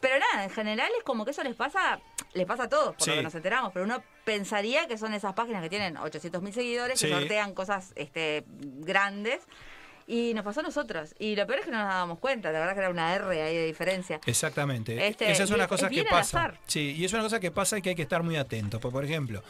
[0.00, 2.00] pero nada, en general es como que eso les pasa,
[2.32, 3.10] les pasa a todos, por Sí.
[3.10, 6.98] lo que nos enteramos, pero uno pensaría que son esas páginas que tienen 800.000 seguidores,
[6.98, 7.06] Sí.
[7.06, 9.40] que sortean cosas este, grandes,
[10.10, 11.14] y nos pasó a nosotros.
[11.20, 13.42] Y lo peor es que no nos dábamos cuenta, la verdad que era una R
[13.42, 14.20] ahí de diferencia.
[14.26, 15.06] Exactamente.
[15.06, 16.54] Este, Esa es una cosa es que pasa.
[16.66, 18.80] Sí, y es una cosa que pasa y que hay que estar muy atentos.
[18.80, 19.44] Por, por ejemplo,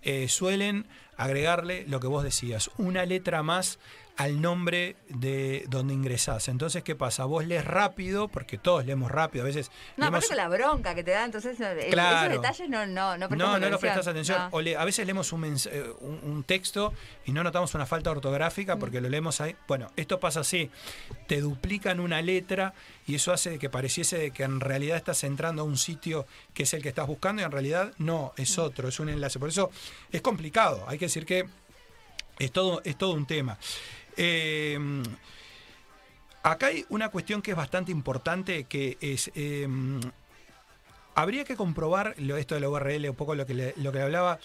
[0.00, 0.86] eh, suelen
[1.18, 3.78] agregarle lo que vos decías, una letra más
[4.18, 6.48] al nombre de donde ingresás.
[6.48, 7.24] Entonces, ¿qué pasa?
[7.24, 10.94] Vos lees rápido, porque todos leemos rápido, a veces No, leemos- aparte con la bronca
[10.96, 12.32] que te da, entonces eh, Claro.
[12.32, 13.78] esos detalles no, no, no no, no lo atención.
[13.80, 14.38] prestas atención.
[14.38, 14.48] No.
[14.50, 16.92] O le- a veces leemos un, eh, un, un texto
[17.26, 18.78] y no notamos una falta ortográfica Mm.
[18.80, 19.54] porque lo leemos ahí.
[19.68, 20.68] Bueno, esto pasa así.
[21.28, 22.74] Te duplican una letra
[23.06, 26.64] y eso hace que pareciese de que en realidad estás entrando a un sitio que
[26.64, 28.40] es el que estás buscando y en realidad no, Mm.
[28.42, 29.38] es otro, es un enlace.
[29.38, 29.70] Por eso
[30.10, 30.84] es complicado.
[30.88, 31.48] Hay que decir que
[32.40, 33.58] es todo, es todo un tema.
[34.18, 34.78] Eh,
[36.42, 39.30] acá hay una cuestión que es bastante importante, que es...
[39.34, 39.66] eh,
[41.14, 43.98] habría que comprobar lo, esto de la URL, un poco lo que le, lo que
[43.98, 44.38] le hablaba.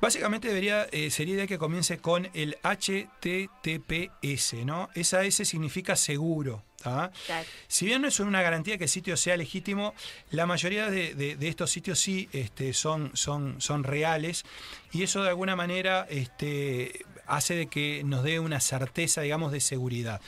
[0.00, 4.90] Básicamente debería, eh, sería de que comience con el HTTPS, ¿no?
[4.94, 6.62] Esa S significa seguro.
[6.82, 7.10] ¿tá?
[7.26, 7.46] Claro.
[7.68, 9.94] Si bien no es una garantía que el sitio sea legítimo,
[10.30, 14.44] la mayoría de, de- de estos sitios sí este, son, son, son reales
[14.92, 19.60] y eso de alguna manera este, hace de que nos dé una certeza, digamos, de
[19.60, 20.20] seguridad.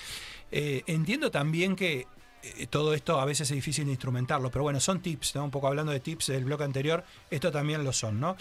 [0.50, 2.06] Eh, entiendo también que
[2.42, 5.44] eh, todo esto a veces es difícil de instrumentarlo, pero bueno, son tips, ¿no?
[5.44, 8.36] Un poco hablando de tips del bloque anterior, esto también lo son, ¿no?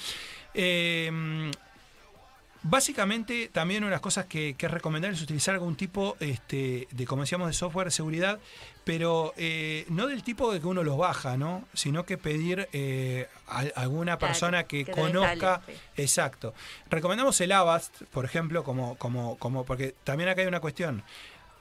[0.53, 1.52] Eh,
[2.68, 6.88] Básicamente, también una de las cosas que, que es recomendable es utilizar algún tipo este,
[6.90, 8.40] de, como decíamos, de software de seguridad,
[8.86, 11.66] pero eh, no del tipo de que uno los baja, ¿no?
[11.74, 15.62] Sino que pedir eh, a, alguna Claro, persona que, conozca.
[15.66, 15.74] sí.
[15.98, 16.53] Exacto.
[16.90, 21.03] Recomendamos el Avast, por ejemplo, como, como, como, porque también acá hay una cuestión.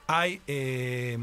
[0.07, 1.17] Hay eh,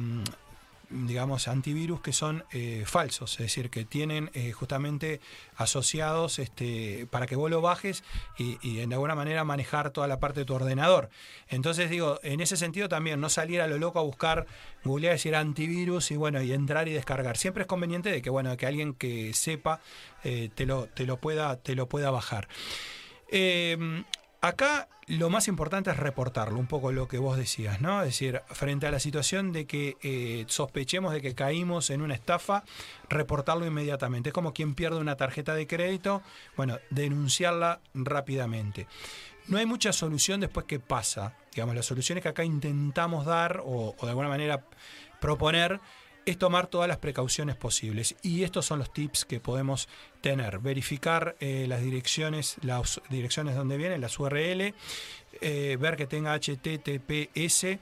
[0.92, 5.20] digamos, antivirus que son eh, falsos, es decir, que tienen eh, justamente
[5.56, 8.04] asociados este, para que vos lo bajes
[8.38, 11.10] y, y de alguna manera manejar toda la parte de tu ordenador.
[11.48, 14.46] Entonces digo, en ese sentido también no salir a lo loco a buscar,
[14.84, 17.36] googlear, decir antivirus y bueno, y entrar y descargar.
[17.36, 19.80] Siempre es conveniente de que bueno, que alguien que sepa
[20.24, 22.48] eh, te, lo, te, lo pueda, te lo pueda bajar.
[24.42, 28.00] Acá lo más importante es reportarlo, un poco lo que vos decías, ¿no?
[28.02, 32.14] Es decir, frente a la situación de que eh, sospechemos de que caímos en una
[32.14, 32.64] estafa,
[33.08, 34.28] reportarlo inmediatamente.
[34.28, 36.22] Es como quien pierde una tarjeta de crédito,
[36.56, 38.86] bueno, denunciarla rápidamente.
[39.48, 41.34] No hay mucha solución después que pasa.
[41.52, 44.64] Digamos, las soluciones que acá intentamos dar o, o de alguna manera
[45.20, 45.80] proponer
[46.24, 48.14] es tomar todas las precauciones posibles.
[48.22, 49.88] Y estos son los tips que podemos
[50.20, 50.58] tener.
[50.58, 54.74] Verificar eh, las direcciones, las direcciones donde vienen, las URL,
[55.40, 57.78] eh, ver que tenga HTTPS,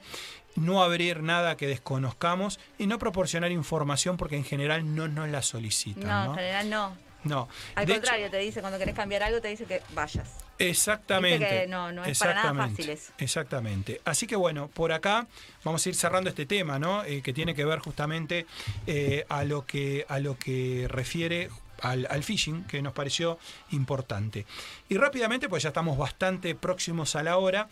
[0.55, 5.41] no abrir nada que desconozcamos y no proporcionar información porque en general no nos la
[5.41, 6.07] solicitan.
[6.07, 7.10] No, No, en general no.
[7.23, 7.47] No.
[7.75, 10.27] Al De hecho, contrario, te dice cuando querés cambiar algo, te dice que vayas.
[10.57, 11.47] Exactamente.
[11.47, 13.11] Que no- no es para nada fácil eso.
[13.17, 14.01] Exactamente.
[14.05, 15.27] Así que bueno, por acá
[15.63, 17.03] vamos a ir cerrando este tema, ¿no?
[17.03, 18.45] Eh, que tiene que ver justamente
[18.87, 21.49] eh, a lo que a lo que refiere
[21.81, 23.39] al, al phishing, que nos pareció
[23.71, 24.45] importante.
[24.89, 27.67] Y rápidamente, pues ya estamos bastante próximos a la hora.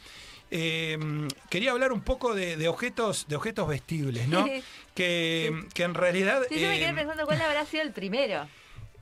[0.51, 0.97] eh,
[1.49, 4.45] quería hablar un poco de, de objetos, de objetos vestibles, ¿no?
[4.95, 6.41] que, que en realidad.
[6.49, 8.47] Sí, yo me quedé eh, pensando cuál habrá sido el primero.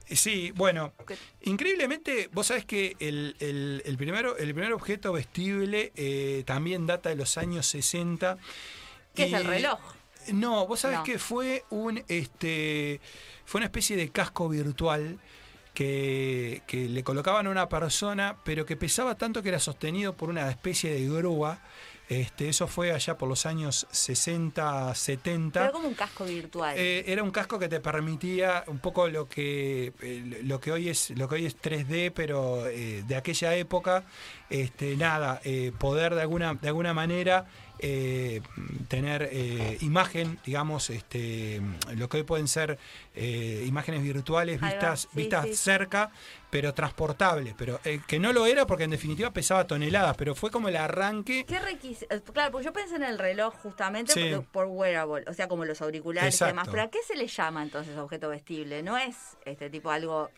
[0.10, 0.94] Sí, bueno,
[1.42, 7.10] increíblemente, vos sabés que el, el- el primero, el primer objeto vestible eh, también data
[7.10, 8.38] de los años 60.
[9.14, 9.80] ¿Qué es el reloj?
[10.34, 11.04] No, vos sabés No.
[11.04, 13.00] que fue un este
[13.46, 15.20] fue una especie de casco virtual
[15.74, 20.30] que, que le colocaban a una persona, pero que pesaba tanto que era sostenido por
[20.30, 21.62] una especie de grúa.
[22.10, 25.60] Este, eso fue allá por los años 60, 70.
[25.60, 26.74] Pero como un casco virtual.
[26.78, 30.88] Eh, era un casco que te permitía un poco lo que eh, lo que hoy
[30.88, 34.06] es lo que hoy es 3D, pero eh, de aquella época,
[34.50, 35.42] este, nada,
[35.78, 37.46] poder de alguna de alguna manera
[37.80, 38.42] eh,
[38.88, 41.62] tener eh, imagen, digamos, este,
[41.96, 42.78] lo que hoy pueden ser
[43.16, 45.56] eh, imágenes virtuales vistas sí, vistas sí.
[45.56, 46.12] cerca,
[46.50, 50.70] pero transportables, pero que no lo era porque en definitiva pesaba toneladas, pero fue como
[50.70, 51.46] el arranque.
[51.46, 51.58] ¿Qué?
[52.34, 54.30] Claro, porque yo pensé en el reloj justamente Sí.
[54.32, 56.52] porque- por wearable, o sea, como los auriculares y Exacto.
[56.54, 56.68] demás.
[56.70, 58.82] Pero ¿a qué se le llama entonces objeto vestible?
[58.84, 60.30] No es este tipo algo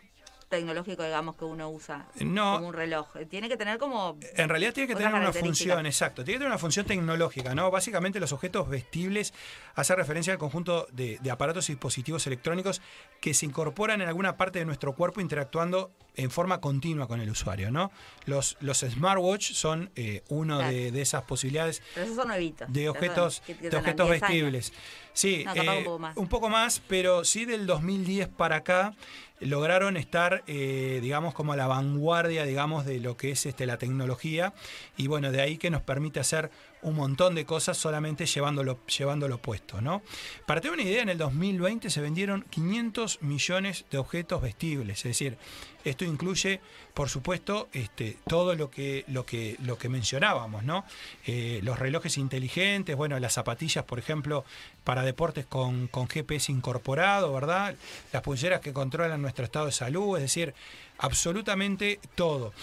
[0.49, 2.55] tecnológico, digamos, que uno usa No.
[2.55, 3.07] como un reloj.
[3.29, 4.17] Tiene que tener como...
[4.35, 7.69] En realidad tiene que tener una función, exacto, tiene que tener una función tecnológica, ¿no?
[7.71, 9.33] Básicamente los objetos vestibles
[9.75, 12.81] hacen referencia al conjunto de, de aparatos y dispositivos electrónicos
[13.21, 17.29] que se incorporan en alguna parte de nuestro cuerpo interactuando en forma continua con el
[17.29, 17.91] usuario, ¿no?
[18.25, 20.73] Los, los smartwatch son eh, uno Claro.
[20.73, 22.67] de, de esas posibilidades Pero esos son nuevitos.
[22.73, 24.51] de objetos, son- que- que de tendrán objetos 10 años.
[24.51, 24.73] vestibles.
[25.13, 26.17] Sí, No, eh, un poco más.
[26.17, 28.93] un poco más, pero sí del 2010 para acá
[29.39, 33.77] lograron estar, eh, digamos, como a la vanguardia, digamos, de lo que es este, la
[33.77, 34.53] tecnología.
[34.97, 36.51] Y bueno, de ahí que nos permite hacer
[36.81, 40.01] un montón de cosas solamente llevándolo, llevándolo puesto, ¿no?
[40.45, 45.03] Para tener una idea, en el 2020 se vendieron 500 millones de objetos vestibles, es
[45.03, 45.37] decir,
[45.85, 46.59] esto incluye,
[46.93, 50.83] por supuesto, este, todo lo que, lo que, lo que mencionábamos, ¿no?
[51.25, 54.43] Eh, los relojes inteligentes, bueno, las zapatillas, por ejemplo,
[54.83, 57.75] para deportes con, con GPS incorporado, ¿verdad?
[58.11, 60.53] Las pulseras que controlan nuestro estado de salud, es decir,
[60.97, 62.53] absolutamente todo.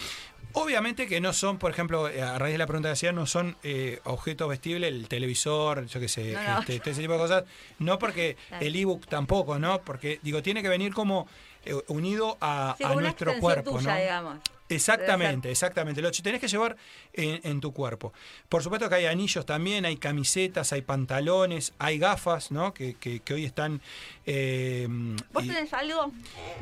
[0.58, 3.26] Obviamente que no son, por ejemplo, eh, a raíz de la pregunta que hacía, no
[3.26, 6.58] son eh, objetos vestibles, el televisor, yo qué sé, No, no.
[6.60, 7.44] este, todo ese tipo de cosas.
[7.78, 9.82] No porque el ebook tampoco, ¿no?
[9.82, 11.28] Porque, digo, tiene que venir como
[11.66, 14.00] eh, unido a, Sí, nuestro cuerpo, tuya, ¿no?
[14.00, 14.38] digamos.
[14.68, 16.02] Exactamente, exactamente.
[16.02, 16.76] Lo tenés que llevar
[17.12, 18.12] en, en tu cuerpo.
[18.48, 22.74] Por supuesto que hay anillos también, hay camisetas, hay pantalones, hay gafas, ¿no?
[22.74, 23.80] Que, que- que hoy están.
[24.26, 24.88] eh,
[25.32, 26.10] ¿Vos y- tenés algo?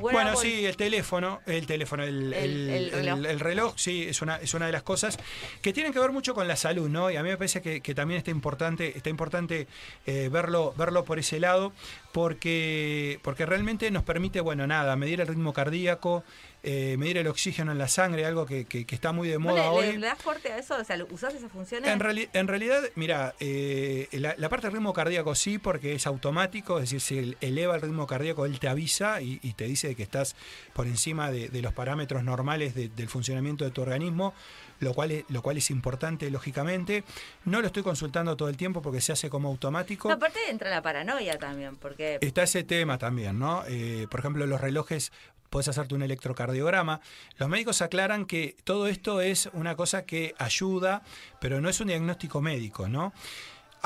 [0.01, 0.41] bueno, Wearable.
[0.41, 3.19] sí, el teléfono, el teléfono, el, El- el- el reloj.
[3.19, 5.19] el- el reloj, sí, es una, es una de las cosas
[5.63, 7.11] que tienen que ver mucho con la salud, ¿no?
[7.11, 9.67] Y a mí me parece que, que también está importante, está importante
[10.07, 11.73] eh, verlo, verlo por ese lado,
[12.13, 16.25] porque, porque realmente nos permite, bueno, nada, medir el ritmo cardíaco,
[16.65, 19.45] eh, medir el oxígeno en la sangre, algo que, que- que está muy de ¿Vos
[19.53, 19.93] moda le, hoy.
[19.99, 20.77] le- das corte a eso?
[20.81, 21.91] O sea, ¿usás esas funciones?
[21.91, 26.07] En, reali- en realidad, mira, eh, la, la parte del ritmo cardíaco sí, porque es
[26.07, 29.65] automático, es decir, si el- eleva el ritmo cardíaco, él te avisa y, y te
[29.65, 30.37] dice que estás
[30.73, 34.33] por encima de, de los parámetros normales de- del funcionamiento de tu organismo,
[34.81, 37.05] lo cual, es, lo cual es importante, lógicamente.
[37.45, 40.09] No lo estoy consultando todo el tiempo porque se hace como automático.
[40.09, 42.19] No, aparte entra la paranoia también, porque...
[42.21, 43.65] Está ese tema también, ¿no?
[43.67, 45.13] Eh, por ejemplo, los relojes,
[45.51, 47.01] puedes hacerte un electrocardiograma.
[47.39, 51.03] Los médicos aclaran que todo esto es una cosa que ayuda,
[51.41, 53.13] pero no es un diagnóstico médico, ¿no?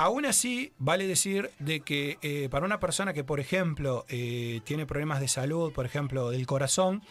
[0.00, 4.86] Aún así, vale decir de que eh, para una persona que, por ejemplo, eh, tiene
[4.86, 7.02] problemas de salud, por ejemplo, del corazón,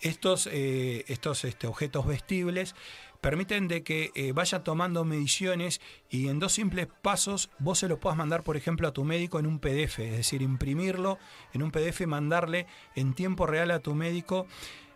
[0.00, 2.74] estos, eh, estos este, objetos vestibles
[3.20, 5.80] permiten de que eh, vaya tomando mediciones
[6.10, 9.38] y en dos simples pasos vos se lo puedas mandar, por ejemplo, a tu médico
[9.38, 11.18] en un PDF, es decir, imprimirlo
[11.52, 14.46] en un PDF y mandarle en tiempo real a tu médico.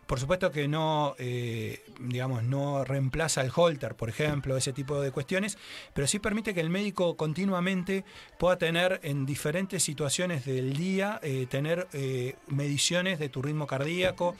[0.07, 5.11] Por supuesto que no, eh, digamos, no reemplaza el holter, por ejemplo, ese tipo de
[5.11, 5.57] cuestiones,
[5.95, 8.05] pero sí permite que el médico continuamente
[8.39, 14.37] pueda tener en diferentes situaciones del día, eh, tener eh, mediciones de tu ritmo cardíaco.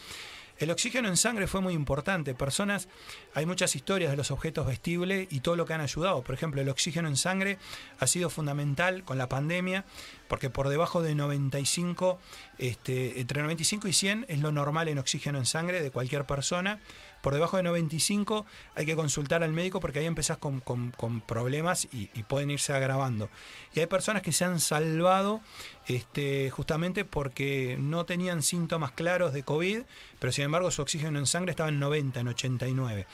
[0.63, 2.37] El oxígeno en sangre fue muy importante.
[2.37, 2.87] Personas,
[3.35, 6.23] hay muchas historias de los objetos vestibles y todo lo que han ayudado.
[6.23, 7.59] Por ejemplo, el oxígeno en sangre
[7.99, 9.85] ha sido fundamental con la pandemia,
[10.29, 12.21] porque por debajo de 95,
[12.59, 16.79] este, entre 95 y 100 es lo normal en oxígeno en sangre de cualquier persona.
[17.23, 18.45] Por debajo de 95
[18.75, 20.93] hay que consultar al médico porque ahí empezás con, con-
[21.23, 23.31] problemas y, y pueden irse agravando.
[23.75, 25.41] Y hay personas que se han salvado
[25.87, 29.83] este, justamente porque no tenían síntomas claros de COVID,
[30.19, 33.07] pero sin embargo su oxígeno en sangre estaba en 90, en 89.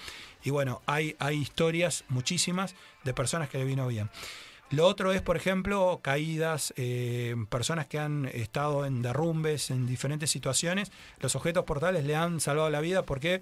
[0.42, 2.74] Y bueno, hay, hay historias muchísimas
[3.04, 4.10] de personas que le vino bien.
[4.70, 10.30] Lo otro es, por ejemplo, caídas, eh, personas que han estado en derrumbes, en diferentes
[10.30, 10.92] situaciones.
[11.20, 13.40] Los objetos portables le han salvado la vida porque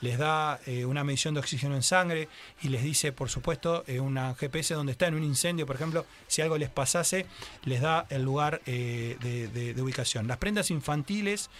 [0.00, 2.28] les da eh, una medición de oxígeno en sangre
[2.60, 6.06] y les dice, por supuesto, eh, una GPS donde está en un incendio, por ejemplo,
[6.26, 7.26] si algo les pasase,
[7.64, 10.26] les da el lugar de, ubicación.
[10.26, 11.50] Las prendas infantiles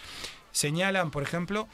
[0.51, 1.69] señalan, por ejemplo,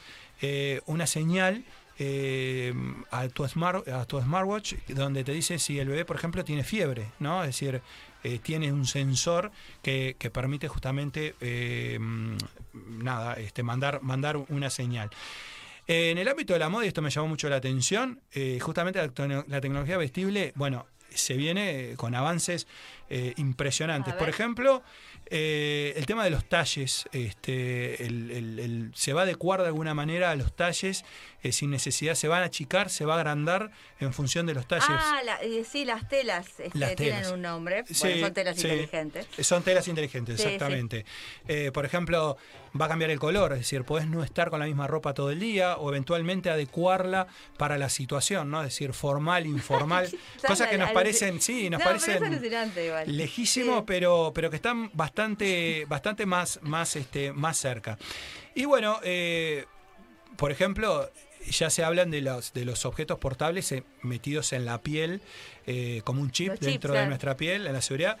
[0.85, 1.63] una señal
[2.03, 2.73] eh,
[3.11, 6.63] a, tu smart, a tu smartwatch donde te dice si el bebé, por ejemplo, tiene
[6.63, 7.41] fiebre, ¿no?
[7.43, 7.81] Es decir,
[8.23, 9.51] eh, tiene un sensor
[9.83, 11.99] que, que permite justamente eh,
[12.73, 15.09] nada, este, mandar, mandar una señal.
[15.87, 18.19] En el ámbito de la moda, y esto me llamó mucho la atención,
[18.61, 22.67] justamente la, tecno- la tecnología vestible, bueno, se viene con avances
[23.09, 24.13] eh, impresionantes.
[24.13, 24.81] Por ejemplo,
[25.25, 29.67] eh, el tema de los talles, este, el- el- el- se va a adecuar de
[29.67, 31.03] alguna manera a los talles
[31.43, 34.67] eh, sin necesidad, se van a achicar, se va a agrandar en función de los
[34.67, 34.85] talles.
[34.89, 37.31] Ah, la- eh, sí, las telas este, Las tienen telas.
[37.33, 37.83] un nombre.
[37.87, 38.67] Sí, bueno, son telas sí.
[38.67, 39.27] inteligentes.
[39.39, 41.05] Son telas inteligentes, Sí, exactamente.
[41.47, 42.37] Eh, por ejemplo,
[42.79, 45.31] va a cambiar el color, es decir, podés no estar con la misma ropa todo
[45.31, 47.27] el día o eventualmente adecuarla
[47.57, 48.61] para la situación, ¿no?
[48.61, 50.07] Es decir, formal, informal,
[50.47, 53.17] cosas que nos parecen, sí, nos No, pero parecen igual.
[53.17, 57.97] lejísimo, pero, pero que están bastante, bastante más, más, este, más cerca.
[58.55, 59.65] Y bueno, eh,
[60.37, 61.09] por ejemplo,
[61.49, 65.21] ya se hablan de los, de los objetos portables eh, metidos en la piel,
[65.67, 67.09] eh, como un chip Los chips, dentro de claro.
[67.09, 68.17] nuestra piel, en la seguridad.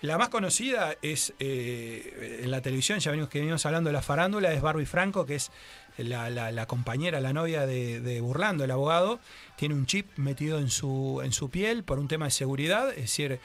[0.00, 4.02] La más conocida es eh, en la televisión, ya venimos que venimos hablando de la
[4.02, 5.50] farándula, es Barbie Franco, que es
[5.96, 9.20] la, la- la compañera, la novia de, de Burlando, el abogado.
[9.56, 12.96] Tiene un chip metido en su, en su piel por un tema de seguridad, es
[13.02, 13.38] decir,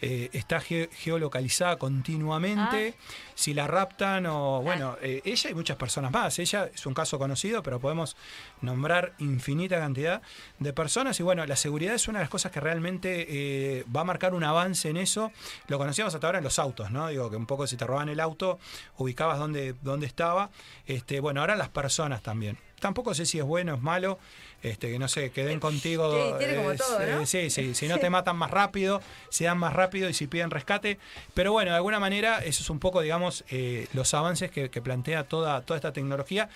[0.00, 2.94] eh, está ge- geolocalizada continuamente.
[3.34, 6.38] Si la raptan o, bueno, eh, ella y muchas personas más.
[6.38, 8.14] Ella es un caso conocido, pero podemos
[8.60, 10.20] nombrar infinita cantidad
[10.58, 11.18] de personas.
[11.20, 14.34] Y bueno, la seguridad es una de las cosas que realmente eh, va a marcar
[14.34, 15.32] un avance en eso.
[15.68, 17.08] Lo conocíamos hasta ahora en los autos, ¿no?
[17.08, 18.58] Digo, que un poco si te roban el auto,
[18.98, 20.50] ubicabas dónde, dónde estaba.
[20.86, 22.58] Este, bueno, ahora las personas también.
[22.84, 24.18] Tampoco sé si es bueno o es malo,
[24.62, 26.12] este, que no sé, que den contigo.
[26.12, 27.22] Sí, tiene como eh, todo, ¿no?
[27.22, 29.00] eh, sí, sí, si no te matan más rápido,
[29.30, 30.98] se dan más rápido y si piden rescate.
[31.32, 34.82] Pero bueno, de alguna manera, eso es un poco, digamos, eh, los avances que, que
[34.82, 36.50] plantea toda, toda esta tecnología,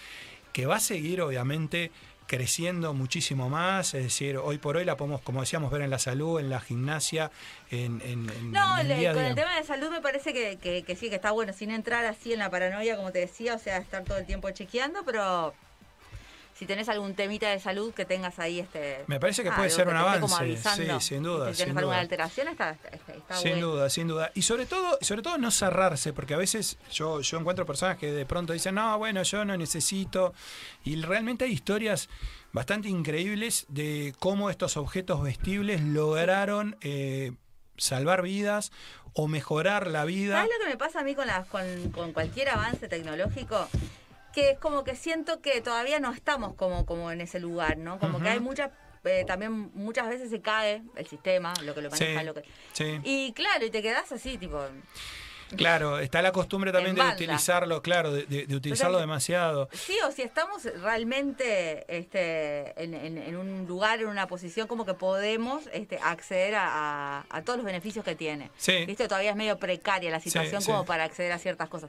[0.52, 1.90] que va a seguir, obviamente,
[2.26, 3.94] creciendo muchísimo más.
[3.94, 6.60] Es decir, hoy por hoy la podemos, como decíamos, ver en la salud, en la
[6.60, 7.30] gimnasia,
[7.70, 10.82] en, en, No, en el día con el tema de salud me parece que, que-
[10.82, 13.58] que sí, que está bueno, sin entrar así en la paranoia, como te decía, o
[13.58, 15.54] sea, estar todo el tiempo chequeando, pero
[16.58, 19.04] si tenés algún temita de salud que tengas ahí, este.
[19.06, 21.68] Me parece que ah, puede ser que un avance, sí, sin duda, Si tenés sin
[21.68, 22.00] alguna duda.
[22.00, 23.66] alteración, está, está, Sin bueno.
[23.68, 24.32] duda, sin duda.
[24.34, 28.10] Y sobre todo, sobre todo no cerrarse, porque a veces yo, yo encuentro personas que
[28.10, 30.34] de pronto dicen, no, bueno, yo no necesito.
[30.82, 32.08] Y realmente hay historias
[32.50, 37.34] bastante increíbles de cómo estos objetos vestibles lograron eh,
[37.76, 38.72] salvar vidas
[39.12, 40.34] o mejorar la vida.
[40.34, 43.68] ¿Sabes lo que me pasa a mí con, con, con cualquier avance tecnológico?
[44.38, 47.98] Que es como que siento que todavía no estamos como, como en ese lugar, ¿no?
[47.98, 48.70] Como que hay muchas,
[49.04, 52.42] eh, también muchas veces se cae el sistema, lo que lo maneja, Sí, lo que...
[52.72, 53.00] sí.
[53.02, 54.60] Y claro, y te quedas así, tipo...
[55.56, 59.68] Claro, está la costumbre también de utilizarlo, claro, de, de- de utilizarlo demasiado.
[59.72, 64.84] Sí, o si estamos realmente este, en, en- en un lugar, en una posición como
[64.84, 66.66] que podemos este, acceder a,
[67.20, 68.50] a- a todos los beneficios que tiene.
[68.58, 68.84] Sí.
[68.84, 69.08] ¿Viste?
[69.08, 70.66] Todavía es medio precaria la situación sí.
[70.70, 71.88] como para acceder a ciertas cosas.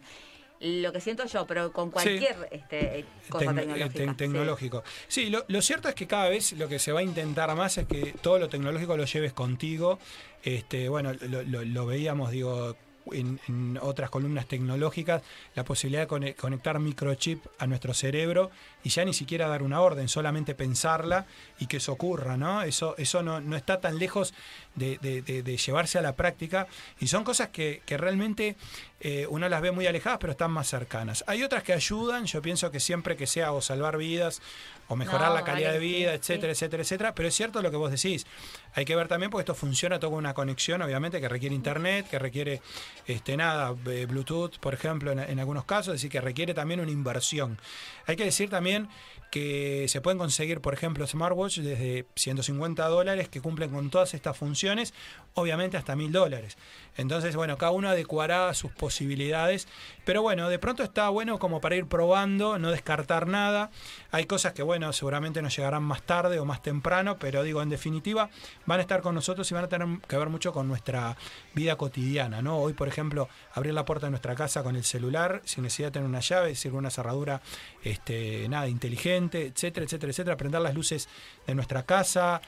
[0.61, 3.89] Lo que siento yo, pero con cualquier este, cosa Tec- eh, tecnológica.
[4.03, 4.15] tec- sí.
[4.17, 4.83] tecnológico.
[5.07, 7.77] Sí, lo, lo cierto es que cada vez lo que se va a intentar más
[7.77, 9.99] es que todo lo tecnológico lo lleves contigo.
[10.43, 12.75] Este, bueno, lo, lo- lo veíamos, digo,
[13.11, 15.23] en, en otras columnas tecnológicas,
[15.55, 18.51] la posibilidad de cone- conectar microchip a nuestro cerebro
[18.83, 21.25] y ya ni siquiera dar una orden, solamente pensarla
[21.59, 22.61] y que eso ocurra, ¿no?
[22.63, 24.33] Eso, eso no, no está tan lejos
[24.75, 26.67] de, de- de- de llevarse a la práctica
[26.99, 28.55] y son cosas que, que realmente
[29.01, 31.23] eh, uno las ve muy alejadas, pero están más cercanas.
[31.27, 34.41] Hay otras que ayudan, yo pienso que siempre que sea o salvar vidas
[34.87, 36.17] o mejorar No, la calidad vale, de vida, sí.
[36.17, 38.25] etcétera, etcétera, etcétera, pero es cierto lo que vos decís.
[38.73, 42.07] Hay que ver también porque esto funciona todo con una conexión, obviamente, que requiere internet,
[42.09, 42.61] que requiere
[43.07, 46.79] este nada, eh, Bluetooth, por ejemplo, en, en algunos casos, es decir, que requiere también
[46.79, 47.59] una inversión.
[48.07, 48.87] Hay que decir también también
[49.31, 54.37] que se pueden conseguir, por ejemplo, smartwatch desde 150 dólares que cumplen con todas estas
[54.37, 54.93] funciones,
[55.33, 56.57] obviamente hasta 1000 dólares.
[56.97, 59.67] Entonces, bueno, cada uno adecuará sus posibilidades,
[60.03, 63.71] pero bueno, de pronto está bueno como para ir probando, no descartar nada.
[64.11, 67.69] Hay cosas que, bueno, seguramente nos llegarán más tarde o más temprano, pero digo, en
[67.69, 68.29] definitiva,
[68.65, 71.15] van a estar con nosotros y van a tener que ver mucho con nuestra
[71.53, 72.57] vida cotidiana, ¿no?
[72.57, 75.91] Hoy, por ejemplo, abrir la puerta de nuestra casa con el celular, sin necesidad de
[75.93, 77.41] tener una llave, decir, una cerradura,
[77.83, 81.07] este, nada, inteligente, etcétera, etcétera, etcétera, prender las luces
[81.45, 82.41] de nuestra casa,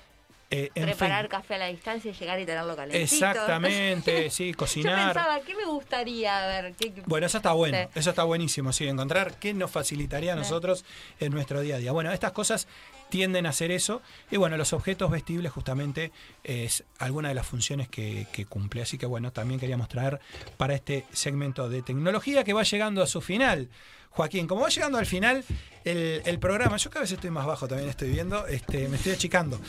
[0.54, 1.30] Eh, en Preparar fin.
[1.32, 3.02] café a la distancia y llegar y tenerlo calentito.
[3.02, 5.14] Exactamente, sí, Yo cocinar.
[5.14, 6.44] pensaba, ¿qué me gustaría?
[6.44, 8.00] A ver, ¿qué- Bueno, eso está bueno, Sí.
[8.00, 10.84] eso está buenísimo, sí, encontrar qué nos facilitaría a nosotros
[11.22, 11.94] en nuestro día a día.
[11.94, 12.68] Bueno, estas cosas
[13.10, 16.12] tienden a hacer eso y bueno, los objetos vestibles justamente
[16.44, 18.82] es alguna de las funciones que, que cumple.
[18.82, 20.20] Así que bueno, también queríamos traer
[20.58, 23.70] para este segmento de tecnología que va llegando a su final.
[24.12, 25.44] Joaquín, como va llegando al final
[25.84, 29.14] el, el programa, yo cada vez estoy más bajo también, estoy viendo, este, me estoy
[29.14, 29.60] achicando.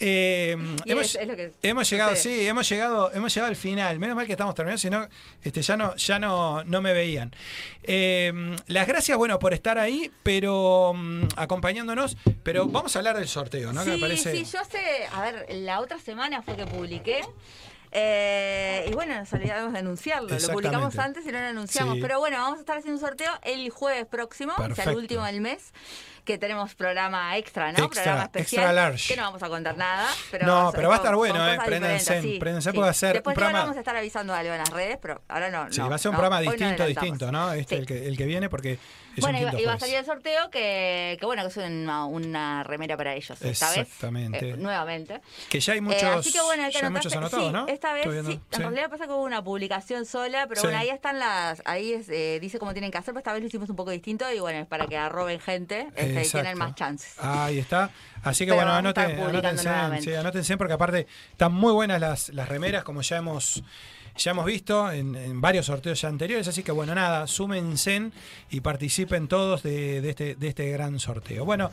[0.00, 0.56] Eh,
[0.86, 3.98] hemos, es- es lo que hemos llegado, sí, hemos llegado, hemos llegado al final.
[3.98, 5.06] Menos mal que estamos terminando, si no,
[5.42, 7.32] este, ya no, ya no, no me veían.
[7.82, 8.32] Eh,
[8.66, 12.16] las gracias, bueno, por estar ahí, pero mm, acompañándonos.
[12.42, 13.84] Pero vamos a hablar del sorteo, ¿no?
[13.84, 14.32] que me Sí, parece.
[14.32, 14.78] sí, yo hace,
[15.12, 17.20] a ver, la otra semana fue que publiqué.
[17.92, 20.28] Eh, y bueno, nos olvidamos de anunciarlo.
[20.28, 21.96] Lo publicamos antes y no lo anunciamos.
[21.96, 22.00] Sí.
[22.00, 24.90] Pero bueno, vamos a estar haciendo un sorteo el jueves próximo, o sea, Perfecto.
[24.90, 25.72] el último del mes,
[26.24, 27.84] que tenemos programa extra, ¿no?
[27.84, 28.62] Extra, programa especial.
[28.64, 29.08] extra large.
[29.08, 30.08] Que no vamos a contar nada.
[30.30, 33.38] Pero No, pero va a estar bueno, eh, préndanse, porque va a ser Después un
[33.40, 35.72] programa- vamos a estar avisando algo en las redes, pero ahora no.
[35.72, 37.52] Sí, no, va a ser un no, programa no distinto, distinto, ¿no?
[37.52, 37.80] Este, Sí.
[37.80, 38.78] el, que, el que viene, porque es
[39.20, 42.62] Bueno, un quinto iba a salir el sorteo que, que bueno, que es una, una
[42.64, 43.78] remera para ellos esta vez.
[43.78, 44.50] Exactamente.
[44.50, 45.20] eh, nuevamente.
[45.48, 47.52] Que ya hay Eh, muchos, así que bueno, hay que ya hay muchos anotados, Sí,
[47.52, 47.66] ¿no?
[47.68, 48.10] Esta vez sí.
[48.32, 48.58] En sí.
[48.62, 50.66] realidad pasa que hubo una publicación sola, pero Sí.
[50.66, 53.42] bueno, ahí están las, ahí es, eh, dice cómo tienen que hacer, pero esta vez
[53.42, 56.38] lo hicimos un poco distinto y bueno, es para que arroben gente este, Exacto.
[56.42, 57.14] tienen más chances.
[57.18, 57.90] Ahí está.
[58.22, 59.68] Así que Pero bueno, anoten, anótense,
[60.02, 63.62] sí, anótense porque aparte están muy buenas las, las remeras, como ya hemos,
[64.16, 66.46] ya hemos visto en, en varios sorteos ya anteriores.
[66.46, 68.10] Así que bueno, nada, súmense
[68.50, 71.44] y participen todos de, de este, de este gran sorteo.
[71.44, 71.70] Bueno,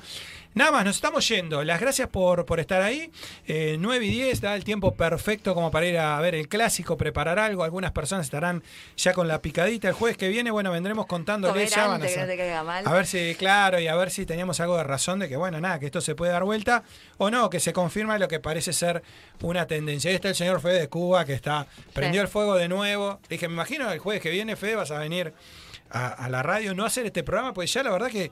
[0.53, 1.63] nada más, nos estamos yendo.
[1.63, 3.11] Las gracias por, por estar ahí.
[3.47, 6.97] Eh, 9 y 10 da el tiempo perfecto como para ir a ver el clásico,
[6.97, 7.63] preparar algo.
[7.63, 8.63] Algunas personas estarán
[8.95, 9.87] ya con la picadita.
[9.87, 11.69] El jueves que viene, bueno, vendremos contándoles.
[11.71, 12.05] Ya van a
[12.89, 15.59] a ver si, claro, y a ver si teníamos algo de razón de que, bueno,
[15.61, 16.83] nada, que esto se puede dar vuelta
[17.17, 19.03] o no, que se confirma lo que parece ser
[19.41, 20.09] una tendencia.
[20.09, 22.25] Ahí está el señor Fede de Cuba que está, prendió Sí.
[22.25, 23.19] el fuego de nuevo.
[23.29, 25.33] Dije, me imagino el jueves que viene, Fede, vas a venir
[25.89, 28.31] a, a la radio, no a hacer este programa, pues ya la verdad que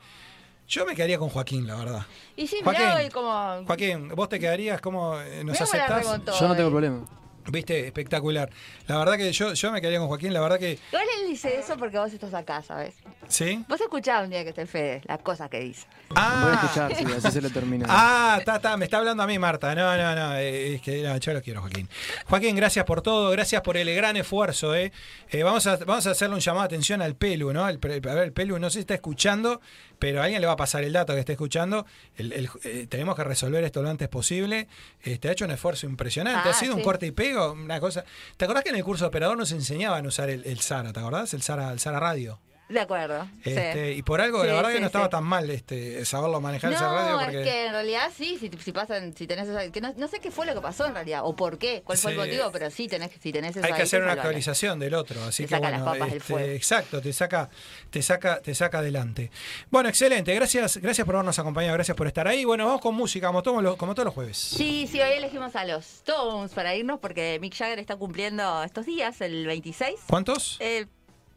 [0.67, 2.05] yo me quedaría con Joaquín, la verdad.
[2.35, 2.83] Y sí, Joaquín.
[2.85, 3.63] mirá hoy como...
[3.65, 6.03] Joaquín, vos te quedarías como eh, nos Mirá cómo la aceptás.
[6.03, 6.71] remontó Yo no tengo hoy.
[6.73, 7.05] problema.
[7.47, 8.49] Viste, espectacular.
[8.87, 10.79] La verdad que yo, yo me quedaría con Joaquín, la verdad que.
[10.91, 12.95] Igual él dice eso porque vos estás acá, ¿sabes?
[13.27, 13.63] ¿Sí?
[13.69, 15.85] Vos escuchás un día que esté Fede, las cosas que dice.
[16.09, 16.23] Voy a
[16.53, 17.85] Ah, escuchar, sí, así se lo termina.
[17.87, 19.75] Ah, está, está, me está hablando a mí Marta.
[19.75, 21.87] No, no, no, eh, es que no, yo lo quiero, Joaquín.
[22.25, 24.73] Joaquín, gracias por todo, gracias por el gran esfuerzo.
[24.73, 24.91] Eh.
[25.29, 27.69] Eh, vamos, a, vamos a hacerle un llamado de atención al Pelu, ¿no?
[27.69, 29.61] El, pre- a ver, el Pelu no sé si está escuchando,
[29.97, 31.85] pero a alguien le va a pasar el dato que esté escuchando.
[32.17, 34.67] El- el- eh, tenemos que resolver esto lo antes posible.
[35.01, 36.49] Este, ha hecho un esfuerzo impresionante.
[36.49, 38.05] Ah, ha sido un corte y pego, una cosa.
[38.37, 40.93] ¿Te acordás que en el curso de operador nos enseñaban a usar el, el Sara?
[40.93, 41.33] ¿Te acordás?
[41.33, 42.39] El Sara, el Sara Radio.
[42.67, 43.27] De acuerdo.
[43.43, 43.51] sí.
[43.51, 46.41] Este, Y por algo, Sí, la verdad que sí, no estaba tan mal este, saberlo
[46.41, 47.11] manejar esa radio.
[47.11, 47.41] No, Porque...
[47.41, 50.19] es que en realidad sí, si, si pasan, si tenés esa, que no, no sé
[50.19, 52.71] qué fue lo que pasó en realidad, o por qué, cuál fue el motivo, pero
[52.71, 55.49] sí tenés que, si tenés eso Hay que hacer una actualización del otro, así Te
[55.49, 56.51] que saca las bueno, papas del este, fuego.
[56.51, 57.49] exacto, te saca,
[57.91, 59.29] te saca, te saca adelante.
[59.69, 62.45] Bueno, excelente, gracias, gracias por habernos acompañado, gracias por estar ahí.
[62.45, 64.37] Bueno, vamos con música, como todos los, como todos los jueves.
[64.37, 68.87] Sí, sí, hoy elegimos a los Stones para irnos porque Mick Jagger está cumpliendo estos
[68.87, 69.99] días, el 26.
[70.07, 70.57] ¿Cuántos?
[70.59, 70.87] Eh,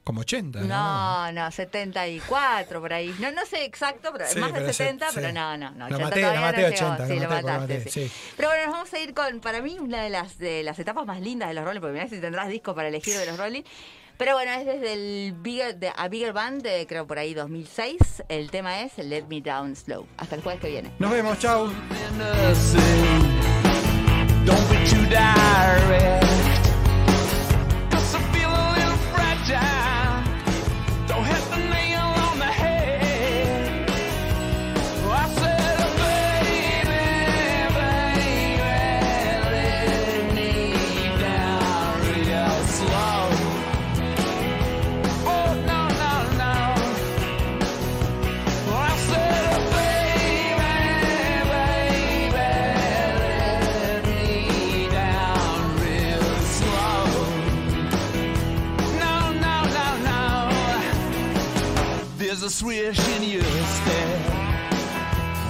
[0.09, 0.61] Como 80.
[0.61, 3.15] no, no, 74 por ahí.
[3.19, 5.13] No, no sé exacto, pero Sí, más de pero se- 70, sí.
[5.17, 5.87] pero no, no, no.
[5.91, 6.97] Lo 80 maté, lo todavía maté no 80, llegó.
[6.97, 8.09] lo Sí, lo maté, lo mataste, maté, sí.
[8.09, 8.33] sí.
[8.39, 11.05] Pero bueno, nos vamos a ir con, para mí, una de las, de las etapas
[11.05, 13.65] más lindas de los Rolling, porque mirá si tendrás disco para elegir de los Rolling.
[14.17, 18.25] Pero bueno, es desde el Bigger, de, A Bigger Band, de, creo por ahí 2006.
[18.31, 20.07] El tema es Let Me Down Slow.
[20.17, 20.91] Hasta el jueves que viene.
[20.99, 21.67] Nos vemos, chau.
[24.47, 26.58] Don't be too direct.
[62.49, 64.19] A swish in your stare.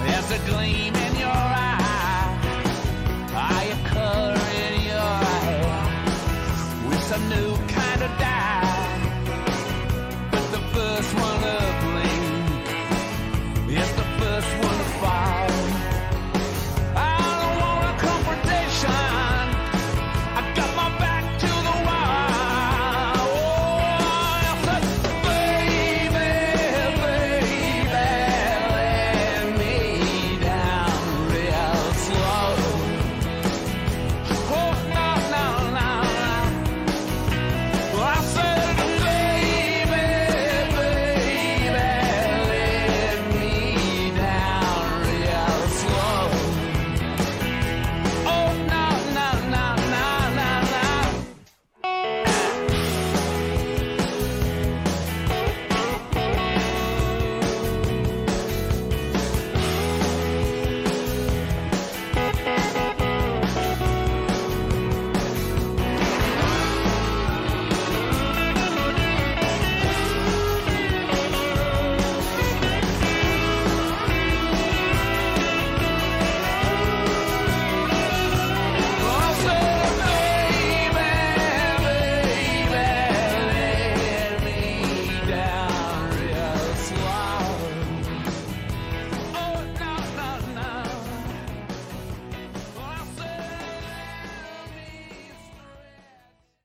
[0.03, 1.79] There's a gleam in your eye.
[3.33, 6.05] Eye of color in your eye.
[6.89, 7.68] With some new.